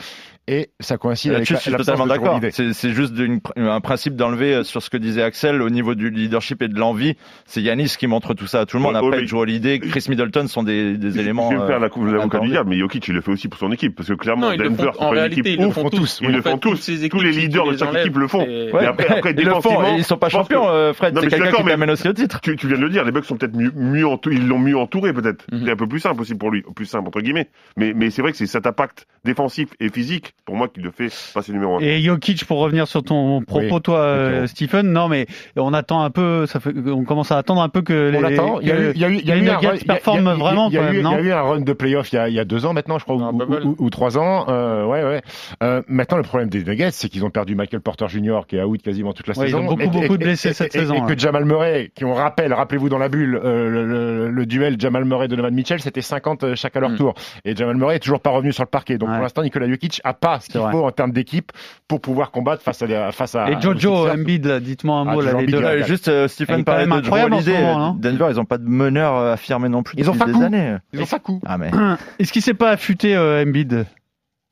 et 0.48 0.72
ça 0.80 0.98
coïncide 0.98 1.34
avec 1.34 1.42
Là-dessus, 1.52 1.54
la, 1.54 1.60
je 1.60 1.64
suis 1.84 1.86
totalement 1.86 2.06
de 2.06 2.10
d'accord. 2.10 2.40
C'est 2.52 2.74
c'est 2.74 2.90
juste 2.90 3.14
d'une- 3.14 3.42
un 3.58 3.80
principe 3.80 4.16
d'enlever 4.16 4.56
euh, 4.56 4.64
sur 4.64 4.82
ce 4.82 4.90
que 4.90 4.98
disait 4.98 5.22
Axel 5.22 5.62
au 5.62 5.70
niveau 5.70 5.94
du 5.94 6.10
leadership 6.10 6.64
et 6.64 6.68
de 6.68 6.80
l'envie. 6.80 7.16
C'est 7.46 7.62
Yanis 7.62 7.94
qui 7.96 8.08
montre 8.08 8.34
tout 8.34 8.48
ça 8.48 8.62
à 8.62 8.66
tout 8.66 8.78
le 8.78 8.82
monde. 8.84 8.96
Ouais, 8.96 9.02
ouais, 9.02 9.08
Après, 9.08 9.22
mais- 9.22 9.28
Joe 9.28 9.42
Holiday, 9.42 9.78
Chris 9.80 10.06
Middleton 10.10 10.48
sont 10.48 10.64
des, 10.64 10.98
des 10.98 11.20
éléments. 11.20 11.52
Je 11.52 11.58
vais 11.58 11.68
faire 11.68 11.76
euh, 11.76 11.80
la 11.80 11.90
coupe 11.90 12.06
l'avocat 12.06 12.22
du 12.22 12.26
incordés. 12.26 12.50
diable, 12.50 12.70
mais 12.72 12.78
Jokic, 12.80 13.08
il 13.08 13.14
le 13.14 13.22
fait 13.22 13.32
aussi 13.32 13.50
pour 13.50 13.60
son 13.60 13.72
équipe. 13.72 13.96
Parce 13.96 14.10
que 14.10 14.14
clairement, 14.16 14.48
Non, 14.48 14.52
ils 14.54 14.58
le 14.60 14.70
Denver, 14.70 14.84
font- 14.86 14.92
c'est 14.94 14.98
en 14.98 15.10
pas 15.10 15.14
une 15.14 15.20
réalité, 15.20 15.40
équipe 15.42 15.60
ils 15.62 15.66
le 15.68 15.72
font 15.72 15.90
tous. 15.92 16.20
Ils 16.24 16.30
le 16.32 16.42
font 16.42 16.58
tous. 16.58 16.90
Tous 17.12 17.20
les 17.22 17.32
leaders 17.34 17.68
de 17.72 17.78
chaque 17.78 17.96
équipe 17.98 18.18
le 18.18 18.28
font. 18.28 18.42
et- 18.42 18.72
Mais 18.74 18.86
après, 18.88 19.08
après, 19.20 19.36
ils 19.38 19.46
le 19.46 19.52
font, 19.62 19.96
ils 19.96 20.04
sont 20.04 20.18
pas 20.18 20.30
champions, 20.30 20.68
euh, 20.68 20.92
Fred. 20.94 21.14
Non, 21.14 21.22
mais 21.22 21.28
C'est 21.28 21.36
quelqu'un 21.36 21.46
qui 21.46 21.52
d'accord, 21.52 21.66
mais 21.66 21.72
t'amène 21.74 21.92
aussi 21.92 22.08
au 22.10 22.14
titre. 22.14 22.42
Tu, 22.64 22.68
viens 22.70 22.78
de 22.78 22.82
le 22.84 22.90
dire, 22.90 23.04
les 23.04 23.12
Bucks 23.12 23.26
sont 23.26 23.36
peut-être 23.36 23.56
mieux, 23.58 23.72
mieux 23.76 24.06
ils 24.32 24.48
l'ont 24.48 24.58
mieux 24.58 24.78
entouré 24.78 25.12
peut-être. 25.12 25.46
Mhm. 25.52 25.64
C'est 25.66 25.72
un 25.72 25.76
peu 25.76 25.86
plus 25.88 26.00
simple 26.00 26.22
aussi 26.22 26.34
pour 26.34 26.50
lui, 26.50 26.64
plus 26.76 26.86
simple 26.86 27.08
entre 27.10 27.20
guillemets. 27.20 27.50
Mais, 27.76 27.94
mais 27.94 28.10
c'est 28.10 28.22
vrai 28.22 28.32
que 28.32 28.38
c'est 28.38 28.46
cet 28.48 28.66
impact 28.66 29.06
défensif 29.26 29.68
et 29.82 29.90
physique 29.90 30.34
pour 30.46 30.56
moi 30.56 30.70
qui 30.70 30.80
le 30.80 30.92
fait 30.92 31.10
passer 31.34 31.52
numéro 31.52 31.76
un. 31.76 31.80
Et 31.82 32.02
Jokic, 32.02 32.46
pour 32.46 32.60
revenir 32.60 32.88
sur 32.88 33.04
ton 33.04 33.42
propos, 33.42 33.76
Oui, 33.76 33.82
toi, 33.82 34.00
euh. 34.00 34.48
Stephen, 34.48 34.92
non, 34.94 35.10
mais 35.10 35.26
on 35.58 35.74
attend 35.74 36.04
un 36.04 36.10
peu, 36.10 36.46
ça 36.46 36.60
fait, 36.62 36.74
on 36.88 37.04
commence 37.04 37.32
à 37.34 37.38
attendre 37.38 37.62
un 37.62 37.70
peu 37.70 37.82
que 37.82 38.10
les, 38.12 38.18
On 38.18 38.22
l'attend. 38.22 38.60
Il 38.62 38.68
y 38.68 38.72
a 38.72 38.80
eu, 38.80 38.92
il 38.96 39.02
y 39.02 39.04
a 39.06 39.10
eu, 39.10 39.16
il 39.16 39.26
y 39.28 39.32
a 39.32 39.36
les 39.36 39.42
eu 39.42 39.50
un 39.50 39.54
Nuggets 39.56 39.68
run- 39.68 39.76
il 39.76 39.80
y 39.88 39.92
a- 39.92 39.94
performent 39.96 40.20
il 40.22 40.26
y 40.26 40.30
a- 40.30 40.34
vraiment, 40.36 40.68
il 40.70 40.74
y 40.74 40.78
a 40.78 40.82
quand 40.86 40.90
eu- 40.92 40.94
même, 40.94 41.02
non 41.04 41.12
Il 41.12 41.16
y 41.16 41.20
a 41.20 41.24
eu 41.24 41.32
un 41.34 41.42
run 41.42 41.62
de 41.62 41.74
playoff 41.74 42.12
il 42.14 42.16
y 42.16 42.20
a, 42.20 42.30
il 42.30 42.36
y 42.36 42.40
a 42.40 42.46
deux 42.46 42.66
ans 42.66 42.74
maintenant, 42.74 42.98
je 42.98 43.04
crois, 43.04 43.16
Un 43.22 43.34
ou, 43.34 43.38
bubble. 43.38 43.62
ou- 43.66 43.76
ou 43.80 43.90
trois 43.90 44.18
ans. 44.18 44.46
Euh, 44.48 44.86
ouais, 44.86 45.04
ouais. 45.04 45.22
Euh, 45.64 45.82
maintenant, 45.90 46.18
le 46.18 46.24
problème 46.24 46.50
des 46.50 46.64
Nuggets, 46.64 46.92
c'est 46.92 47.10
qu'ils 47.10 47.26
ont 47.26 47.30
perdu 47.30 47.56
Michael 47.56 47.82
Porter 47.82 48.08
Jr., 48.08 48.42
qui 48.48 48.56
est 48.56 48.64
out 48.64 48.82
quasiment 48.82 49.12
toute 49.14 49.28
la 49.28 49.38
Ouais, 49.38 49.46
ils 49.48 49.52
saison. 49.52 49.60
ont 49.64 49.66
beaucoup, 49.66 49.82
Et- 49.82 49.88
beaucoup 49.88 50.06
et- 50.16 50.18
de 50.18 50.24
blessés 50.24 50.50
et- 50.50 50.54
cette 50.54 50.74
et- 50.76 50.80
saison, 50.80 51.08
Et 51.08 51.14
que 51.14 51.20
Jamal 51.20 51.46
Murray, 51.46 51.92
qui 51.96 52.06
on 52.06 52.14
rappelle, 52.14 52.53
rappelez-vous 52.54 52.90
dans 52.90 52.98
la 52.98 53.10
bulle, 53.10 53.40
euh, 53.44 53.70
le, 53.70 53.86
le- 53.86 54.30
le 54.32 54.46
duel 54.46 54.76
Jamal 54.80 55.06
Murray-Donovan 55.06 55.54
Mitchell, 55.54 55.80
c'était 55.80 56.02
50 56.02 56.44
euh, 56.44 56.56
chaque 56.56 56.76
à 56.76 56.80
leur 56.80 56.92
Mm. 56.92 56.96
tour. 56.98 57.14
Et 57.46 57.56
Jamal 57.56 57.76
Murray 57.78 57.96
est 57.98 58.00
toujours 58.00 58.20
pas 58.22 58.30
revenu 58.32 58.52
sur 58.54 58.64
le 58.64 58.70
parquet. 58.70 58.98
Donc 58.98 59.10
Ouais. 59.10 59.16
pour 59.16 59.24
l'instant, 59.24 59.42
Nikola 59.44 59.68
Jokic 59.70 60.02
a 60.04 60.14
pas 60.14 60.40
ce 60.40 60.50
qu'il 60.50 60.60
vrai. 60.62 60.72
faut 60.72 60.86
en 60.86 60.92
termes 60.92 61.12
d'équipe 61.12 61.52
pour 61.88 62.02
pouvoir 62.02 62.32
combattre 62.32 62.62
face 62.64 62.82
à, 62.82 63.12
face 63.12 63.36
à 63.36 63.50
Et 63.52 63.62
Jojo. 63.62 64.10
Embiid, 64.10 64.48
dites-moi 64.60 64.98
un 64.98 65.08
Ah, 65.08 65.14
mot, 65.14 65.22
là, 65.22 65.34
les 65.34 65.46
deux. 65.48 65.64
Ouais, 65.64 65.84
juste 65.84 66.08
euh, 66.08 66.28
Stephen 66.28 66.64
parlait 66.64 66.86
de 66.86 66.90
Drew 66.90 66.98
incroyable 67.00 67.34
en 67.34 67.42
ce 67.42 67.50
Holiday. 67.50 67.62
moment, 67.64 67.80
non 67.80 67.94
Denver, 68.00 68.28
ils 68.30 68.40
ont 68.40 68.46
pas 68.46 68.58
de 68.58 68.68
meneur 68.68 69.16
euh, 69.18 69.34
affirmé 69.34 69.70
non 69.70 69.84
plus 69.84 69.96
Ils 69.98 70.10
ont 70.10 70.14
depuis 70.14 70.28
Fakou. 70.32 70.40
des 70.40 70.46
années. 70.46 70.76
Ils 70.94 71.02
ont 71.02 71.06
Fakou. 71.06 71.40
Ah 71.46 71.58
mais 71.58 71.72
Est-ce 72.20 72.32
qu'il 72.34 72.42
s'est 72.42 72.54
pas 72.54 72.70
affûté, 72.72 73.16
euh, 73.16 73.44
Embiid? 73.44 73.86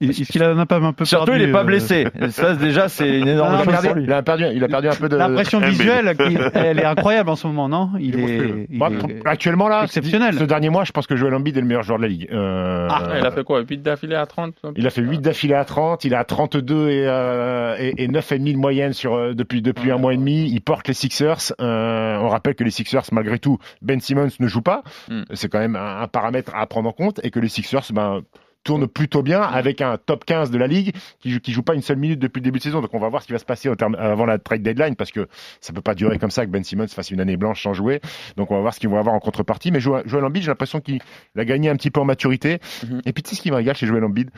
Est-ce 0.02 0.32
qu'il 0.32 0.44
en 0.44 0.58
a 0.58 0.66
pas 0.66 0.78
un 0.78 0.94
peu 0.94 1.06
surtout 1.06 1.26
perdu 1.28 1.44
il 1.44 1.50
est 1.50 1.52
pas 1.52 1.62
euh, 1.62 1.64
blessé. 1.64 2.08
Ça 2.30 2.56
déjà 2.56 2.90
c'est 2.90 3.20
une 3.20 3.28
énorme 3.28 3.56
Ah, 3.60 3.62
Il 3.64 3.70
a, 3.70 3.74
chose 3.74 3.74
perdu, 3.74 3.88
pour 3.88 3.96
lui. 3.98 4.04
il, 4.06 4.14
a 4.14 4.22
perdu, 4.24 4.46
il 4.54 4.64
a 4.64 4.68
perdu 4.68 4.88
un 4.88 4.96
peu 4.96 5.10
de. 5.10 5.16
L'impression 5.16 5.60
visuelle, 5.60 6.16
elle 6.56 6.80
est 6.80 6.86
incroyable 6.86 7.30
en 7.30 7.36
ce 7.36 7.48
moment, 7.48 7.70
non? 7.70 7.92
Il 8.00 8.16
Il 8.16 8.20
est 8.20 8.68
il 8.70 8.82
est- 8.82 9.28
Actuellement 9.28 9.68
là, 9.68 9.84
exceptionnel. 9.84 10.36
Ce 10.38 10.44
dernier 10.44 10.70
mois, 10.70 10.84
je 10.84 10.92
pense 10.92 11.08
que 11.08 11.16
Joel 11.16 11.34
Embiid 11.36 11.56
est 11.58 11.62
le 11.62 11.68
meilleur 11.68 11.84
joueur 11.84 11.98
de 12.00 12.04
la 12.04 12.10
ligue. 12.10 12.28
Euh, 12.32 12.88
Ah, 12.90 13.14
il 13.20 13.26
a 13.26 13.32
fait 13.32 13.44
quoi? 13.44 13.62
8 13.62 13.82
d'affilée 13.82 14.16
à 14.16 14.26
30 14.26 14.54
il 14.76 14.88
a 14.88 14.90
fait 14.90 15.02
8 15.02 15.20
d'affilée 15.22 15.54
à 15.56 15.66
30, 15.66 16.04
il 16.06 16.16
a 16.16 16.24
32 16.24 16.90
et, 16.90 17.04
euh, 17.08 17.76
et, 17.80 18.04
et 18.04 18.08
9,5 18.08 18.54
de 18.54 18.58
moyenne 18.58 18.94
sur, 18.94 19.14
euh, 19.16 19.34
depuis, 19.34 19.62
depuis 19.62 19.92
un 19.92 19.98
mois 19.98 20.14
et 20.14 20.18
demi. 20.18 20.50
Il 20.50 20.62
porte 20.62 20.88
les 20.88 20.94
Sixers. 20.94 21.54
Euh, 21.62 22.18
on 22.18 22.28
rappelle 22.30 22.56
que 22.56 22.64
les 22.64 22.72
Sixers, 22.72 23.04
malgré 23.12 23.40
tout, 23.40 23.58
Ben 23.82 24.00
Simmons 24.00 24.28
ne 24.40 24.48
joue 24.48 24.62
pas. 24.62 24.84
Mm. 25.10 25.22
C'est 25.34 25.50
quand 25.52 25.60
même 25.60 25.76
un, 25.76 26.02
un 26.02 26.08
paramètre 26.08 26.52
à 26.56 26.66
prendre 26.68 26.90
en 26.90 26.94
compte. 26.94 27.20
Et 27.24 27.32
que 27.32 27.40
les 27.40 27.50
Sixers 27.50 27.84
ben, 27.94 28.22
tournent 28.64 28.88
plutôt 28.88 29.24
bien 29.24 29.42
avec 29.42 29.82
un 29.82 29.98
top 29.98 30.24
15 30.26 30.52
de 30.52 30.58
la 30.58 30.68
ligue 30.68 30.94
qui, 31.20 31.32
joue- 31.32 31.40
qui 31.40 31.52
joue 31.52 31.64
pas 31.64 31.74
une 31.74 31.82
seule 31.82 31.98
minute 31.98 32.20
depuis 32.20 32.40
le 32.40 32.44
début 32.44 32.60
de 32.60 32.64
saison. 32.64 32.82
Donc 32.82 32.94
on 32.94 33.00
va 33.00 33.10
voir 33.10 33.22
ce 33.22 33.28
qui 33.28 33.34
va 33.34 33.40
se 33.40 33.46
passer 33.46 33.70
au 33.70 33.76
terme, 33.76 33.96
avant 34.00 34.26
la 34.26 34.38
trade 34.38 34.62
deadline 34.62 34.96
parce 34.96 35.12
que 35.12 35.28
ça 35.62 35.74
peut 35.74 35.82
pas 35.82 35.96
durer 35.96 36.20
comme 36.20 36.32
ça 36.32 36.46
que 36.46 36.52
Ben 36.52 36.64
Simmons 36.64 36.88
fasse 36.88 37.12
une 37.12 37.20
année 37.20 37.38
blanche 37.38 37.64
sans 37.64 37.74
jouer. 37.74 38.02
Donc 38.38 38.52
on 38.52 38.56
va 38.56 38.62
voir 38.62 38.74
ce 38.74 38.80
qu'ils 38.80 38.90
vont 38.90 38.98
avoir 39.00 39.16
en 39.16 39.20
contrepartie. 39.20 39.72
Mais 39.72 39.80
Joel 39.80 40.04
Joel 40.06 40.24
Embiid, 40.26 40.44
j'ai 40.44 40.50
l'impression 40.50 40.80
qu'il 40.80 41.00
a 41.38 41.46
gagné 41.46 41.70
un 41.70 41.76
petit 41.76 41.92
peu 41.92 42.00
en 42.02 42.06
maturité. 42.06 42.60
Mhm. 42.88 43.02
Et 43.06 43.14
puis 43.14 43.24
tu 43.24 43.32
sais 43.32 43.36
ce 43.36 43.42
qui 43.42 43.52
me 43.52 43.56
régale 43.56 43.76
chez 43.76 43.88
Joel 43.88 44.04
Embiid? 44.04 44.30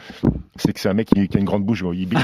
C'est 0.56 0.72
que 0.74 0.80
c'est 0.80 0.90
un 0.90 0.94
mec 0.94 1.08
qui, 1.08 1.28
qui 1.28 1.38
a 1.38 1.40
une 1.40 1.46
grande 1.46 1.64
bouche. 1.66 1.84
Il, 1.94 2.04
il- 2.04 2.18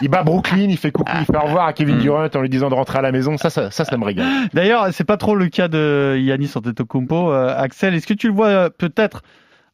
il 0.00 0.08
bat 0.08 0.22
Brooklyn, 0.22 0.68
il 0.70 0.76
fait 0.76 0.90
coucou, 0.90 1.12
il 1.20 1.24
fait 1.26 1.36
au 1.36 1.40
revoir 1.42 1.66
à 1.66 1.72
Kevin 1.72 1.96
Mhm. 1.96 2.00
Durant 2.02 2.26
en 2.34 2.40
lui 2.40 2.48
disant 2.48 2.68
de 2.70 2.74
rentrer 2.74 2.98
à 2.98 3.02
la 3.02 3.12
maison. 3.12 3.36
Ça, 3.38 3.50
ça, 3.50 3.70
ça, 3.70 3.84
ça 3.84 3.96
me 3.96 4.04
régale. 4.04 4.26
D'ailleurs, 4.52 4.88
c'est 4.92 5.04
pas 5.04 5.16
trop 5.16 5.34
le 5.36 5.48
cas 5.48 5.68
de 5.68 6.16
Yanis 6.18 6.50
Antetokounmpo. 6.56 7.30
Euh, 7.32 7.54
Axel, 7.56 7.94
est-ce 7.94 8.06
que 8.06 8.14
tu 8.14 8.26
le 8.28 8.34
vois 8.34 8.46
euh, 8.48 8.68
peut-être 8.70 9.22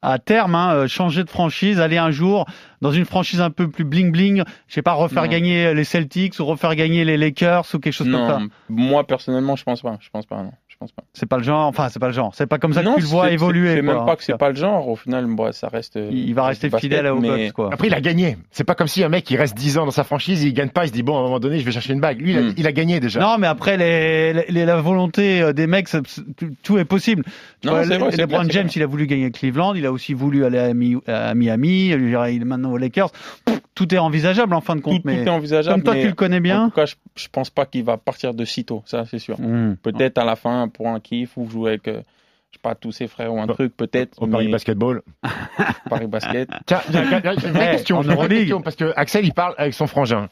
à 0.03 0.19
terme 0.19 0.55
hein, 0.55 0.75
euh, 0.75 0.89
changer 0.89 1.25
de 1.25 1.31
franchise, 1.31 1.81
aller 1.81 1.99
un 1.99 2.11
jour 2.11 2.47
dans 2.81 2.93
une 2.93 3.05
franchise 3.05 3.41
un 3.41 3.51
peu 3.51 3.69
plus 3.69 3.85
bling 3.85 4.11
bling, 4.13 4.43
je 4.67 4.75
sais 4.75 4.83
pas 4.83 4.93
refaire 4.95 5.25
Non. 5.25 5.29
gagner 5.29 5.75
les 5.75 5.85
Celtics 5.85 6.39
ou 6.41 6.45
refaire 6.47 6.75
gagner 6.75 7.05
les 7.05 7.17
Lakers 7.17 7.67
ou 7.75 7.79
quelque 7.79 7.93
chose 7.93 8.11
comme 8.11 8.27
ça. 8.27 8.41
Moi 8.69 9.07
personnellement, 9.07 9.57
je 9.57 9.65
pense 9.65 9.83
pas. 9.83 9.99
Je 10.01 10.09
pense 10.11 10.27
pas, 10.27 10.43
non. 10.43 10.53
Je 10.83 10.87
pense 10.87 10.93
pas. 10.93 11.03
C'est 11.13 11.27
pas 11.29 11.37
le 11.37 11.43
genre, 11.43 11.67
enfin 11.67 11.91
c'est 11.91 11.99
pas 11.99 12.07
le 12.07 12.15
genre, 12.15 12.35
c'est 12.35 12.47
pas 12.47 12.57
comme 12.59 12.73
ça 12.73 12.83
non, 12.83 12.93
que 12.93 13.01
tu 13.01 13.03
le 13.03 13.09
vois 13.09 13.31
évoluer. 13.33 13.75
C'est 13.77 13.83
quoi, 13.85 13.95
même 13.97 14.07
pas 14.07 14.17
que 14.17 14.25
c'est 14.25 14.39
pas 14.39 14.49
le 14.49 14.55
genre. 14.57 14.89
Au 14.89 14.97
final, 14.97 15.27
ça 15.53 15.69
reste. 15.69 15.97
euh, 15.99 16.09
Il 16.11 16.33
va 16.35 16.45
rester 16.47 16.71
basket, 16.71 16.91
fidèle 16.91 17.07
aux 17.09 17.21
mais- 17.21 17.29
Bucks 17.49 17.53
quoi. 17.53 17.69
Après, 17.71 17.89
il 17.89 17.95
a 17.95 18.01
gagné. 18.01 18.39
C'est 18.51 18.65
pas 18.65 18.75
comme 18.75 18.87
si 18.87 19.05
un 19.05 19.11
mec 19.11 19.25
qui 19.25 19.37
reste 19.37 19.55
10 19.55 19.77
ans 19.77 19.85
dans 19.85 19.91
sa 19.91 20.05
franchise, 20.05 20.43
il 20.43 20.55
gagne 20.55 20.71
pas, 20.71 20.85
il 20.87 20.89
se 20.89 20.95
dit 20.95 21.03
bon, 21.03 21.17
à 21.17 21.21
un 21.21 21.23
moment 21.25 21.39
donné, 21.39 21.59
je 21.59 21.67
vais 21.67 21.71
chercher 21.73 21.93
une 21.93 22.01
bague. 22.01 22.19
Lui, 22.23 22.31
il 22.31 22.39
a, 22.39 22.41
Mm. 22.41 22.55
il 22.57 22.67
a 22.67 22.73
gagné 22.73 22.99
déjà. 22.99 23.21
Non, 23.21 23.37
mais 23.39 23.47
après 23.47 23.77
les, 23.77 24.33
les- 24.49 24.65
la 24.65 24.81
volonté 24.81 25.43
euh, 25.43 25.53
des 25.53 25.67
mecs, 25.67 25.89
tout, 25.91 26.51
tout 26.63 26.79
est 26.79 26.87
possible. 26.87 27.25
Non, 27.63 27.73
vois, 27.73 27.83
vrai, 27.83 28.17
LeBron 28.17 28.49
James, 28.49 28.69
il 28.75 28.83
a 28.83 28.87
voulu 28.87 29.07
gagner 29.07 29.27
à 29.27 29.31
Cleveland, 29.31 29.75
il 29.75 29.85
a 29.85 29.93
aussi 29.93 30.15
voulu 30.15 30.47
aller 30.47 30.59
à, 30.59 30.73
Mi- 30.73 30.97
à 31.07 31.35
Miami, 31.35 31.89
il 31.89 31.93
est 32.15 32.45
maintenant 32.47 32.73
aux 32.73 32.79
Lakers. 32.79 33.11
Tout 33.75 33.95
est 33.95 33.99
envisageable 33.99 34.55
en 34.55 34.61
fin 34.63 34.77
de 34.77 34.81
compte, 34.81 34.97
tout 34.97 35.03
mais 35.05 35.23
est 35.25 35.29
envisageable. 35.29 35.75
comme 35.77 35.85
toi 35.85 35.95
mais 35.95 36.03
tu 36.03 36.09
le 36.09 36.15
connais 36.15 36.39
En 36.39 36.41
bien. 36.41 36.65
tout 36.71 36.75
cas, 36.77 36.87
je, 36.87 36.95
je 37.17 37.29
pense 37.31 37.49
pas 37.51 37.67
qu'il 37.67 37.85
va 37.85 37.97
partir 37.99 38.33
de 38.35 38.45
sitôt. 38.45 38.83
Ça, 38.87 39.05
c'est 39.11 39.19
sûr. 39.19 39.39
Hmm. 39.41 39.77
Peut-être 39.83 40.17
à 40.19 40.25
la 40.25 40.37
fin 40.37 40.70
pour 40.71 40.89
un 40.89 41.01
kiff 41.01 41.37
ou 41.37 41.49
jouer 41.49 41.71
avec. 41.71 41.89
euh, 41.89 42.03
je 42.51 42.57
sais 42.57 42.63
pas, 42.63 42.75
tous 42.75 42.91
ses 42.91 43.07
frères 43.07 43.33
ou 43.33 43.41
un 43.41 43.47
truc, 43.47 43.77
peut-être. 43.77 44.21
Au 44.21 44.27
Paris 44.27 44.49
Basketball. 44.49 45.03
Paris 45.89 46.09
Basket. 46.09 46.49
Tiens, 46.67 46.81
une 46.93 47.05
vraie 47.53 47.71
question, 47.71 47.99
une 48.03 48.07
vraie 48.07 48.15
Euroleague. 48.17 48.39
question, 48.41 48.61
parce 48.63 48.75
que 48.75 48.93
Axel, 48.97 49.25
il 49.25 49.33
parle 49.33 49.55
avec 49.57 49.73
son 49.73 49.87
frangin. 49.87 50.29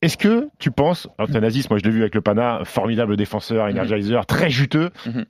Est-ce 0.00 0.16
que 0.16 0.48
tu 0.58 0.70
penses, 0.70 1.08
Euthanasis, 1.20 1.68
moi 1.68 1.78
je 1.78 1.84
l'ai 1.84 1.90
vu 1.90 2.00
avec 2.00 2.14
le 2.14 2.22
Pana, 2.22 2.62
formidable 2.64 3.18
défenseur, 3.18 3.66
energizer, 3.66 4.24
très 4.24 4.48
juteux. 4.48 4.88
Mhm. 5.04 5.26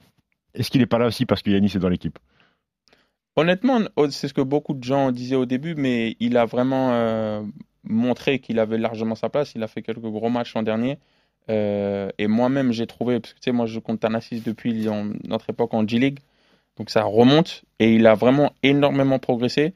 Est-ce 0.54 0.70
qu'il 0.70 0.80
est 0.80 0.86
pas 0.86 0.98
là 0.98 1.06
aussi 1.06 1.26
parce 1.26 1.42
que 1.42 1.50
Yanis 1.50 1.72
est 1.74 1.80
dans 1.80 1.88
l'équipe? 1.88 2.18
Honnêtement, 3.36 3.80
c'est 4.10 4.28
ce 4.28 4.34
que 4.34 4.40
beaucoup 4.42 4.74
de 4.74 4.84
gens 4.84 5.10
disaient 5.12 5.36
au 5.36 5.46
début, 5.46 5.74
mais 5.74 6.16
il 6.20 6.36
a 6.36 6.44
vraiment 6.44 6.90
euh, 6.92 7.42
montré 7.84 8.38
qu'il 8.38 8.58
avait 8.58 8.78
largement 8.78 9.14
sa 9.14 9.28
place. 9.28 9.54
Il 9.54 9.62
a 9.62 9.66
fait 9.68 9.82
quelques 9.82 10.00
gros 10.00 10.28
matchs 10.28 10.54
l'an 10.54 10.62
dernier. 10.62 10.98
Euh, 11.48 12.10
et 12.18 12.26
moi-même, 12.28 12.72
j'ai 12.72 12.86
trouvé, 12.86 13.18
parce 13.20 13.32
que 13.32 13.38
tu 13.38 13.44
sais, 13.46 13.52
moi 13.52 13.66
je 13.66 13.78
compte 13.80 14.00
Tanassis 14.00 14.40
depuis 14.44 14.88
en- 14.88 15.06
notre 15.26 15.50
époque 15.50 15.74
en 15.74 15.86
G-League, 15.86 16.18
donc 16.78 16.90
ça 16.90 17.02
remonte, 17.02 17.62
et 17.78 17.94
il 17.94 18.06
a 18.06 18.14
vraiment 18.14 18.52
énormément 18.62 19.18
progressé. 19.18 19.72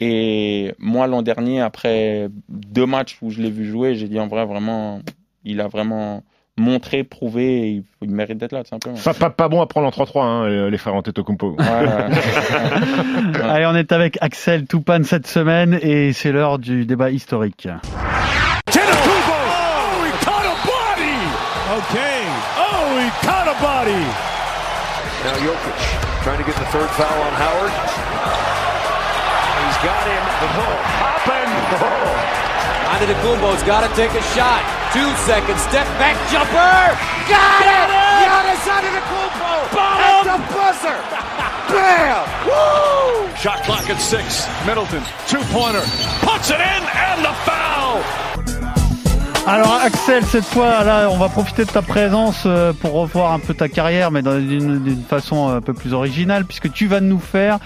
Et 0.00 0.72
moi, 0.78 1.06
l'an 1.08 1.22
dernier, 1.22 1.60
après 1.60 2.28
deux 2.48 2.86
matchs 2.86 3.18
où 3.20 3.30
je 3.30 3.42
l'ai 3.42 3.50
vu 3.50 3.66
jouer, 3.66 3.94
j'ai 3.96 4.06
dit 4.08 4.18
en 4.20 4.28
vrai, 4.28 4.46
vraiment, 4.46 5.00
il 5.44 5.60
a 5.60 5.66
vraiment 5.68 6.22
montré, 6.56 7.04
prouvé, 7.04 7.44
et 7.44 7.68
il, 7.70 7.82
il 8.02 8.10
mérite 8.10 8.38
d'être 8.38 8.52
là, 8.52 8.62
tout 8.64 8.70
simplement. 8.70 8.96
Pas, 9.04 9.14
pas, 9.14 9.30
pas 9.30 9.48
bon 9.48 9.60
à 9.60 9.66
prendre 9.66 9.86
en 9.86 9.90
3-3, 9.90 10.22
hein, 10.24 10.68
les 10.70 10.78
frères 10.78 10.94
Antetokounmpo. 10.94 11.56
Allez, 13.42 13.66
on 13.66 13.74
est 13.76 13.92
avec 13.92 14.18
Axel 14.20 14.66
Toupane 14.66 15.04
cette 15.04 15.26
semaine 15.26 15.78
et 15.82 16.12
c'est 16.12 16.32
l'heure 16.32 16.58
du 16.58 16.84
débat 16.86 17.10
historique. 17.10 17.68
Okay. 21.68 22.24
Oh, 22.56 22.96
he 22.96 23.12
caught 23.20 23.44
a 23.44 23.52
body! 23.60 24.00
Now 25.20 25.36
Jokic 25.44 25.76
trying 26.24 26.40
to 26.40 26.46
get 26.48 26.56
the 26.56 26.64
third 26.72 26.88
foul 26.96 27.20
on 27.28 27.32
Howard. 27.36 27.68
He's 27.68 29.76
got 29.84 30.00
him. 30.08 30.24
Oh, 30.48 30.64
hopping. 30.96 31.52
Oh. 31.76 32.96
Antetokounmpo's 32.96 33.60
got 33.68 33.84
to 33.84 33.92
take 33.92 34.16
a 34.16 34.24
shot. 34.32 34.64
Two 34.96 35.12
seconds, 35.28 35.60
step 35.68 35.84
back 36.00 36.16
jumper. 36.32 36.56
Got 37.28 37.68
it! 37.68 37.88
Giannis 38.24 38.64
Antetokounmpo. 38.64 39.68
At 39.76 40.24
the 40.24 40.40
buzzer. 40.48 40.96
Bam! 41.68 42.24
Woo! 42.48 43.28
Shot 43.36 43.60
clock 43.68 43.84
at 43.92 44.00
six. 44.00 44.48
Middleton, 44.64 45.04
two-pointer. 45.28 45.84
Puts 46.24 46.48
it 46.48 46.64
in 46.64 46.82
and 46.96 47.20
the 47.20 47.36
foul. 47.44 48.00
Alors 49.48 49.72
Axel, 49.82 50.26
cette 50.26 50.44
fois, 50.44 50.84
là, 50.84 51.08
on 51.10 51.16
va 51.16 51.30
profiter 51.30 51.64
de 51.64 51.70
ta 51.70 51.80
présence 51.80 52.42
euh, 52.44 52.74
pour 52.74 52.92
revoir 52.92 53.32
un 53.32 53.38
peu 53.38 53.54
ta 53.54 53.70
carrière, 53.70 54.10
mais 54.10 54.20
d'une 54.20 55.02
façon 55.08 55.48
un 55.48 55.62
peu 55.62 55.72
plus 55.72 55.94
originale, 55.94 56.44
puisque 56.44 56.70
tu 56.70 56.86
vas 56.86 57.00
nous 57.00 57.18
faire 57.18 57.58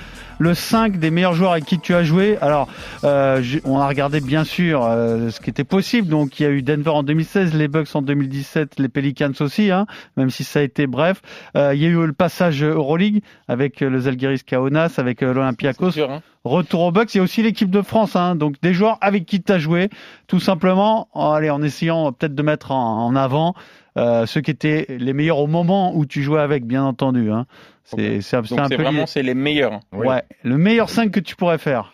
le 0.42 0.54
5 0.54 0.98
des 0.98 1.10
meilleurs 1.10 1.34
joueurs 1.34 1.52
avec 1.52 1.64
qui 1.64 1.78
tu 1.78 1.94
as 1.94 2.02
joué. 2.04 2.36
Alors, 2.40 2.68
euh, 3.04 3.42
on 3.64 3.78
a 3.78 3.86
regardé 3.86 4.20
bien 4.20 4.44
sûr 4.44 4.84
euh, 4.84 5.30
ce 5.30 5.40
qui 5.40 5.50
était 5.50 5.64
possible. 5.64 6.08
Donc, 6.08 6.38
il 6.40 6.42
y 6.42 6.46
a 6.46 6.50
eu 6.50 6.62
Denver 6.62 6.90
en 6.90 7.02
2016, 7.02 7.54
les 7.54 7.68
Bucks 7.68 7.88
en 7.94 8.02
2017, 8.02 8.78
les 8.78 8.88
Pelicans 8.88 9.32
aussi, 9.40 9.70
hein, 9.70 9.86
même 10.16 10.30
si 10.30 10.44
ça 10.44 10.58
a 10.58 10.62
été 10.62 10.86
bref. 10.86 11.22
Euh, 11.56 11.74
il 11.74 11.80
y 11.82 11.86
a 11.86 11.88
eu 11.88 12.06
le 12.06 12.12
passage 12.12 12.62
Euroleague 12.62 13.22
avec 13.48 13.80
le 13.80 13.98
Zalgiris 14.00 14.42
Kaunas, 14.42 14.94
avec 14.98 15.20
l'Olympiakos. 15.22 15.90
hein. 16.10 16.22
Retour 16.44 16.80
aux 16.80 16.90
Bucks, 16.90 17.14
il 17.14 17.18
y 17.18 17.20
a 17.20 17.22
aussi 17.22 17.40
l'équipe 17.42 17.70
de 17.70 17.82
France, 17.82 18.16
hein, 18.16 18.34
donc 18.34 18.56
des 18.62 18.74
joueurs 18.74 18.98
avec 19.00 19.26
qui 19.26 19.40
tu 19.40 19.52
as 19.52 19.60
joué, 19.60 19.90
tout 20.26 20.40
simplement, 20.40 21.06
en- 21.12 21.30
allez, 21.34 21.50
en 21.50 21.62
essayant 21.62 22.10
peut-être 22.10 22.34
de 22.34 22.42
mettre 22.42 22.72
en, 22.72 23.04
en 23.06 23.14
avant 23.14 23.54
euh, 23.98 24.26
ceux 24.26 24.40
qui 24.40 24.50
étaient 24.50 24.86
les 24.88 25.12
meilleurs 25.12 25.38
au 25.38 25.46
moment 25.46 25.94
où 25.94 26.06
tu 26.06 26.22
jouais 26.22 26.40
avec, 26.40 26.64
bien 26.66 26.84
entendu. 26.84 27.30
Hein. 27.30 27.46
C'est 27.84 28.20
c'est 28.22 28.36
un- 28.36 28.42
peu 28.68 28.76
vraiment 28.82 29.06
c'est 29.06 29.22
les 29.22 29.34
meilleurs. 29.34 29.80
Ouais, 29.92 30.22
le 30.44 30.56
meilleur 30.56 30.88
5 30.88 31.10
que 31.10 31.20
tu 31.20 31.36
pourrais 31.36 31.58
faire. 31.58 31.92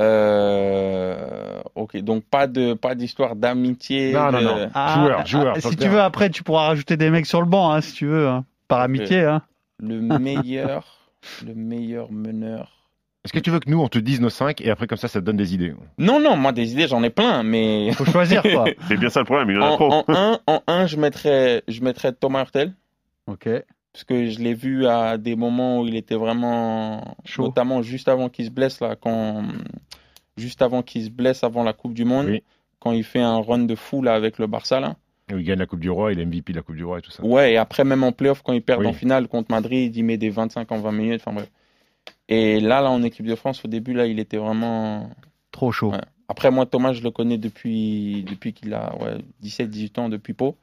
Euh, 0.00 1.60
ok, 1.74 1.96
donc 1.98 2.24
pas 2.24 2.46
de 2.46 2.74
pas 2.74 2.94
d'histoire 2.94 3.36
d'amitié. 3.36 4.12
de- 4.32 4.68
Ah, 4.74 4.94
ah, 5.14 5.60
si 5.60 5.76
tu 5.76 5.88
veux, 5.88 6.00
après, 6.00 6.30
tu 6.30 6.42
pourras 6.42 6.66
rajouter 6.66 6.96
des 6.96 7.10
mecs 7.10 7.26
sur 7.26 7.40
le 7.40 7.46
banc, 7.46 7.70
hein, 7.70 7.80
si 7.80 7.92
tu 7.92 8.06
veux, 8.06 8.26
hein. 8.28 8.44
par 8.68 8.80
amitié. 8.80 9.22
Hein. 9.24 9.42
Le 9.80 10.00
meilleur, 10.00 11.10
le 11.46 11.54
meilleur 11.54 12.10
meneur. 12.10 12.83
Est-ce 13.24 13.32
que 13.32 13.38
tu 13.38 13.50
veux 13.50 13.58
que 13.58 13.70
nous, 13.70 13.80
on 13.80 13.88
te 13.88 13.98
dise 13.98 14.20
nos 14.20 14.28
5 14.28 14.60
et 14.60 14.70
après, 14.70 14.86
comme 14.86 14.98
ça, 14.98 15.08
ça 15.08 15.20
te 15.20 15.24
donne 15.24 15.38
des 15.38 15.54
idées? 15.54 15.74
Non, 15.98 16.20
non, 16.20 16.36
moi 16.36 16.52
des 16.52 16.72
idées, 16.72 16.86
j'en 16.86 17.02
ai 17.02 17.08
plein, 17.10 17.42
mais. 17.42 17.90
Faut 17.92 18.04
choisir 18.04 18.42
quoi. 18.42 18.66
C'est 18.88 18.98
bien 18.98 19.08
ça 19.08 19.20
le 19.20 19.24
problème, 19.24 19.50
il 19.50 19.58
en 19.58 19.64
a 19.64 19.70
en, 19.70 19.76
trop. 19.76 19.92
en 19.92 20.04
un, 20.08 20.38
en 20.46 20.62
un, 20.66 20.86
je 20.86 20.96
mettrais, 20.98 21.62
je 21.66 21.80
mettrais 21.80 22.12
Thomas 22.12 22.40
Hurtel. 22.42 22.74
Ok. 23.26 23.48
Parce 23.94 24.04
que 24.04 24.26
je 24.28 24.40
l'ai 24.40 24.54
vu 24.54 24.86
à 24.86 25.16
des 25.18 25.36
moments 25.36 25.80
où 25.80 25.86
il 25.86 25.96
était 25.96 26.16
vraiment 26.16 27.16
Chaud. 27.24 27.44
notamment 27.44 27.80
juste 27.80 28.08
avant 28.08 28.28
qu'il 28.28 28.44
se 28.44 28.50
blesse 28.50 28.80
là, 28.80 28.96
quand 29.00 29.44
juste 30.36 30.62
avant 30.62 30.82
qu'il 30.82 31.04
se 31.04 31.10
blesse 31.10 31.44
avant 31.44 31.62
la 31.62 31.72
Coupe 31.72 31.94
du 31.94 32.04
Monde, 32.04 32.40
quand 32.80 32.92
il 32.92 33.04
fait 33.04 33.20
un 33.20 33.38
run 33.40 33.60
de 33.60 33.74
fou 33.76 34.02
là 34.02 34.14
avec 34.14 34.38
le 34.38 34.46
Barça 34.48 34.80
là. 34.80 34.96
Il 35.30 35.42
gagne 35.44 35.60
la 35.60 35.66
Coupe 35.66 35.80
du 35.80 35.88
Roi, 35.90 36.12
il 36.12 36.18
est 36.20 36.26
MVP 36.26 36.52
de 36.52 36.58
la 36.58 36.62
Coupe 36.62 36.74
du 36.76 36.84
Roi 36.84 36.98
et 36.98 37.02
tout 37.02 37.10
ça. 37.12 37.24
Ouais, 37.24 37.52
et 37.52 37.56
après 37.56 37.84
même 37.84 38.02
en 38.04 38.12
playoff 38.12 38.42
quand 38.42 38.52
il 38.52 38.60
perd 38.62 38.80
Oui. 38.80 38.88
en 38.88 38.92
finale 38.92 39.28
contre 39.28 39.50
Madrid, 39.50 39.94
il 39.96 40.02
met 40.04 40.18
des 40.18 40.28
25 40.28 40.70
en 40.72 40.78
20 40.80 40.92
minutes, 40.92 41.20
enfin 41.24 41.32
bref. 41.32 41.50
Et 42.28 42.60
là 42.60 42.80
là 42.80 42.90
en 42.90 43.02
équipe 43.02 43.26
de 43.26 43.34
France 43.34 43.64
au 43.64 43.68
début 43.68 43.92
là, 43.92 44.06
il 44.06 44.18
était 44.18 44.38
vraiment 44.38 45.10
Trop 45.52 45.70
chaud. 45.70 45.92
Ouais. 45.92 46.00
Après 46.28 46.50
moi 46.50 46.66
Thomas, 46.66 46.92
je 46.92 47.02
le 47.02 47.10
connais 47.10 47.38
depuis 47.38 48.24
depuis 48.28 48.52
qu'il 48.52 48.74
a 48.74 48.96
ouais, 48.96 49.18
17 49.40 49.70
18 49.70 49.98
ans 49.98 50.08
depuis 50.08 50.32
Pau. 50.32 50.56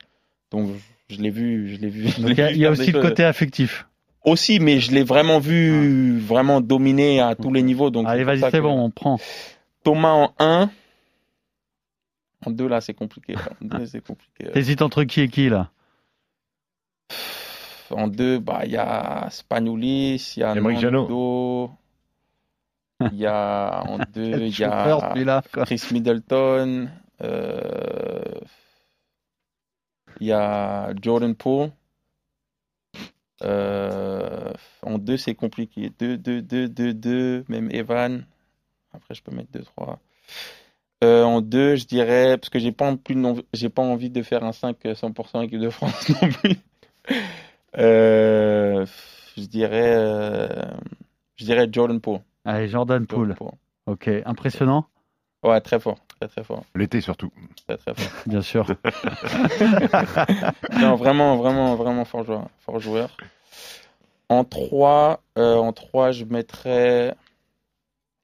Donc 0.52 0.69
je, 1.10 1.15
je 1.15 1.21
l'ai 1.21 1.30
vu, 1.30 1.69
je 1.69 1.80
l'ai 1.80 1.89
vu. 1.89 2.08
il 2.17 2.38
y 2.38 2.41
a, 2.41 2.52
il 2.52 2.58
y 2.58 2.67
aussi 2.67 2.88
le 2.88 2.93
choses. 2.93 3.10
côté 3.10 3.24
affectif. 3.24 3.86
Aussi, 4.24 4.60
mais 4.60 4.80
je 4.80 4.91
l'ai 4.91 5.04
vraiment 5.04 5.39
vu 5.39 6.19
vraiment 6.19 6.62
dominer 6.62 7.21
à 7.21 7.36
tous 7.36 7.52
les 7.52 7.63
niveaux. 7.63 7.89
Donc 7.89 8.08
Allez, 8.08 8.24
vas-y, 8.24 8.41
c'est 8.52 8.62
bon, 8.62 8.80
on 8.80 8.91
prend. 8.91 9.19
Thomas 9.84 10.12
en 10.12 10.34
1. 10.38 10.69
En 12.45 12.52
2, 12.52 12.67
là, 12.67 12.82
c'est 12.82 12.93
compliqué. 12.93 13.36
En 13.36 13.80
2, 13.80 13.86
c'est 13.88 14.06
compliqué. 14.06 14.52
T'hésites 14.52 14.82
entre 14.82 15.04
qui 15.06 15.21
et 15.21 15.28
qui 15.28 15.50
là? 15.50 15.71
En 17.93 18.08
2, 18.08 18.39
bah, 18.39 18.62
il 18.65 18.71
y 18.71 18.77
a 18.77 19.27
Spagnulis, 19.30 20.34
il 20.38 20.39
y 20.39 20.43
a. 20.43 20.54
Nando. 20.91 21.71
Il 23.12 23.17
y 23.17 23.25
a 23.25 23.84
en 23.88 23.97
2, 24.13 24.32
Quel 24.32 24.41
il 24.43 24.60
y 24.60 24.63
a. 24.63 24.80
Chris 25.65 25.82
Middleton. 25.91 26.89
euh, 27.23 28.21
Il 30.19 30.27
y 30.27 30.32
a 30.32 30.93
Jordan 31.01 31.34
Poole. 31.36 31.71
Euh, 33.43 34.54
en 34.84 34.97
2, 34.99 35.17
c'est 35.17 35.34
compliqué. 35.36 35.91
2, 35.97 36.17
2, 36.17 36.41
2, 36.41 36.67
2, 36.69 36.93
2, 36.93 37.45
même 37.47 37.69
Evan. 37.71 38.25
Après, 38.93 39.15
je 39.15 39.23
peux 39.23 39.32
mettre 39.36 39.51
2, 39.51 39.62
3. 39.63 39.99
Euh, 41.04 41.23
en 41.23 41.41
2, 41.41 41.75
je 41.77 41.86
dirais, 41.86 42.38
parce 42.38 42.49
que 42.49 42.60
j'ai 42.60 42.71
pas, 42.71 42.95
plus 42.95 43.15
non- 43.15 43.41
j'ai 43.54 43.69
pas 43.69 43.82
envie 43.82 44.12
de 44.12 44.21
faire 44.21 44.43
un 44.43 44.51
5 44.51 44.77
100% 44.93 45.41
équipe 45.41 45.60
de 45.60 45.69
France 45.71 46.10
non 46.21 46.30
plus. 46.30 46.58
Euh, 47.77 48.86
je 49.38 49.45
dirais, 49.45 49.93
euh, 49.95 50.47
je 51.36 51.45
dirais 51.45 51.67
Jordan 51.71 52.01
Poole. 52.01 52.19
Allez, 52.45 52.67
Jordan 52.67 53.05
Poole. 53.05 53.36
Ok, 53.86 54.10
impressionnant, 54.25 54.88
Ouais, 55.43 55.60
très 55.62 55.79
fort, 55.79 55.97
très 56.19 56.27
très 56.27 56.43
fort, 56.43 56.63
L'été 56.75 57.01
surtout. 57.01 57.31
très 57.65 57.77
très 57.77 57.95
fort. 57.95 58.21
bien 58.27 58.41
sûr. 58.43 58.67
non, 60.79 60.95
vraiment, 60.95 61.38
vraiment, 61.38 61.75
vraiment 61.75 62.05
fort 62.05 62.23
joueur. 62.23 62.47
Fort 62.60 62.79
joueur. 62.79 63.17
En 64.29 64.43
3, 64.43 65.21
en 65.36 65.73
3 65.73 66.12
je 66.12 66.25
mettrais, 66.25 67.15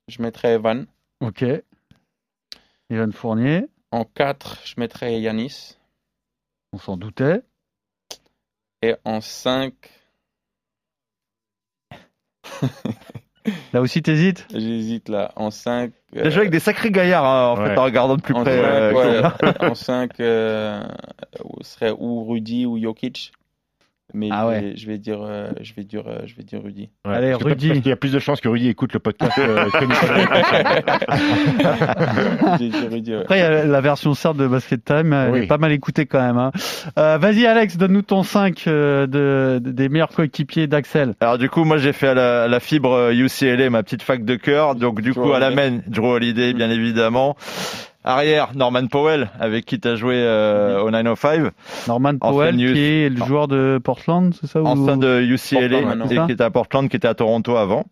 je 0.08 0.22
mettrais 0.22 0.54
Evan. 0.54 0.86
ok. 1.22 1.44
Ivan 2.90 3.12
Fournier, 3.12 3.68
En 3.92 4.06
4, 4.06 4.60
je 4.66 4.76
mettrais 4.78 5.20
Yanis. 5.20 5.78
on 6.72 6.78
s'en 6.78 6.96
doutait. 6.98 7.42
Et 8.82 8.96
en 9.06 9.22
5, 9.22 9.74
Là 13.74 13.82
aussi, 13.82 14.02
t'hésites? 14.02 14.46
J'hésite 14.54 15.10
là. 15.10 15.32
En 15.36 15.52
5. 15.52 15.92
T'as 16.14 16.30
joué 16.30 16.40
avec 16.40 16.50
des 16.52 16.60
sacrés 16.60 16.92
gaillards, 16.92 17.26
hein, 17.26 17.54
en 17.54 17.62
Ouais. 17.62 17.70
fait, 17.70 17.78
en 17.78 17.84
regardant 17.84 18.16
de 18.18 18.22
plus 18.22 18.34
En 18.34 18.44
près. 18.44 18.58
5, 18.58 18.62
euh, 18.62 19.30
en 19.60 19.76
cinq, 19.76 20.20
euh, 20.20 20.84
serait 21.62 21.92
ou 21.98 22.26
Rudy 22.26 22.66
ou 22.66 22.80
Jokic. 22.82 23.32
Mais 24.14 24.30
Ah 24.32 24.44
je, 24.44 24.48
ouais. 24.48 24.62
vais, 24.62 24.78
je 24.78 24.88
vais 24.88 24.98
dire, 24.98 25.20
euh, 25.22 25.50
je 25.62 25.74
vais 25.74 25.84
dire, 25.84 26.04
euh, 26.08 26.20
je 26.26 26.34
vais 26.36 26.44
dire 26.44 26.62
Rudy. 26.64 26.90
Ouais, 27.06 27.14
Allez, 27.16 27.32
parce 27.32 27.44
que- 27.44 27.50
Rudy. 27.50 27.68
Parce 27.68 27.80
qu'il 27.82 27.90
y 27.90 27.92
a 27.92 27.98
plus 27.98 28.12
de 28.14 28.20
chances 28.20 28.40
que 28.40 28.48
Rudy 28.48 28.70
écoute 28.70 28.94
le 28.94 29.00
podcast 29.00 29.38
euh, 29.38 29.66
que 29.70 29.84
Nicolas. 29.84 30.98
Rudy. 32.90 33.12
ouais. 33.16 33.22
Après, 33.22 33.38
il 33.38 33.42
y 33.42 33.44
a 33.44 33.66
la 33.66 33.82
version 33.82 34.14
serbe 34.14 34.38
de 34.38 34.48
Basket 34.48 34.84
Time, 34.84 35.12
elle 35.14 35.32
Oui. 35.32 35.40
est 35.40 35.48
pas 35.48 35.58
mal 35.58 35.72
écoutée 35.72 36.06
quand 36.06 36.22
même. 36.22 36.38
hein. 36.38 36.52
Euh, 36.98 37.18
Vas-y, 37.18 37.46
Alex, 37.46 37.78
donne-nous 37.78 38.02
ton 38.02 38.24
5 38.24 38.64
euh, 38.68 39.08
de, 39.08 39.60
de- 39.60 39.72
des 39.72 39.90
meilleurs 39.90 40.10
coéquipiers 40.10 40.68
d'Axel. 40.68 41.14
Alors 41.20 41.38
du 41.38 41.50
coup, 41.50 41.64
moi 41.66 41.78
j'ai 41.78 41.94
fait 41.94 42.08
à 42.08 42.14
la, 42.14 42.44
à 42.44 42.48
la 42.48 42.60
fibre 42.60 42.94
euh, 42.94 43.12
UCLA, 43.14 43.70
ma 43.70 43.84
petite 43.84 44.04
fac 44.04 44.24
de 44.24 44.36
cœur. 44.36 44.76
Donc 44.76 45.02
du 45.02 45.12
Drew 45.12 45.22
coup, 45.24 45.34
à 45.34 45.40
la 45.40 45.48
Holiday. 45.48 45.72
main, 45.72 45.82
Drew 45.88 46.06
Holiday, 46.14 46.54
bien 46.54 46.70
évidemment. 46.70 47.36
Arrière, 48.08 48.50
Norman 48.56 48.88
Powell, 48.88 49.30
avec 49.40 49.66
qui 49.66 49.80
tu 49.80 49.88
as 49.88 49.96
joué 49.96 50.16
euh, 50.18 50.82
au 50.82 50.90
905. 50.92 51.52
Norman 51.88 52.18
Powell, 52.18 52.56
qui 52.74 52.80
est 52.80 53.10
le 53.10 53.26
joueur 53.26 53.48
de 53.48 53.80
Portland, 53.84 54.34
c'est 54.40 54.48
ça 54.48 54.62
ou- 54.62 54.66
Ancien 54.68 54.98
de 54.98 55.22
UCLA, 55.22 55.82
Portland, 55.82 56.12
et 56.12 56.16
qui 56.26 56.32
était 56.32 56.44
à 56.44 56.50
Portland, 56.50 56.90
qui 56.90 56.96
était 56.96 57.08
à 57.08 57.14
Toronto 57.14 57.56
avant. 57.58 57.86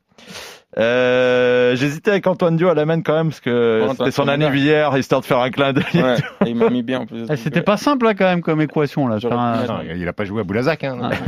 Euh, 0.77 1.75
J'hésitais 1.75 2.11
avec 2.11 2.27
Antoine 2.27 2.57
Dio 2.57 2.67
à 2.69 2.73
la 2.73 2.85
main 2.85 3.01
quand 3.01 3.13
même 3.15 3.29
parce 3.29 3.39
que 3.39 3.83
Bon, 3.85 3.93
c'était 3.97 4.11
son 4.11 4.27
année 4.27 4.49
hier, 4.53 4.95
histoire 4.97 5.21
de 5.21 5.25
faire 5.25 5.39
un 5.39 5.49
clin 5.49 5.71
d'œil. 5.73 5.83
Ouais, 5.93 6.15
il 6.45 6.55
m'a 6.55 6.69
mis 6.69 6.83
bien 6.83 6.99
en 7.01 7.05
plus. 7.05 7.25
Eh, 7.29 7.37
C'était 7.37 7.61
pas 7.61 7.77
simple 7.77 8.05
là 8.05 8.13
quand 8.13 8.25
même 8.25 8.41
comme 8.41 8.61
équation 8.61 9.07
là. 9.07 9.19
Faire 9.19 9.39
un- 9.39 9.65
Non, 9.65 9.79
il 9.95 10.07
a 10.07 10.13
pas 10.13 10.25
joué 10.25 10.41
à 10.41 10.43
Boulazac. 10.43 10.83
Hein. 10.83 10.97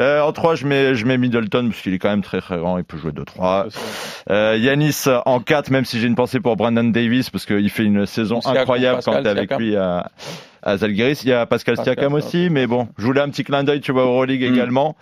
Euh, 0.00 0.20
en 0.22 0.32
3, 0.32 0.54
je 0.54 0.66
mets, 0.66 0.94
je 0.94 1.04
mets 1.06 1.18
Middleton 1.18 1.68
parce 1.68 1.82
qu'il 1.82 1.92
est 1.94 1.98
quand 1.98 2.08
même 2.08 2.22
très 2.22 2.40
très 2.40 2.56
grand, 2.56 2.78
il 2.78 2.84
peut 2.84 2.96
jouer 2.96 3.12
2-3. 3.12 3.66
Euh, 4.30 4.56
Yanis 4.58 5.04
en 5.26 5.40
4, 5.40 5.70
même 5.70 5.84
si 5.84 6.00
j'ai 6.00 6.06
une 6.06 6.14
pensée 6.14 6.40
pour 6.40 6.56
Brandon 6.56 6.84
Davis 6.84 7.30
parce 7.30 7.44
qu'il 7.46 7.68
fait 7.70 7.84
une 7.84 8.06
saison 8.06 8.40
incroyable 8.44 9.00
quand 9.04 9.22
t'es 9.22 9.28
avec 9.28 9.54
lui 9.56 9.76
à, 9.76 10.10
à 10.62 10.76
Zalgiris. 10.76 11.22
Il 11.24 11.28
y 11.30 11.32
a 11.32 11.46
Pascal, 11.46 11.76
Pascal, 11.76 11.94
Siakam 11.96 12.14
aussi, 12.14 12.48
mais 12.50 12.66
bon, 12.66 12.88
je 12.98 13.04
voulais 13.04 13.20
un 13.20 13.28
petit 13.30 13.44
clin 13.44 13.64
d'œil, 13.64 13.80
tu 13.80 13.92
vois, 13.92 14.02
Euroleague 14.02 14.42
Mm. 14.48 14.54
également. 14.54 14.96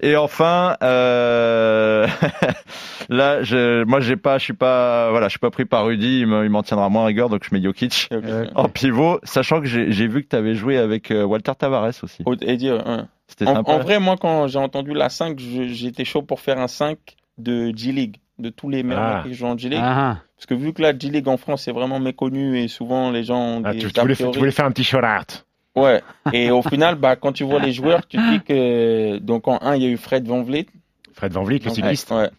Et 0.00 0.16
enfin, 0.16 0.76
euh... 0.82 2.06
là, 3.08 3.42
je, 3.42 3.84
moi 3.84 4.00
j'ai 4.00 4.16
pas, 4.16 4.38
je 4.38 4.44
suis 4.44 4.52
pas, 4.52 5.10
voilà, 5.10 5.26
je 5.28 5.30
suis 5.30 5.38
pas 5.38 5.50
pris 5.50 5.64
par 5.64 5.84
Rudy, 5.86 6.20
il 6.20 6.26
me- 6.26 6.44
il 6.44 6.50
m'en 6.50 6.62
tiendra 6.62 6.88
moins 6.88 7.04
rigueur, 7.06 7.28
donc 7.28 7.42
je 7.48 7.54
mets 7.54 7.62
Jokic 7.62 8.08
en 8.54 8.68
pivot, 8.68 9.18
sachant 9.24 9.60
que 9.60 9.66
j'ai 9.66 10.06
vu 10.08 10.22
que 10.22 10.28
tu 10.28 10.36
avais 10.36 10.54
joué 10.54 10.76
avec 10.78 11.10
euh, 11.10 11.24
Walter 11.24 11.52
Tavares 11.58 11.90
aussi. 12.02 12.22
Et 12.42 12.56
dire, 12.56 12.74
ouais. 12.86 13.02
C'était 13.26 13.46
en, 13.46 13.62
vrai, 13.78 14.00
moi, 14.00 14.16
quand 14.20 14.48
j'ai 14.48 14.58
entendu 14.58 14.92
la 14.92 15.08
5, 15.08 15.38
je- 15.38 15.68
j'étais 15.68 16.04
chaud 16.04 16.22
pour 16.22 16.40
faire 16.40 16.58
un 16.58 16.66
5 16.66 16.98
de 17.38 17.70
G-League, 17.76 18.16
de 18.40 18.48
tous 18.50 18.68
les 18.68 18.82
meilleurs 18.82 19.02
Ah. 19.04 19.14
mecs 19.18 19.26
qui 19.32 19.34
jouent 19.34 19.46
en 19.46 19.56
G-League. 19.56 19.80
Ah, 19.80 20.16
Parce 20.40 20.46
que 20.46 20.54
vu 20.54 20.72
que 20.72 20.80
la 20.80 20.98
G-League 20.98 21.28
en 21.28 21.36
France 21.36 21.68
est 21.68 21.72
vraiment 21.72 22.00
méconnue 22.00 22.58
et 22.58 22.66
souvent 22.66 23.10
les 23.10 23.24
gens 23.24 23.58
ont 23.58 23.62
Ah, 23.62 23.74
des 23.74 23.80
tu, 23.80 23.92
tu 23.92 24.00
voulais, 24.00 24.16
tu 24.16 24.50
faire 24.52 24.64
un 24.64 24.70
petit 24.70 24.84
shout 24.84 24.96
out. 24.96 25.44
Ouais. 25.76 26.00
Et 26.32 26.50
au 26.50 26.62
final, 26.62 26.94
bah, 26.94 27.14
quand 27.14 27.32
tu 27.32 27.44
vois 27.44 27.60
les 27.60 27.72
joueurs, 27.72 28.06
tu 28.06 28.16
te 28.16 28.30
dis 28.32 28.40
que 28.40 29.18
donc 29.18 29.46
en 29.48 29.58
1, 29.60 29.76
il 29.76 29.82
y 29.82 29.86
a 29.86 29.90
eu 29.90 29.98
Fred 29.98 30.26
Van 30.26 30.40
Vliet. 30.42 30.64
Fred 31.12 31.30
Van 31.32 31.42
Vliet, 31.42 31.60
le 31.62 31.70
cycliste. 31.70 32.10
Ouais. 32.10 32.30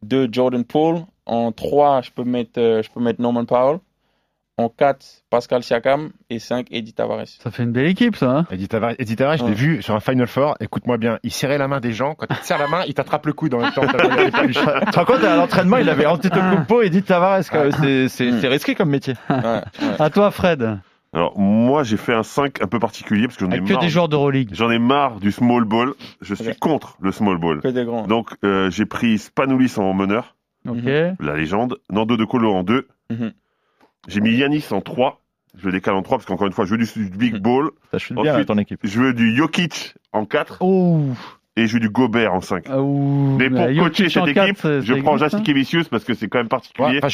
Deux, 0.00 0.28
Jordan 0.30 0.64
Poole. 0.64 1.00
En 1.26 1.50
3, 1.50 2.02
je 2.02 2.10
peux 2.12 2.22
mettre, 2.22 2.60
euh, 2.60 2.82
je 2.84 2.90
peux 2.90 3.00
mettre 3.00 3.20
Norman 3.20 3.44
Powell. 3.44 3.80
En 4.60 4.68
4, 4.68 5.04
Pascal 5.30 5.62
Siakam. 5.62 6.10
Et 6.28 6.38
5, 6.38 6.66
Eddie 6.70 6.92
Tavares. 6.92 7.26
Ça 7.26 7.50
fait 7.50 7.62
une 7.62 7.72
belle 7.72 7.86
équipe 7.86 8.14
ça. 8.16 8.30
hein 8.30 8.46
Eddie 8.50 8.68
Tavares, 8.68 8.92
Eddie 8.98 9.16
Tavares, 9.16 9.38
je 9.38 9.44
l'ai 9.44 9.48
Ouais. 9.50 9.54
vu 9.54 9.82
sur 9.82 9.94
un 9.94 10.00
Final 10.00 10.26
Four. 10.26 10.54
Écoute-moi 10.60 10.98
bien, 10.98 11.18
il 11.22 11.30
serrait 11.32 11.58
la 11.58 11.66
main 11.68 11.80
des 11.80 11.92
gens. 11.92 12.14
Quand 12.14 12.26
il 12.30 12.36
te 12.36 12.44
serre 12.44 12.58
la 12.58 12.68
main, 12.68 12.82
il 12.86 12.94
t'attrape 12.94 13.24
le 13.26 13.32
coude 13.32 13.54
en 13.54 13.60
même 13.60 13.72
temps. 13.72 13.80
Tu 13.86 14.52
te 14.52 14.96
rends 14.98 15.04
compte, 15.04 15.24
à 15.24 15.36
l'entraînement, 15.36 15.78
il 15.78 15.88
avait 15.88 16.06
Antetokounmpo 16.06 16.82
et 16.82 16.86
Edith 16.86 17.06
Tavares. 17.06 17.42
C'est- 17.44 18.04
Mm. 18.04 18.08
c'est 18.40 18.48
risqué 18.48 18.74
comme 18.74 18.90
métier. 18.90 19.14
Ouais, 19.28 19.36
ouais. 19.36 19.62
À 19.98 20.10
toi 20.10 20.30
Fred. 20.30 20.78
Alors, 21.12 21.36
moi, 21.38 21.82
j'ai 21.82 21.96
fait 21.96 22.14
un 22.14 22.22
5 22.22 22.62
un 22.62 22.66
peu 22.68 22.78
particulier 22.78 23.26
parce 23.26 23.36
que 23.36 23.44
j'en 23.44 23.50
ai 23.50 23.58
que 23.60 23.72
marre. 23.72 23.80
des 23.80 23.88
joueurs 23.88 24.08
d'Euroleague. 24.08 24.50
J'en 24.52 24.70
ai 24.70 24.78
marre 24.78 25.18
du 25.18 25.32
small 25.32 25.64
ball. 25.64 25.94
Je 26.20 26.34
suis 26.36 26.54
contre 26.54 26.96
le 27.00 27.10
small 27.10 27.38
ball. 27.38 27.60
Que 27.60 27.68
des 27.68 27.84
grands. 27.84 28.06
Donc, 28.06 28.30
euh, 28.44 28.70
j'ai 28.70 28.86
pris 28.86 29.18
Spanoulis 29.18 29.74
en 29.78 29.92
meneur, 29.92 30.36
la 30.64 31.36
légende. 31.36 31.78
Nando 31.90 32.16
De 32.16 32.24
Colo 32.24 32.52
en 32.54 32.62
2. 32.62 32.86
Mhm. 33.10 33.32
J'ai 34.08 34.20
mis 34.20 34.32
Yanis 34.32 34.64
en 34.70 34.80
3. 34.80 35.20
Je 35.56 35.66
le 35.66 35.72
décale 35.72 35.94
en 35.94 36.02
3 36.02 36.18
parce 36.18 36.26
qu'encore 36.26 36.46
une 36.46 36.52
fois, 36.52 36.64
je 36.64 36.70
veux 36.74 36.78
du, 36.78 36.86
du 37.10 37.16
big 37.16 37.36
ball. 37.38 37.70
Ça 37.90 37.98
chute 37.98 38.14
bien 38.14 38.22
avec 38.22 38.34
Ensuite, 38.34 38.48
ton 38.48 38.58
équipe. 38.58 38.80
Je 38.82 39.00
veux 39.00 39.12
du 39.14 39.34
Jokic 39.36 39.94
en 40.12 40.24
4 40.24 40.58
Oh. 40.60 41.06
Et 41.56 41.66
je 41.66 41.74
veux 41.74 41.80
du 41.80 41.88
Gobert 41.90 42.32
en 42.32 42.40
5. 42.40 42.64
Ah. 42.68 42.76
Mais 43.38 43.50
pour 43.50 43.58
Jokic 43.58 43.78
coacher 43.80 44.08
cette 44.08 44.28
équipe, 44.28 44.58
je 44.82 44.94
prends 45.02 45.16
Evicius 45.16 45.88
parce 45.88 46.04
que 46.04 46.14
c'est 46.14 46.28
quand 46.28 46.38
même 46.38 46.46
Ouais, 46.46 46.48
particulier. 46.48 46.98
enfin, 46.98 47.08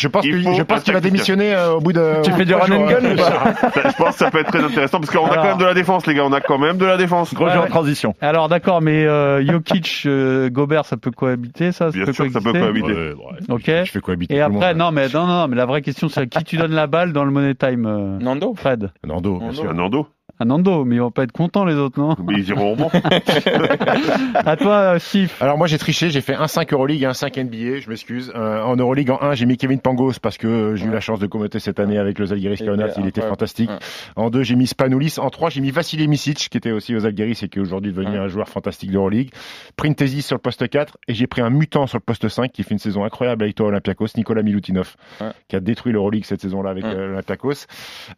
je 0.55 0.63
pense 0.63 0.83
qu'il 0.83 0.93
va 0.93 1.01
démissionner 1.01 1.55
euh, 1.55 1.75
au 1.75 1.81
bout 1.81 1.93
de. 1.93 2.23
Tu 2.23 2.31
fais 2.33 2.45
du 2.45 2.55
run 2.55 2.71
and 2.71 2.87
gun 2.87 3.13
ou 3.13 3.17
pas 3.17 3.55
je 3.89 3.97
pense 3.97 4.11
que 4.13 4.19
ça 4.19 4.31
peut 4.31 4.39
être 4.41 4.51
très 4.53 4.63
intéressant 4.63 5.01
parce 5.01 5.11
qu'on 5.11 5.27
a 5.27 5.37
quand 5.37 5.45
même 5.45 5.59
de 5.59 5.65
la 5.65 5.75
défense, 5.75 6.07
les 6.07 6.15
gars. 6.15 6.25
On 6.27 6.33
a 6.33 6.41
quand 6.41 6.59
même 6.59 6.77
de 6.77 6.85
la 6.87 6.97
défense. 6.97 7.33
Gros 7.35 7.47
Ouais, 7.47 7.53
jeu 7.53 7.61
en 7.61 7.67
transition. 7.67 8.15
Alors 8.21 8.49
d'accord, 8.49 8.83
mais 8.83 9.05
euh, 9.07 9.45
Jokic, 9.45 10.03
euh, 10.07 10.51
Gobert, 10.51 10.85
ça 10.85 10.97
peut 10.97 11.11
cohabiter, 11.11 11.73
ça, 11.73 11.87
ça 11.87 11.91
Bien 11.97 12.05
peut 12.05 12.13
sûr 12.13 12.27
que 12.27 12.33
ça 12.33 12.41
peut 12.41 12.53
coexister? 12.53 12.73
cohabiter. 12.83 12.93
Ouais, 12.93 13.15
ouais. 13.15 13.39
Ok. 13.55 13.85
Je 13.87 13.91
fais 13.91 14.01
cohabiter 14.01 14.35
Et 14.35 14.39
tout 14.41 14.45
le 14.47 14.53
monde. 14.53 14.63
après, 14.63 14.75
non, 14.75 14.91
mais 14.93 15.09
non, 15.09 15.27
non, 15.27 15.49
mais 15.49 15.57
la 15.57 15.67
vraie 15.67 15.83
question, 15.83 16.09
c'est 16.09 16.21
à 16.21 16.27
qui 16.27 16.45
tu 16.45 16.57
donnes 16.57 16.73
la 16.75 16.87
balle 16.87 17.13
dans 17.13 17.25
le 17.25 17.31
money 17.31 17.55
time, 17.55 17.87
euh, 17.87 18.19
Nando. 18.19 18.55
Fred? 18.55 18.91
Nando, 19.07 19.39
bien 19.39 19.53
sûr. 19.53 19.73
Nando. 19.73 20.07
À 20.39 20.45
Nando, 20.45 20.85
mais 20.85 20.97
ils 20.97 21.01
vont 21.01 21.11
pas 21.11 21.23
être 21.23 21.33
contents 21.33 21.65
les 21.65 21.75
autres, 21.75 21.99
non 21.99 22.15
Mais 22.27 22.35
ils 22.39 22.49
iront 22.51 22.73
au 22.73 22.77
banc. 22.77 22.91
À 24.35 24.57
toi, 24.57 24.75
euh, 24.95 24.99
Steve. 24.99 25.33
Alors 25.41 25.57
moi 25.59 25.67
j'ai 25.67 25.79
triché, 25.79 26.11
j'ai 26.11 26.21
fait 26.21 26.35
un 26.35 26.47
5 26.47 26.73
Euroleague 26.73 27.03
et 27.03 27.07
un 27.07 27.15
5 27.15 27.37
NBA, 27.39 27.81
je 27.81 27.89
m'excuse. 27.89 28.33
Euh, 28.35 28.63
en 28.63 28.77
Euroleague 28.77 29.11
en 29.11 29.23
1 29.23 29.35
j'ai 29.35 29.47
mis 29.47 29.57
Kevin 29.57 29.81
Pangos 29.81 30.15
parce 30.21 30.37
que 30.39 30.47
euh, 30.47 30.77
j'ai 30.77 30.87
eu 30.87 30.91
la 30.91 31.01
chance 31.01 31.19
de 31.21 31.27
commenter 31.27 31.59
cette 31.59 31.81
année 31.81 31.99
avec 31.99 32.19
le 32.19 32.27
Zalgiris 32.27 32.61
Et 32.61 32.67
Kaunas, 32.67 32.93
il 32.99 33.07
était 33.07 33.23
fantastique. 33.23 33.71
En 34.15 34.31
2 34.31 34.43
j'ai 34.43 34.57
mis 34.57 34.67
Spanoulis, 34.67 35.15
en 35.19 35.31
3 35.31 35.51
j'ai 35.51 35.61
mis 35.61 35.71
Vassili 35.71 36.07
Misic 36.09 36.49
qui 36.51 36.57
était 36.59 36.73
aussi 36.73 36.95
aux 36.95 37.01
Zalgiris 37.01 37.43
et 37.43 37.49
qui 37.49 37.59
est 37.59 37.63
aujourd'hui 37.63 37.93
devenu 37.93 38.17
un 38.19 38.29
joueur 38.29 38.49
fantastique 38.49 38.91
d'Euroleague. 38.91 39.31
Printezis 39.77 40.23
sur 40.23 40.37
le 40.37 40.41
poste 40.41 40.69
4 40.69 40.99
et 41.09 41.15
j'ai 41.15 41.27
pris 41.27 41.41
un 41.43 41.51
mutant 41.51 41.87
sur 41.87 41.99
le 41.99 42.03
poste 42.05 42.29
5 42.29 42.53
qui 42.53 42.63
fait 42.63 42.73
une 42.73 42.79
saison 42.79 43.05
incroyable 43.05 43.43
avec 43.45 43.55
toi 43.57 43.69
Olympiakos, 43.69 44.09
Nicolas 44.17 44.43
Milutinov 44.43 44.97
Ouais. 45.21 45.29
qui 45.49 45.57
a 45.57 45.61
détruit 45.61 45.93
l'Euroleague 45.93 46.25
cette 46.25 46.43
saison-là 46.43 46.71
avec 46.71 46.85
euh, 46.85 47.09
l'Olympiakos. 47.09 47.67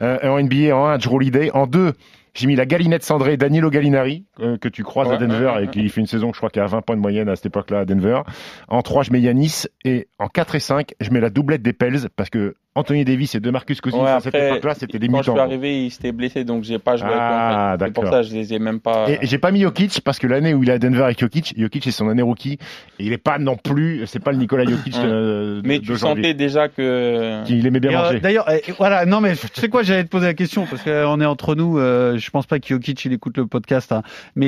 Euh, 0.02 0.18
en 0.28 0.40
NBA 0.42 0.74
en 0.76 0.86
1 0.86 0.98
Drew 0.98 1.14
Holiday, 1.16 1.50
en 1.52 1.66
2 1.66 1.92
j'ai 2.35 2.47
mis 2.47 2.57
la 2.57 2.66
galinette 2.66 3.05
cendrée 3.05 3.37
Danilo 3.37 3.70
Gallinari, 3.70 4.24
euh, 4.41 4.57
que 4.59 4.68
tu 4.68 4.85
croises 4.85 5.11
à 5.11 5.16
Denver 5.16 5.53
ouais, 5.57 5.64
et 5.64 5.68
qui 5.68 5.89
fait 5.89 6.01
une 6.01 6.07
saison, 6.07 6.33
je 6.33 6.39
crois, 6.39 6.51
qui 6.51 6.61
a 6.61 6.66
20 6.66 6.83
points 6.83 6.97
de 6.97 7.01
moyenne 7.01 7.29
à 7.29 7.37
cette 7.37 7.47
époque-là 7.47 7.81
à 7.81 7.85
Denver. 7.85 8.22
En 8.68 8.83
3, 8.83 9.05
je 9.05 9.12
mets 9.12 9.20
Yanis. 9.20 9.64
Et 9.85 10.09
en 10.18 10.29
4 10.29 10.55
et 10.55 10.61
5, 10.61 10.95
je 11.01 11.11
mets 11.11 11.20
la 11.20 11.31
doublette 11.31 11.62
des 11.62 11.72
Pels 11.72 12.09
parce 12.16 12.31
que 12.31 12.57
Anthony 12.79 13.05
Davis 13.05 13.35
et 13.35 13.41
DeMarcus 13.41 13.81
Cousins 13.81 13.99
Ouais, 13.99 14.11
à 14.11 14.20
cette 14.20 14.35
époque-là, 14.35 14.74
c'était 14.74 14.99
des 14.99 15.07
Quand 15.09 15.14
je 15.22 15.31
mutants. 15.31 15.33
suis 15.33 15.41
arrivé, 15.41 15.85
il 15.87 15.91
s'était 15.91 16.12
blessé, 16.12 16.45
donc 16.45 16.64
j'ai 16.64 16.79
pas 16.79 16.97
joué. 16.97 17.09
Ah, 17.12 17.76
fait. 17.79 17.85
C'est 17.87 17.93
pour 17.93 18.05
d'accord. 18.05 18.18
ça 18.18 18.22
que 18.22 18.29
je 18.35 18.35
les 18.41 18.55
ai 18.55 18.59
même 18.59 18.81
pas. 18.81 19.11
Et 19.11 19.18
j'ai 19.22 19.39
pas 19.39 19.51
mis 19.51 19.61
Jokic 19.62 20.01
parce 20.05 20.18
que 20.18 20.26
l'année 20.26 20.55
où 20.55 20.62
il 20.62 20.68
est 20.70 20.72
à 20.74 20.79
Denver 20.79 21.03
avec 21.03 21.18
Jokic, 21.18 21.55
Jokic 21.59 21.85
c'est 21.85 21.91
son 21.91 22.09
année 22.09 22.22
rookie 22.22 22.59
et 22.99 23.05
il 23.07 23.12
est 23.12 23.18
pas 23.18 23.39
non 23.39 23.57
plus, 23.57 24.03
c'est 24.07 24.22
pas 24.22 24.33
le 24.33 24.39
Nicolas 24.39 24.64
Jokic 24.64 24.97
euh, 24.97 25.61
Mais 25.64 25.81
tu 25.81 25.97
sentais 25.97 26.35
déjà 26.35 26.68
que. 26.68 27.45
qu'il 27.45 27.66
aimait 27.66 27.81
bien 27.81 27.91
Et, 27.91 27.95
euh, 27.97 28.03
manger. 28.03 28.20
D'ailleurs, 28.20 28.49
euh, 28.49 28.59
voilà, 28.79 29.05
non 29.07 29.20
mais 29.20 29.35
tu 29.35 29.61
sais 29.61 29.68
quoi, 29.68 29.83
j'allais 29.83 30.05
te 30.05 30.09
poser 30.11 30.26
la 30.26 30.35
question 30.35 30.66
parce 30.66 30.83
qu'on 30.83 31.20
est 31.20 31.26
entre 31.26 31.55
nous. 31.55 31.79
euh, 31.79 32.16
je 32.18 32.31
pense 32.31 32.47
pas 32.47 32.59
que 32.59 32.66
Jokic 32.68 33.05
il 33.05 33.12
écoute 33.12 33.37
le 33.39 33.47
podcast, 33.47 33.93
hein, 33.93 34.03
mais 34.37 34.47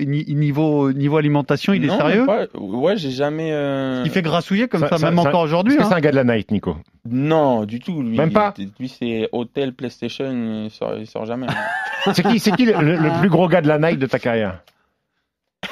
euh, 0.00 0.04
ni- 0.04 0.24
niveau 0.34 0.92
niveau 0.92 1.16
alimentation, 1.16 1.72
il 1.72 1.84
est 1.84 1.88
Non, 1.88 1.98
sérieux? 1.98 2.26
pas- 2.26 2.46
Ouais, 2.58 2.96
j'ai 2.96 3.10
jamais. 3.10 3.50
euh, 3.52 4.02
Il 4.04 4.10
fait 4.10 4.22
grassouiller 4.22 4.68
comme 4.68 4.80
ça, 4.80 4.88
Ça- 4.88 4.98
ça- 4.98 5.10
même 5.10 5.20
ça- 5.22 5.28
encore 5.28 5.42
aujourd'hui. 5.42 5.74
Est-ce 5.74 5.80
que 5.80 5.84
hein. 5.86 5.88
c'est 5.90 5.96
un 5.96 6.00
gars 6.00 6.10
de 6.10 6.16
la 6.16 6.24
night, 6.24 6.50
Nico? 6.50 6.76
Non, 7.10 7.64
du 7.64 7.80
tout. 7.80 8.02
Lui, 8.02 8.16
Même 8.16 8.32
pas 8.32 8.54
Lui, 8.78 8.88
c'est 8.88 9.28
hôtel, 9.32 9.74
PlayStation, 9.74 10.30
il 10.64 10.70
sort, 10.70 10.94
il 10.96 11.06
sort 11.06 11.26
jamais. 11.26 11.46
C'est 12.14 12.22
qui, 12.22 12.38
c'est 12.38 12.52
qui 12.52 12.64
le, 12.64 12.72
le- 12.80 12.96
le 12.96 13.20
plus 13.20 13.28
gros 13.28 13.48
gars 13.48 13.60
de 13.60 13.68
la 13.68 13.78
night 13.78 13.98
de 13.98 14.06
ta 14.06 14.18
carrière? 14.18 14.62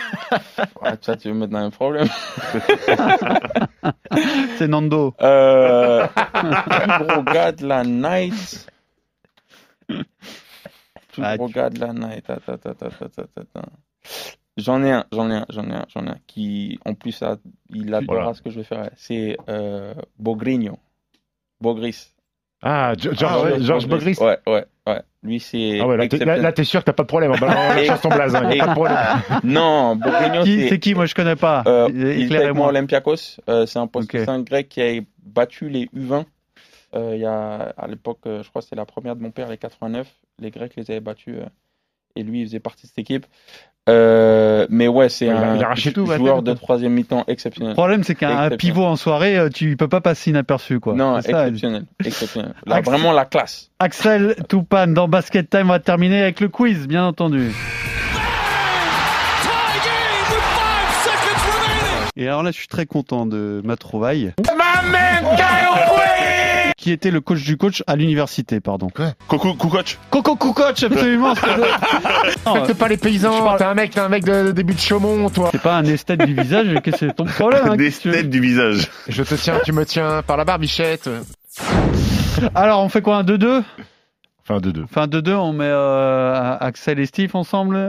Ouais, 0.83 0.91
ça, 1.01 1.17
tu 1.17 1.29
veux 1.29 1.35
me 1.35 1.41
mettre 1.41 1.53
dans 1.53 1.59
un 1.61 1.71
problème? 1.71 2.09
C'est 4.59 4.69
Nando. 4.69 5.15
Euh, 5.21 6.07
plus 6.09 7.07
gros 7.07 7.23
gars 7.23 7.53
de 7.53 7.67
la 7.67 7.85
night. 7.85 8.69
Plus 9.89 11.23
Ah, 11.23 11.37
gros 11.37 11.49
tu- 11.49 11.55
gars 11.55 11.71
de 11.71 11.81
la 11.81 11.91
attends, 11.91 12.35
attends, 12.49 12.71
attends, 12.71 13.23
attends. 13.37 13.69
J'en 14.57 14.83
ai 14.83 14.93
un, 14.93 15.05
j'en 15.13 15.31
ai 15.31 15.35
un, 15.37 15.47
j'en 15.51 15.65
ai 15.71 15.75
un, 15.75 15.85
j'en 15.89 16.07
ai 16.07 16.11
un 16.11 16.19
qui, 16.27 16.79
en 16.85 16.95
plus, 16.95 17.23
a- 17.23 17.37
il 17.71 17.95
adorera 17.95 18.23
Voilà. 18.25 18.35
ce 18.35 18.43
que 18.43 18.51
je 18.51 18.57
vais 18.59 18.65
faire. 18.65 18.91
C'est 18.97 19.37
euh, 19.49 19.95
Bogrigno. 20.19 20.79
Bogris. 21.61 22.13
Ah, 22.63 22.95
George, 22.99 23.19
Ah 23.23 23.43
ouais, 23.43 23.61
George 23.63 23.87
Bogris 23.87 24.17
Ouais, 24.21 24.39
ouais, 24.47 24.65
ouais. 24.87 25.03
Lui, 25.23 25.41
c'est. 25.41 25.79
Ah 25.81 25.87
ouais, 25.87 25.97
là, 25.97 26.53
t'es, 26.53 26.65
sûr 26.65 26.81
que 26.81 26.87
t'as 26.87 26.93
pas 26.93 27.03
de 27.03 27.09
problème. 27.09 27.33
Bah, 27.39 27.55
non, 27.75 27.79
Et- 27.81 27.85
chasse 27.87 28.01
ton 28.01 28.09
blaze, 28.09 28.35
hein, 28.35 28.49
et- 28.51 28.59
pas 28.59 28.69
de 28.69 28.73
problème. 28.73 28.97
Non, 29.45 29.97
Bogrigno, 29.97 30.43
Qui- 30.43 30.63
c'est. 30.63 30.69
C'est 30.71 30.79
qui? 30.79 30.95
Moi 30.95 31.07
je 31.07 31.15
connais 31.15 31.37
pas. 31.37 31.63
Euh, 31.67 31.89
il 31.93 31.97
était 31.97 32.07
avec 32.07 32.15
moi 32.15 32.21
à 32.21 32.25
Éclairez-moi. 32.25 32.69
Olympiakos. 32.69 33.41
Euh, 33.49 33.67
c'est 33.67 33.79
un 33.79 33.87
poste 33.87 34.11
c'est 34.11 34.29
un 34.29 34.41
grec 34.43 34.69
qui 34.69 34.81
a 34.81 35.01
battu 35.25 35.69
les 35.69 35.87
U20. 35.95 36.25
Euh, 36.95 37.13
il 37.15 37.21
y 37.21 37.27
a, 37.27 37.75
à 37.77 37.87
l'époque, 37.89 38.21
euh, 38.27 38.43
je 38.43 38.49
crois 38.49 38.63
que 38.63 38.67
c'était 38.67 38.77
la 38.77 38.87
première 38.87 39.17
de 39.17 39.23
mon 39.23 39.31
père, 39.33 39.49
les 39.51 39.59
89. 39.59 40.07
Les 40.41 40.51
Grecs 40.51 40.73
les 40.77 40.91
avaient 40.91 41.01
battus. 41.01 41.37
Et 42.17 42.23
lui, 42.23 42.41
il 42.43 42.47
faisait 42.47 42.61
partie 42.61 42.83
de 42.85 42.89
cette 42.89 42.99
équipe. 42.99 43.27
Euh, 43.89 44.67
mais 44.69 44.89
ouais, 44.89 45.09
c'est 45.09 45.29
un 45.29 45.59
tout, 45.95 46.07
joueur 46.07 46.43
de 46.43 46.53
troisième 46.55 46.93
mi-temps 46.93 47.23
Le 47.29 47.33
exceptionnel. 47.33 47.75
problème 47.75 48.03
c'est 48.03 48.17
qu'un 48.17 48.51
pivot 48.51 48.85
en 48.85 48.97
soirée, 48.97 49.39
euh, 49.39 49.49
tu 49.49 49.77
peux 49.77 49.87
pas 49.87 50.01
passer 50.01 50.31
inaperçu 50.31 50.81
quoi. 50.81 50.95
Non, 50.95 51.21
ça, 51.23 51.47
exceptionnel. 51.47 51.85
exceptionnel. 52.05 52.53
Là, 52.67 52.77
Axel- 52.77 52.93
vraiment 52.93 53.13
la 53.13 53.25
classe. 53.27 53.71
Axel 53.79 54.35
Toupane 54.49 54.93
dans 54.93 55.07
Basket 55.07 55.49
Time 55.49 55.67
on 55.67 55.69
va 55.69 55.79
terminer 55.79 56.21
avec 56.21 56.41
le 56.41 56.49
quiz, 56.49 56.89
bien 56.89 57.07
entendu. 57.07 57.53
Et 62.19 62.27
alors 62.27 62.43
là, 62.43 62.51
je 62.51 62.57
suis 62.57 62.67
très 62.67 62.87
content 62.87 63.27
de 63.27 63.61
ma 63.65 63.77
trouvaille. 63.77 64.33
Qui 66.87 66.93
était 66.93 67.11
le 67.11 67.21
coach 67.21 67.43
du 67.43 67.57
coach 67.57 67.83
à 67.89 67.97
l'université, 67.97 68.61
pardon. 68.61 68.87
Coucou, 69.27 69.55
coach. 69.55 69.99
Coco 70.09 70.37
Coach, 70.37 70.85
absolument. 70.85 71.35
c'est- 71.35 72.65
Faites 72.67 72.79
pas 72.79 72.87
les 72.87 72.97
paysans, 72.97 73.43
parle- 73.43 73.59
t'es 73.59 73.65
un 73.65 73.75
mec, 73.75 73.91
t'es 73.91 73.99
un 73.99 74.09
mec 74.09 74.25
de, 74.25 74.45
de 74.47 74.53
début 74.53 74.73
de 74.75 74.79
Chaumont, 74.79 75.29
toi. 75.29 75.49
C'est 75.51 75.61
pas 75.61 75.79
un 75.79 75.85
esthète 75.85 76.25
du 76.25 76.33
visage, 76.41 76.69
qu'est-ce 76.85 76.97
que 77.01 77.07
c'est 77.09 77.13
ton 77.17 77.25
problème 77.25 77.63
hein, 77.71 77.75
veux 77.77 78.13
têtes 78.13 78.31
du 78.31 78.39
visage. 78.41 78.89
Je 79.09 79.25
te 79.25 79.35
tiens, 79.35 79.59
tu 79.65 79.73
me 79.73 79.85
tiens 79.85 80.23
par 80.25 80.37
la 80.37 80.45
barbichette. 80.45 81.11
Alors, 82.55 82.85
on 82.85 82.89
fait 82.89 83.03
quoi, 83.03 83.17
un 83.17 83.25
2-2 83.25 83.65
Fin 84.47 84.59
2-2. 84.59 84.87
Fin 84.87 85.07
2-2, 85.09 85.33
on 85.35 85.53
met 85.53 85.65
euh, 85.69 86.57
Axel 86.61 87.01
et 87.01 87.07
Steve 87.07 87.35
ensemble, 87.35 87.75
euh, 87.75 87.81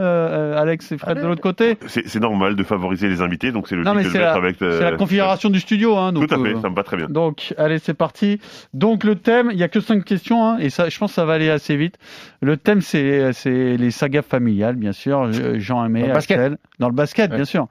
euh, 0.56 0.60
Alex 0.60 0.92
et 0.92 0.98
Fred 0.98 1.22
de 1.22 1.28
l'autre 1.28 1.42
côté. 1.42 1.78
C'est 1.86 2.08
c'est 2.08 2.20
normal 2.20 2.56
de 2.56 2.64
favoriser 2.64 3.08
les 3.10 3.22
invités, 3.22 3.52
donc 3.52 3.68
c'est 3.68 3.76
le 3.76 3.84
Non, 3.84 3.94
mais 3.94 4.02
de 4.02 4.08
le 4.08 4.14
mettre 4.14 4.26
la, 4.26 4.34
avec. 4.34 4.60
euh, 4.64 4.80
c'est 4.80 4.90
la 4.92 4.98
configuration 4.98 5.52
du 5.52 5.60
studio. 5.60 5.96
Hein, 5.96 6.14
donc, 6.14 6.28
Tout 6.28 6.34
à 6.34 6.44
fait, 6.44 6.56
euh, 6.56 6.60
ça 6.62 6.70
me 6.72 6.76
va 6.76 6.82
très 6.82 6.98
bien. 6.98 7.06
Donc, 7.10 7.54
allez, 7.60 7.78
c'est 7.78 7.94
parti. 7.94 8.40
Donc, 8.74 9.04
le 9.04 9.14
thème, 9.14 9.50
il 9.54 9.60
y 9.60 9.64
a 9.64 9.68
que 9.68 9.80
cinq 9.80 10.04
questions, 10.04 10.44
hein, 10.50 10.58
et 10.60 10.72
ça, 10.72 10.90
je 10.90 10.98
pense 10.98 11.12
que 11.12 11.16
ça 11.16 11.26
va 11.26 11.34
aller 11.34 11.52
assez 11.52 11.78
vite. 11.78 12.00
Le 12.42 12.58
thème, 12.58 12.82
c'est, 12.82 13.34
c'est 13.34 13.78
les 13.78 13.92
sagas 13.92 14.24
familiales, 14.24 14.78
bien 14.78 14.94
sûr. 14.94 15.32
Je- 15.32 15.60
Jean 15.60 15.86
aimé, 15.86 16.02
Dans 16.02 16.08
le 16.08 16.14
basket. 16.14 16.40
Axel. 16.40 16.58
Dans 16.80 16.88
le 16.90 16.96
basket, 16.96 17.32
bien 17.32 17.46
sûr. 17.46 17.68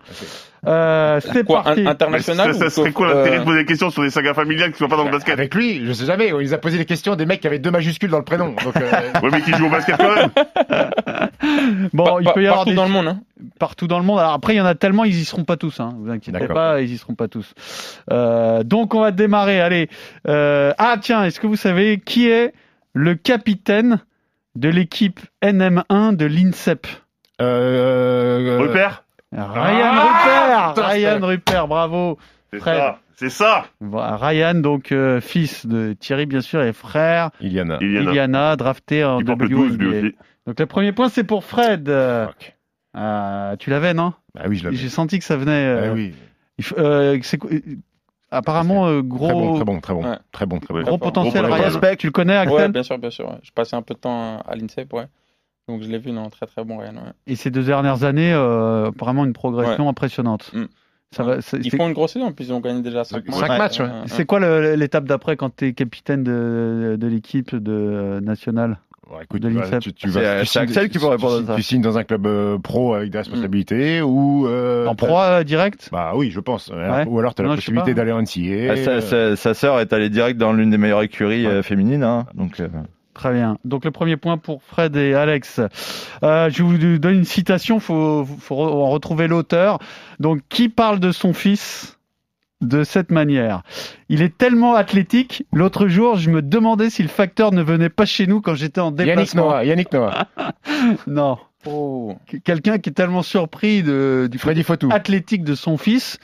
Euh, 0.66 1.20
c'est 1.20 1.44
Quoi, 1.44 1.62
parti. 1.62 1.86
international 1.86 2.52
Ça, 2.54 2.58
ça 2.60 2.70
serait 2.70 2.90
quoi 2.92 3.06
l'intérêt 3.06 3.36
euh, 3.36 3.40
de 3.40 3.44
poser 3.44 3.58
des 3.60 3.64
questions 3.66 3.90
sur 3.90 4.02
des 4.02 4.10
sagas 4.10 4.34
familiales 4.34 4.72
qui 4.72 4.78
sont 4.78 4.88
pas 4.88 4.96
dans 4.96 5.04
le 5.04 5.10
basket 5.12 5.34
Avec 5.34 5.54
lui, 5.54 5.86
je 5.86 5.92
sais 5.92 6.06
jamais. 6.06 6.28
Il 6.28 6.34
nous 6.34 6.54
a 6.54 6.58
posé 6.58 6.76
des 6.78 6.84
questions 6.84 7.14
des 7.14 7.24
mecs 7.26 7.40
qui 7.40 7.46
avaient 7.46 7.58
deux 7.60 7.70
majuscules 7.70 8.10
dans 8.10 8.18
le 8.18 8.24
prénom. 8.24 8.54
Donc, 8.64 8.76
euh, 8.76 8.90
Ouais, 9.22 9.28
mais 9.32 9.40
qui 9.42 9.52
joue 9.52 9.66
au 9.66 9.70
basket 9.70 9.96
quand 9.96 10.14
même 10.14 10.30
Bon, 11.92 12.04
Pa- 12.04 12.16
il 12.20 12.32
peut 12.32 12.42
y 12.42 12.46
avoir 12.46 12.58
partout 12.64 12.70
des... 12.70 12.76
dans 12.76 12.84
le 12.84 12.90
monde. 12.90 13.06
Hein. 13.08 13.20
partout 13.58 13.86
dans 13.86 13.98
le 13.98 14.04
monde. 14.04 14.18
Alors 14.18 14.32
après, 14.32 14.54
il 14.54 14.56
y 14.56 14.60
en 14.60 14.66
a 14.66 14.74
tellement, 14.74 15.04
ils 15.04 15.14
y 15.14 15.24
seront 15.24 15.44
pas 15.44 15.56
tous. 15.56 15.78
Hein. 15.80 15.90
Vous 16.00 16.10
inquiétez 16.10 16.38
D'accord. 16.38 16.54
pas, 16.56 16.80
ils 16.80 16.92
y 16.92 16.98
seront 16.98 17.14
pas 17.14 17.28
tous. 17.28 17.54
Euh, 18.12 18.62
donc, 18.64 18.94
on 18.94 19.00
va 19.00 19.12
démarrer. 19.12 19.60
Allez. 19.60 19.88
Euh, 20.26 20.72
ah 20.78 20.96
tiens, 21.00 21.24
est-ce 21.24 21.38
que 21.40 21.46
vous 21.46 21.56
savez 21.56 21.98
qui 22.04 22.28
est 22.28 22.52
le 22.92 23.14
capitaine 23.14 24.00
de 24.56 24.68
l'équipe 24.68 25.20
NM1 25.44 26.16
de 26.16 26.26
l'INSEP? 26.26 26.86
Euh, 27.40 28.56
Rupert? 28.60 29.04
Ryan 29.32 29.90
Ah, 29.92 30.72
Rupert. 30.74 30.86
Ryan 30.88 31.18
Rupert, 31.26 31.68
bravo. 31.68 32.18
C'est 32.52 32.58
Fred. 32.60 32.76
ça 32.78 32.98
C'est 33.16 33.30
ça 33.30 33.64
Voilà, 33.80 34.16
Ryan, 34.16 34.54
donc 34.54 34.92
euh, 34.92 35.20
fils 35.20 35.66
de 35.66 35.94
Thierry 35.98 36.26
bien 36.26 36.40
sûr 36.40 36.62
et 36.62 36.72
frère 36.72 37.30
Iliana. 37.40 37.78
Iliana. 37.80 38.10
Iliana, 38.10 38.56
drafté 38.56 39.04
en 39.04 39.18
Il 39.20 39.24
porte 39.26 39.40
le 39.40 39.48
12 39.48 39.78
lui 39.78 39.86
WNBA. 39.88 39.98
aussi. 40.06 40.16
Donc 40.46 40.60
le 40.60 40.66
premier 40.66 40.92
point 40.92 41.08
c'est 41.08 41.24
pour 41.24 41.44
Fred. 41.44 41.88
Euh, 41.88 42.26
euh, 42.96 43.56
tu 43.56 43.70
l'avais 43.70 43.94
non? 43.94 44.12
Bah 44.34 44.42
oui, 44.48 44.56
je 44.56 44.64
l'avais. 44.64 44.76
J'ai 44.76 44.88
senti 44.88 45.18
que 45.18 45.24
ça 45.24 45.36
venait. 45.36 45.66
euh, 45.66 45.92
oui. 45.94 46.14
il 46.58 46.64
faut- 46.64 46.76
c'est 47.22 47.38
quoi- 47.38 47.50
apparemment 48.30 48.86
euh, 48.86 49.02
gros 49.02 49.26
Très 49.26 49.34
bon, 49.34 49.54
très 49.56 49.64
bon, 49.64 49.80
très 49.80 49.94
bon, 49.94 50.04
Ouais. 50.04 50.18
très 50.32 50.46
bon, 50.46 50.60
très 50.60 50.74
bon. 50.74 50.82
gros 50.82 50.98
potentiel. 50.98 51.44
Gros 51.46 51.54
Ryan, 51.54 51.96
tu 51.98 52.06
le 52.06 52.12
connais 52.12 52.36
Axel? 52.36 52.54
Ouais, 52.56 52.68
bien 52.68 52.82
sûr, 52.82 52.98
bien 52.98 53.10
sûr. 53.10 53.28
ouais. 53.28 53.38
Je 53.42 53.50
passais 53.50 53.76
un 53.76 53.82
peu 53.82 53.94
de 53.94 53.98
temps 54.00 54.38
à 54.46 54.54
l'INSEP, 54.54 54.92
ouais. 54.92 55.06
Donc 55.68 55.82
je 55.82 55.88
l'ai 55.88 55.98
vu, 55.98 56.12
non, 56.12 56.30
très 56.30 56.46
très 56.46 56.64
bon, 56.64 56.78
Ryan. 56.78 56.94
ouais. 56.94 57.12
Et 57.26 57.34
ces 57.36 57.50
deux 57.50 57.64
dernières 57.64 58.04
années, 58.04 58.32
euh, 58.32 58.90
vraiment 58.98 59.24
une 59.24 59.32
progression 59.32 59.88
impressionnante. 59.88 60.50
Mm. 60.54 60.64
Ça 61.12 61.22
va. 61.22 61.40
c'est- 61.40 61.58
Ils 61.64 61.70
font 61.74 61.86
une 61.88 61.94
grosse 61.94 62.12
saison, 62.12 62.32
puis 62.32 62.44
ils 62.46 62.52
ont 62.52 62.60
gagné 62.60 62.82
déjà 62.82 63.04
5 63.04 63.24
Cinq 63.30 63.48
matchs, 63.58 63.80
ouais. 63.80 63.88
C'est 64.06 64.24
quoi 64.26 64.38
l'étape 64.76 65.04
d'après 65.04 65.36
quand 65.36 65.54
tu 65.54 65.66
es 65.66 65.72
capitaine 65.72 66.22
de, 66.24 66.96
de 67.00 67.06
l'équipe 67.06 67.54
de 67.54 67.72
euh, 67.72 68.20
nationale? 68.20 68.78
Bon, 69.08 69.20
écoute, 69.22 69.40
De 69.40 69.48
tu 69.78 69.92
tu, 69.92 70.08
vas- 70.08 70.20
euh, 70.20 70.40
tu 70.40 70.46
c'est 70.46 70.58
signes- 70.58 70.62
Axel 70.62 70.88
qui 70.88 70.98
peut 70.98 71.04
tu- 71.04 71.10
répondre 71.10 71.36
à 71.36 71.40
tu- 71.40 71.46
ça. 71.46 71.54
Tu 71.54 71.62
signes 71.62 71.80
dans 71.80 71.96
un 71.96 72.02
club 72.02 72.26
euh, 72.26 72.58
pro 72.58 72.94
avec 72.94 73.10
des 73.10 73.18
responsabilités 73.18 74.02
ou 74.02 74.48
euh, 74.48 74.86
En 74.88 74.96
pro 74.96 75.16
euh, 75.20 75.44
direct? 75.44 75.88
Bah 75.92 76.12
oui, 76.16 76.30
je 76.32 76.40
pense. 76.40 76.68
Ouais. 76.68 77.04
Ou 77.06 77.18
alors 77.20 77.32
tu 77.34 77.40
as 77.42 77.44
la 77.44 77.50
Non, 77.50 77.54
possibilité 77.54 77.94
d'aller 77.94 78.10
en 78.10 78.20
NCA. 78.22 78.72
Ah, 78.72 78.76
sa, 78.76 78.90
euh, 78.90 79.00
sa- 79.00 79.36
sa 79.36 79.54
sœur 79.54 79.78
est 79.80 79.92
allée 79.92 80.10
direct 80.10 80.38
dans 80.38 80.52
l'une 80.52 80.70
des 80.70 80.78
meilleures 80.78 81.02
écuries 81.02 81.46
euh, 81.46 81.62
féminines. 81.62 82.02
Hein, 82.02 82.26
donc, 82.34 82.58
euh, 82.58 82.66
Très 83.16 83.32
bien. 83.32 83.56
Donc 83.64 83.86
le 83.86 83.90
premier 83.90 84.18
point 84.18 84.36
pour 84.36 84.62
Fred 84.62 84.94
et 84.94 85.14
Alex. 85.14 85.58
Euh, 86.22 86.50
je 86.50 86.62
vous 86.62 86.76
donne 86.98 87.14
une 87.14 87.24
citation, 87.24 87.80
faut, 87.80 88.26
faut 88.26 88.60
en 88.60 88.90
retrouver 88.90 89.26
l'auteur. 89.26 89.78
Donc 90.20 90.40
qui 90.50 90.68
parle 90.68 91.00
de 91.00 91.12
son 91.12 91.32
fils 91.32 91.96
de 92.60 92.84
cette 92.84 93.10
manière? 93.10 93.62
Il 94.10 94.20
est 94.20 94.36
tellement 94.36 94.74
athlétique. 94.74 95.46
L'autre 95.50 95.88
jour, 95.88 96.16
je 96.16 96.28
me 96.28 96.42
demandais 96.42 96.90
si 96.90 97.02
le 97.02 97.08
facteur 97.08 97.52
ne 97.52 97.62
venait 97.62 97.88
pas 97.88 98.04
chez 98.04 98.26
nous 98.26 98.42
quand 98.42 98.54
j'étais 98.54 98.82
en 98.82 98.90
Yannick 98.90 99.06
déplacement. 99.06 99.46
Noah, 99.46 99.64
Yannick 99.64 99.92
Noah, 99.94 100.26
Non. 101.06 101.38
Oh. 101.64 102.16
Quelqu'un 102.44 102.76
qui 102.76 102.90
est 102.90 102.92
tellement 102.92 103.22
surpris 103.22 103.82
de, 103.82 104.28
du 104.30 104.38
Freddy 104.38 104.62
athlétique 104.90 105.42
de 105.42 105.54
son 105.54 105.78
fils, 105.78 106.18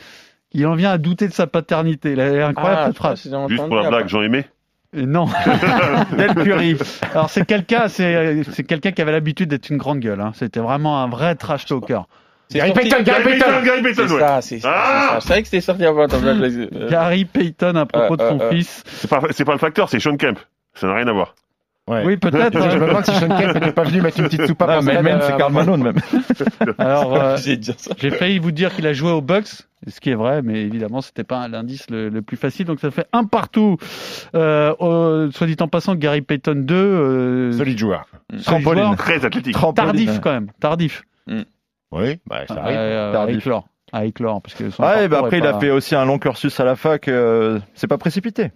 il 0.52 0.66
en 0.66 0.74
vient 0.74 0.90
à 0.90 0.98
douter 0.98 1.26
de 1.26 1.32
sa 1.32 1.46
paternité. 1.46 2.12
Elle 2.12 2.20
est 2.20 2.42
incroyable 2.42 2.80
Ah, 2.82 2.86
cette 2.88 2.96
phrase. 2.96 3.22
Juste 3.48 3.66
pour 3.66 3.76
la 3.76 3.88
blague, 3.88 4.08
Jean 4.08 4.20
Aimé 4.20 4.44
Euh, 4.44 4.61
Non, 4.94 5.26
Del 6.16 6.34
Curry. 6.34 6.76
Alors 7.14 7.30
c'est 7.30 7.46
quelqu'un, 7.46 7.88
c'est 7.88 8.42
c'est 8.52 8.62
quelqu'un 8.64 8.92
qui 8.92 9.00
avait 9.00 9.12
l'habitude 9.12 9.48
d'être 9.48 9.70
une 9.70 9.78
grande 9.78 10.00
gueule. 10.00 10.20
hein. 10.20 10.32
C'était 10.34 10.60
vraiment 10.60 11.02
un 11.02 11.08
vrai 11.08 11.34
trash 11.34 11.64
talker. 11.66 12.00
C'est 12.50 12.58
Gary 12.58 12.70
sorti- 12.72 12.90
Payton, 12.90 13.02
Gary 13.04 13.24
Payton. 13.24 13.46
Gary 13.64 13.82
Payton, 13.82 14.04
C'est 14.08 14.12
ouais. 14.14 14.20
ça, 14.20 14.40
c'est 14.42 14.58
ça. 14.60 14.72
Ah 14.74 15.08
c'est 15.08 15.14
ça. 15.22 15.28
Savais 15.28 15.40
que 15.42 15.48
c'était 15.48 15.60
sorti 15.62 15.86
avant. 15.86 16.02
Attends, 16.04 16.20
là, 16.20 16.34
je 16.34 16.40
l'ai- 16.42 16.68
euh, 16.74 16.90
Gary 16.90 17.24
Payton 17.24 17.74
à 17.76 17.86
propos 17.86 18.16
de 18.18 18.22
euh, 18.22 18.30
son 18.30 18.40
euh. 18.40 18.50
fils. 18.50 18.82
C'est 18.86 19.08
pas, 19.08 19.20
c'est 19.30 19.44
pas 19.46 19.52
le 19.52 19.58
facteur, 19.58 19.88
c'est 19.88 19.98
Sean 20.00 20.16
Kemp. 20.18 20.38
Ça 20.74 20.86
n'a 20.86 20.94
rien 20.94 21.08
à 21.08 21.12
voir. 21.12 21.34
Ouais. 21.92 22.02
Oui, 22.04 22.16
peut-être. 22.16 22.52
Je 22.70 22.78
me 22.78 22.84
hein. 22.84 22.86
demande 22.88 23.04
si 23.04 23.12
Sean 23.12 23.28
Kemp 23.28 23.54
n'était 23.54 23.72
pas 23.72 23.84
venu 23.84 24.00
mettre 24.00 24.18
une 24.20 24.26
petite 24.26 24.46
soupape 24.46 24.70
non, 24.70 24.82
mais 24.82 25.02
même 25.02 25.18
euh, 25.18 25.26
c'est 25.26 25.36
Karl 25.36 25.52
Malone 25.52 25.82
même. 25.82 25.96
Alors, 26.78 27.14
euh, 27.16 27.36
J'ai 27.98 28.10
failli 28.10 28.38
vous 28.38 28.50
dire 28.52 28.74
qu'il 28.74 28.86
a 28.86 28.92
joué 28.92 29.10
aux 29.10 29.20
Bucks, 29.20 29.48
ce 29.86 30.00
qui 30.00 30.10
est 30.10 30.14
vrai, 30.14 30.42
mais 30.42 30.62
évidemment, 30.62 31.00
c'était 31.00 31.24
pas 31.24 31.46
l'indice 31.48 31.88
le, 31.90 32.08
le 32.08 32.22
plus 32.22 32.36
facile. 32.36 32.66
Donc 32.66 32.80
ça 32.80 32.90
fait 32.90 33.06
un 33.12 33.24
partout. 33.24 33.76
Euh, 34.34 34.74
au- 34.78 35.30
soit 35.30 35.46
dit 35.46 35.56
en 35.60 35.68
passant, 35.68 35.94
Gary 35.94 36.22
Payton 36.22 36.62
2. 36.64 36.74
Euh, 36.74 37.52
Solide 37.52 37.78
joueur. 37.78 38.06
Trampoline. 38.44 38.84
joueur. 38.84 38.96
Très 38.96 39.24
athlétique. 39.24 39.54
Trampoline. 39.54 39.86
Tardif 40.06 40.20
quand 40.20 40.32
même. 40.32 40.48
Tardif. 40.60 41.02
Oui, 41.92 42.18
bah, 42.26 42.46
ça 42.48 42.54
arrive. 42.62 42.76
Euh, 42.78 43.12
Tardif. 43.12 43.36
à 43.36 43.38
éclore. 43.38 43.68
À 43.94 44.04
éclore, 44.06 44.40
parce 44.40 44.54
que 44.54 44.70
son 44.70 44.82
Ouais, 44.82 45.06
bah 45.06 45.16
parcours 45.18 45.26
après 45.26 45.38
il 45.38 45.46
a 45.46 45.52
pas- 45.52 45.60
fait 45.60 45.70
aussi 45.70 45.94
un 45.94 46.06
long 46.06 46.18
cursus 46.18 46.58
à 46.60 46.64
la 46.64 46.76
fac. 46.76 47.08
euh, 47.08 47.58
c'est 47.74 47.86
pas 47.86 47.98
précipité. 47.98 48.50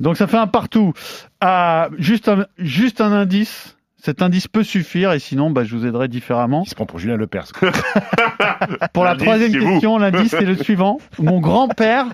Donc 0.00 0.16
ça 0.16 0.26
fait 0.26 0.36
un 0.36 0.46
partout. 0.46 0.92
Ah, 1.40 1.88
juste, 1.98 2.28
un, 2.28 2.46
juste 2.58 3.00
un 3.00 3.12
indice. 3.12 3.76
Cet 3.96 4.20
indice 4.20 4.48
peut 4.48 4.62
suffire 4.64 5.12
et 5.12 5.18
sinon, 5.18 5.50
bah, 5.50 5.64
je 5.64 5.74
vous 5.74 5.86
aiderai 5.86 6.08
différemment. 6.08 6.62
Il 6.66 6.68
se 6.68 6.74
prend 6.74 6.84
pour 6.84 6.98
Julien 6.98 7.16
Lepers. 7.16 7.46
Pour 8.92 9.04
la 9.04 9.16
troisième 9.16 9.52
question, 9.52 9.96
l'indice 9.98 10.30
c'est 10.30 10.44
le 10.44 10.56
suivant. 10.56 10.98
Mon 11.18 11.40
grand-père, 11.40 12.06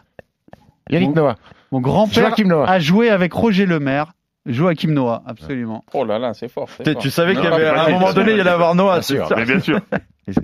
Yannick 0.91 1.15
Noah. 1.15 1.37
mon 1.73 1.81
grand-père 1.81 2.33
a 2.67 2.79
joué 2.79 3.11
avec 3.11 3.33
Roger 3.33 3.67
Lemaire. 3.67 4.13
Joachim 4.47 4.93
Noah, 4.93 5.23
absolument. 5.27 5.85
Oh 5.93 6.05
là 6.05 6.19
là, 6.19 6.33
c'est 6.33 6.49
fort. 6.49 6.69
Tu, 6.83 6.91
fort. 6.93 7.03
tu 7.03 7.11
savais 7.11 7.35
qu'il 7.35 7.45
y 7.45 7.47
Non, 7.49 7.55
avait 7.57 7.71
pas 7.71 7.83
à 7.83 7.89
un 7.89 7.91
moment 7.91 8.13
donné 8.13 8.33
il 8.33 8.39
y 8.39 8.41
allait 8.41 8.49
avoir 8.51 8.75
Noah. 8.75 8.95
Bien 8.95 9.03
c'est 9.03 9.15
sûr. 9.17 9.27
sûr. 9.27 9.37
Mais 9.37 9.45
bien 9.45 9.61
sûr. 9.61 9.81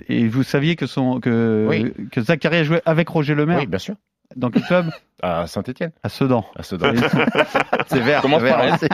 Et, 0.09 0.23
et 0.23 0.29
vous 0.29 0.43
saviez 0.43 0.77
que, 0.77 0.87
son, 0.87 1.19
que, 1.21 1.67
Oui. 1.69 1.93
que 2.13 2.21
Zachary 2.21 2.57
a 2.59 2.65
joué 2.65 2.81
avec 2.85 3.09
Roger 3.09 3.35
Lemaire 3.35 3.59
Oui, 3.61 3.67
bien 3.67 3.79
sûr. 3.79 3.95
Dans 4.35 4.51
quel 4.51 4.63
club 4.63 4.91
À 5.23 5.47
Saint-Etienne. 5.47 5.93
À 6.03 6.09
Sedan. 6.09 6.45
À 6.57 6.63
Sedan. 6.63 6.93
C'est 7.87 8.01
vert. 8.01 8.23
Commence 8.23 8.43
vert. 8.43 8.59
elle. 8.61 8.89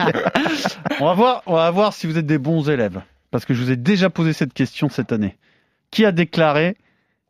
On 0.99 1.05
va, 1.05 1.13
voir, 1.13 1.43
on 1.47 1.53
va 1.55 1.69
voir 1.71 1.93
si 1.93 2.07
vous 2.07 2.17
êtes 2.17 2.25
des 2.25 2.37
bons 2.37 2.69
élèves. 2.69 3.01
Parce 3.31 3.45
que 3.45 3.53
je 3.53 3.61
vous 3.63 3.71
ai 3.71 3.75
déjà 3.75 4.09
posé 4.09 4.31
cette 4.33 4.53
question 4.53 4.89
cette 4.89 5.11
année. 5.11 5.37
Qui 5.91 6.05
a 6.05 6.11
déclaré 6.11 6.77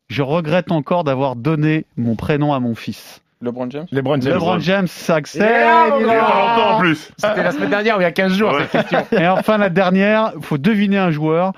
Je 0.09 0.21
regrette 0.21 0.71
encore 0.71 1.03
d'avoir 1.03 1.35
donné 1.35 1.85
mon 1.97 2.15
prénom 2.15 2.53
à 2.53 2.59
mon 2.59 2.75
fils 2.75 3.21
LeBron 3.41 3.69
James? 3.71 3.87
LeBron 3.91 4.21
James. 4.21 4.33
LeBron 4.33 4.59
James, 4.59 4.87
ça 4.87 5.15
accède. 5.15 5.41
Yeah, 5.41 5.97
Il 5.99 6.05
y 6.07 6.09
a 6.09 6.19
pas 6.23 6.55
longtemps 6.55 6.75
en 6.75 6.79
plus. 6.79 7.11
C'était 7.17 7.43
la 7.43 7.51
semaine 7.51 7.69
dernière 7.69 7.97
ou 7.97 7.99
il 7.99 8.03
y 8.03 8.07
a 8.07 8.11
15 8.11 8.33
jours, 8.33 8.53
Ouais. 8.53 8.65
cette 8.71 8.87
question. 8.87 9.17
Et 9.19 9.27
enfin, 9.27 9.57
la 9.57 9.69
dernière, 9.69 10.31
il 10.37 10.43
faut 10.43 10.57
deviner 10.57 10.97
un 10.97 11.11
joueur 11.11 11.51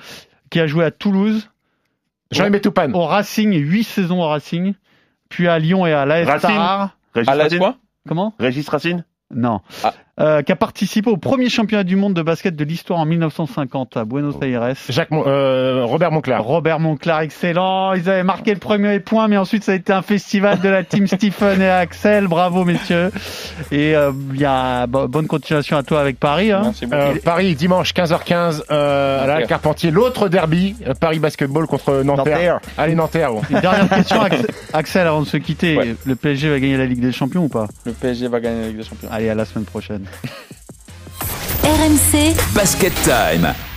qui 0.49 0.59
a 0.59 0.65
joué 0.65 0.83
à 0.83 0.89
Toulouse, 0.89 1.47
Jean-Aimé 2.31 2.59
Toupane. 2.59 2.95
au 2.95 3.05
Racing, 3.05 3.53
8 3.53 3.83
saisons 3.83 4.19
au 4.21 4.27
Racing, 4.27 4.73
puis 5.30 5.47
à 5.47 5.59
Lyon 5.59 5.86
et 5.86 5.93
à 5.93 6.05
l'AS 6.05 6.28
Racing 6.28 6.49
Tarare. 6.49 6.97
Régis 7.13 7.30
À 7.30 7.36
la 7.36 7.43
Racine 7.43 7.59
quoi? 7.59 7.76
Comment? 8.07 8.34
Régis 8.39 8.67
Racine? 8.69 9.05
Non. 9.32 9.61
Ah. 9.84 9.93
Euh, 10.18 10.41
qui 10.43 10.53
a 10.53 10.55
participé 10.55 11.09
au 11.09 11.18
premier 11.18 11.49
championnat 11.49 11.84
du 11.84 11.97
monde 11.97 12.13
de 12.13 12.22
basket 12.22 12.55
de 12.55 12.63
l'histoire 12.63 12.99
en 13.01 13.05
1950 13.05 13.97
à 13.97 14.05
Buenos 14.05 14.36
Aires. 14.41 14.74
Jacques 14.88 15.11
Mon- 15.11 15.26
euh, 15.28 15.84
Robert 15.84 16.09
Monclar. 16.13 16.41
Robert 16.41 16.80
Monclar, 16.80 17.20
excellent. 17.20 17.91
Ils 17.91 18.09
avaient 18.09 18.24
marqué 18.24 18.53
le 18.53 18.59
premier 18.61 19.01
point, 19.01 19.28
mais 19.28 19.36
ensuite 19.36 19.66
ça 19.66 19.74
a 19.74 19.76
été 19.76 19.91
un 19.91 20.01
festival 20.01 20.61
de 20.61 20.70
la 20.70 20.86
team 20.86 21.05
Stephen 21.07 21.61
et 21.61 21.68
Axel. 21.70 22.28
Bravo, 22.28 22.63
messieurs. 22.63 23.11
Et 23.74 23.93
euh, 23.93 24.13
il 24.34 24.39
y 24.39 24.45
a 24.45 24.88
bo- 24.88 25.09
bonne 25.09 25.28
continuation 25.28 25.76
à 25.76 25.84
toi 25.84 25.99
avec 25.99 26.18
Paris. 26.18 26.49
Hein. 26.53 26.61
Merci 26.63 26.86
beaucoup. 26.86 26.97
Euh, 26.97 27.16
Paris, 27.22 27.53
dimanche 27.55 27.93
15h15 27.93 28.61
euh, 28.72 29.24
à 29.24 29.28
la. 29.28 29.45
Carpentier. 29.45 29.91
L'autre 29.91 30.30
derby, 30.30 30.78
Paris 31.01 31.20
Basketball 31.20 31.68
contre 31.68 32.03
Nanterre. 32.03 32.36
Nanterre. 32.36 32.59
Allez, 32.78 32.95
Nanterre. 32.95 33.32
bon. 33.34 33.41
Une 33.49 33.59
dernière 33.59 33.89
question, 33.89 34.22
Axel, 34.22 34.47
Axel, 34.74 35.07
avant 35.07 35.22
de 35.24 35.28
se 35.28 35.36
quitter. 35.36 35.76
Ouais. 35.78 35.95
Le 36.05 36.16
PSG 36.16 36.49
va 36.51 36.59
gagner 36.61 36.78
la 36.78 36.86
Ligue 36.86 37.01
des 37.01 37.11
Champions 37.11 37.43
ou 37.43 37.49
pas? 37.49 37.68
Le 37.86 37.91
PSG 37.91 38.30
va 38.30 38.39
gagner 38.39 38.61
la 38.61 38.68
Ligue 38.70 38.78
des 38.78 38.84
Champions. 38.84 39.09
Allez, 39.11 39.30
à 39.30 39.36
la 39.36 39.43
semaine 39.43 39.66
prochaine. 39.66 40.03
RMC 41.63 42.35
Basket 42.53 42.93
Time. 43.03 43.74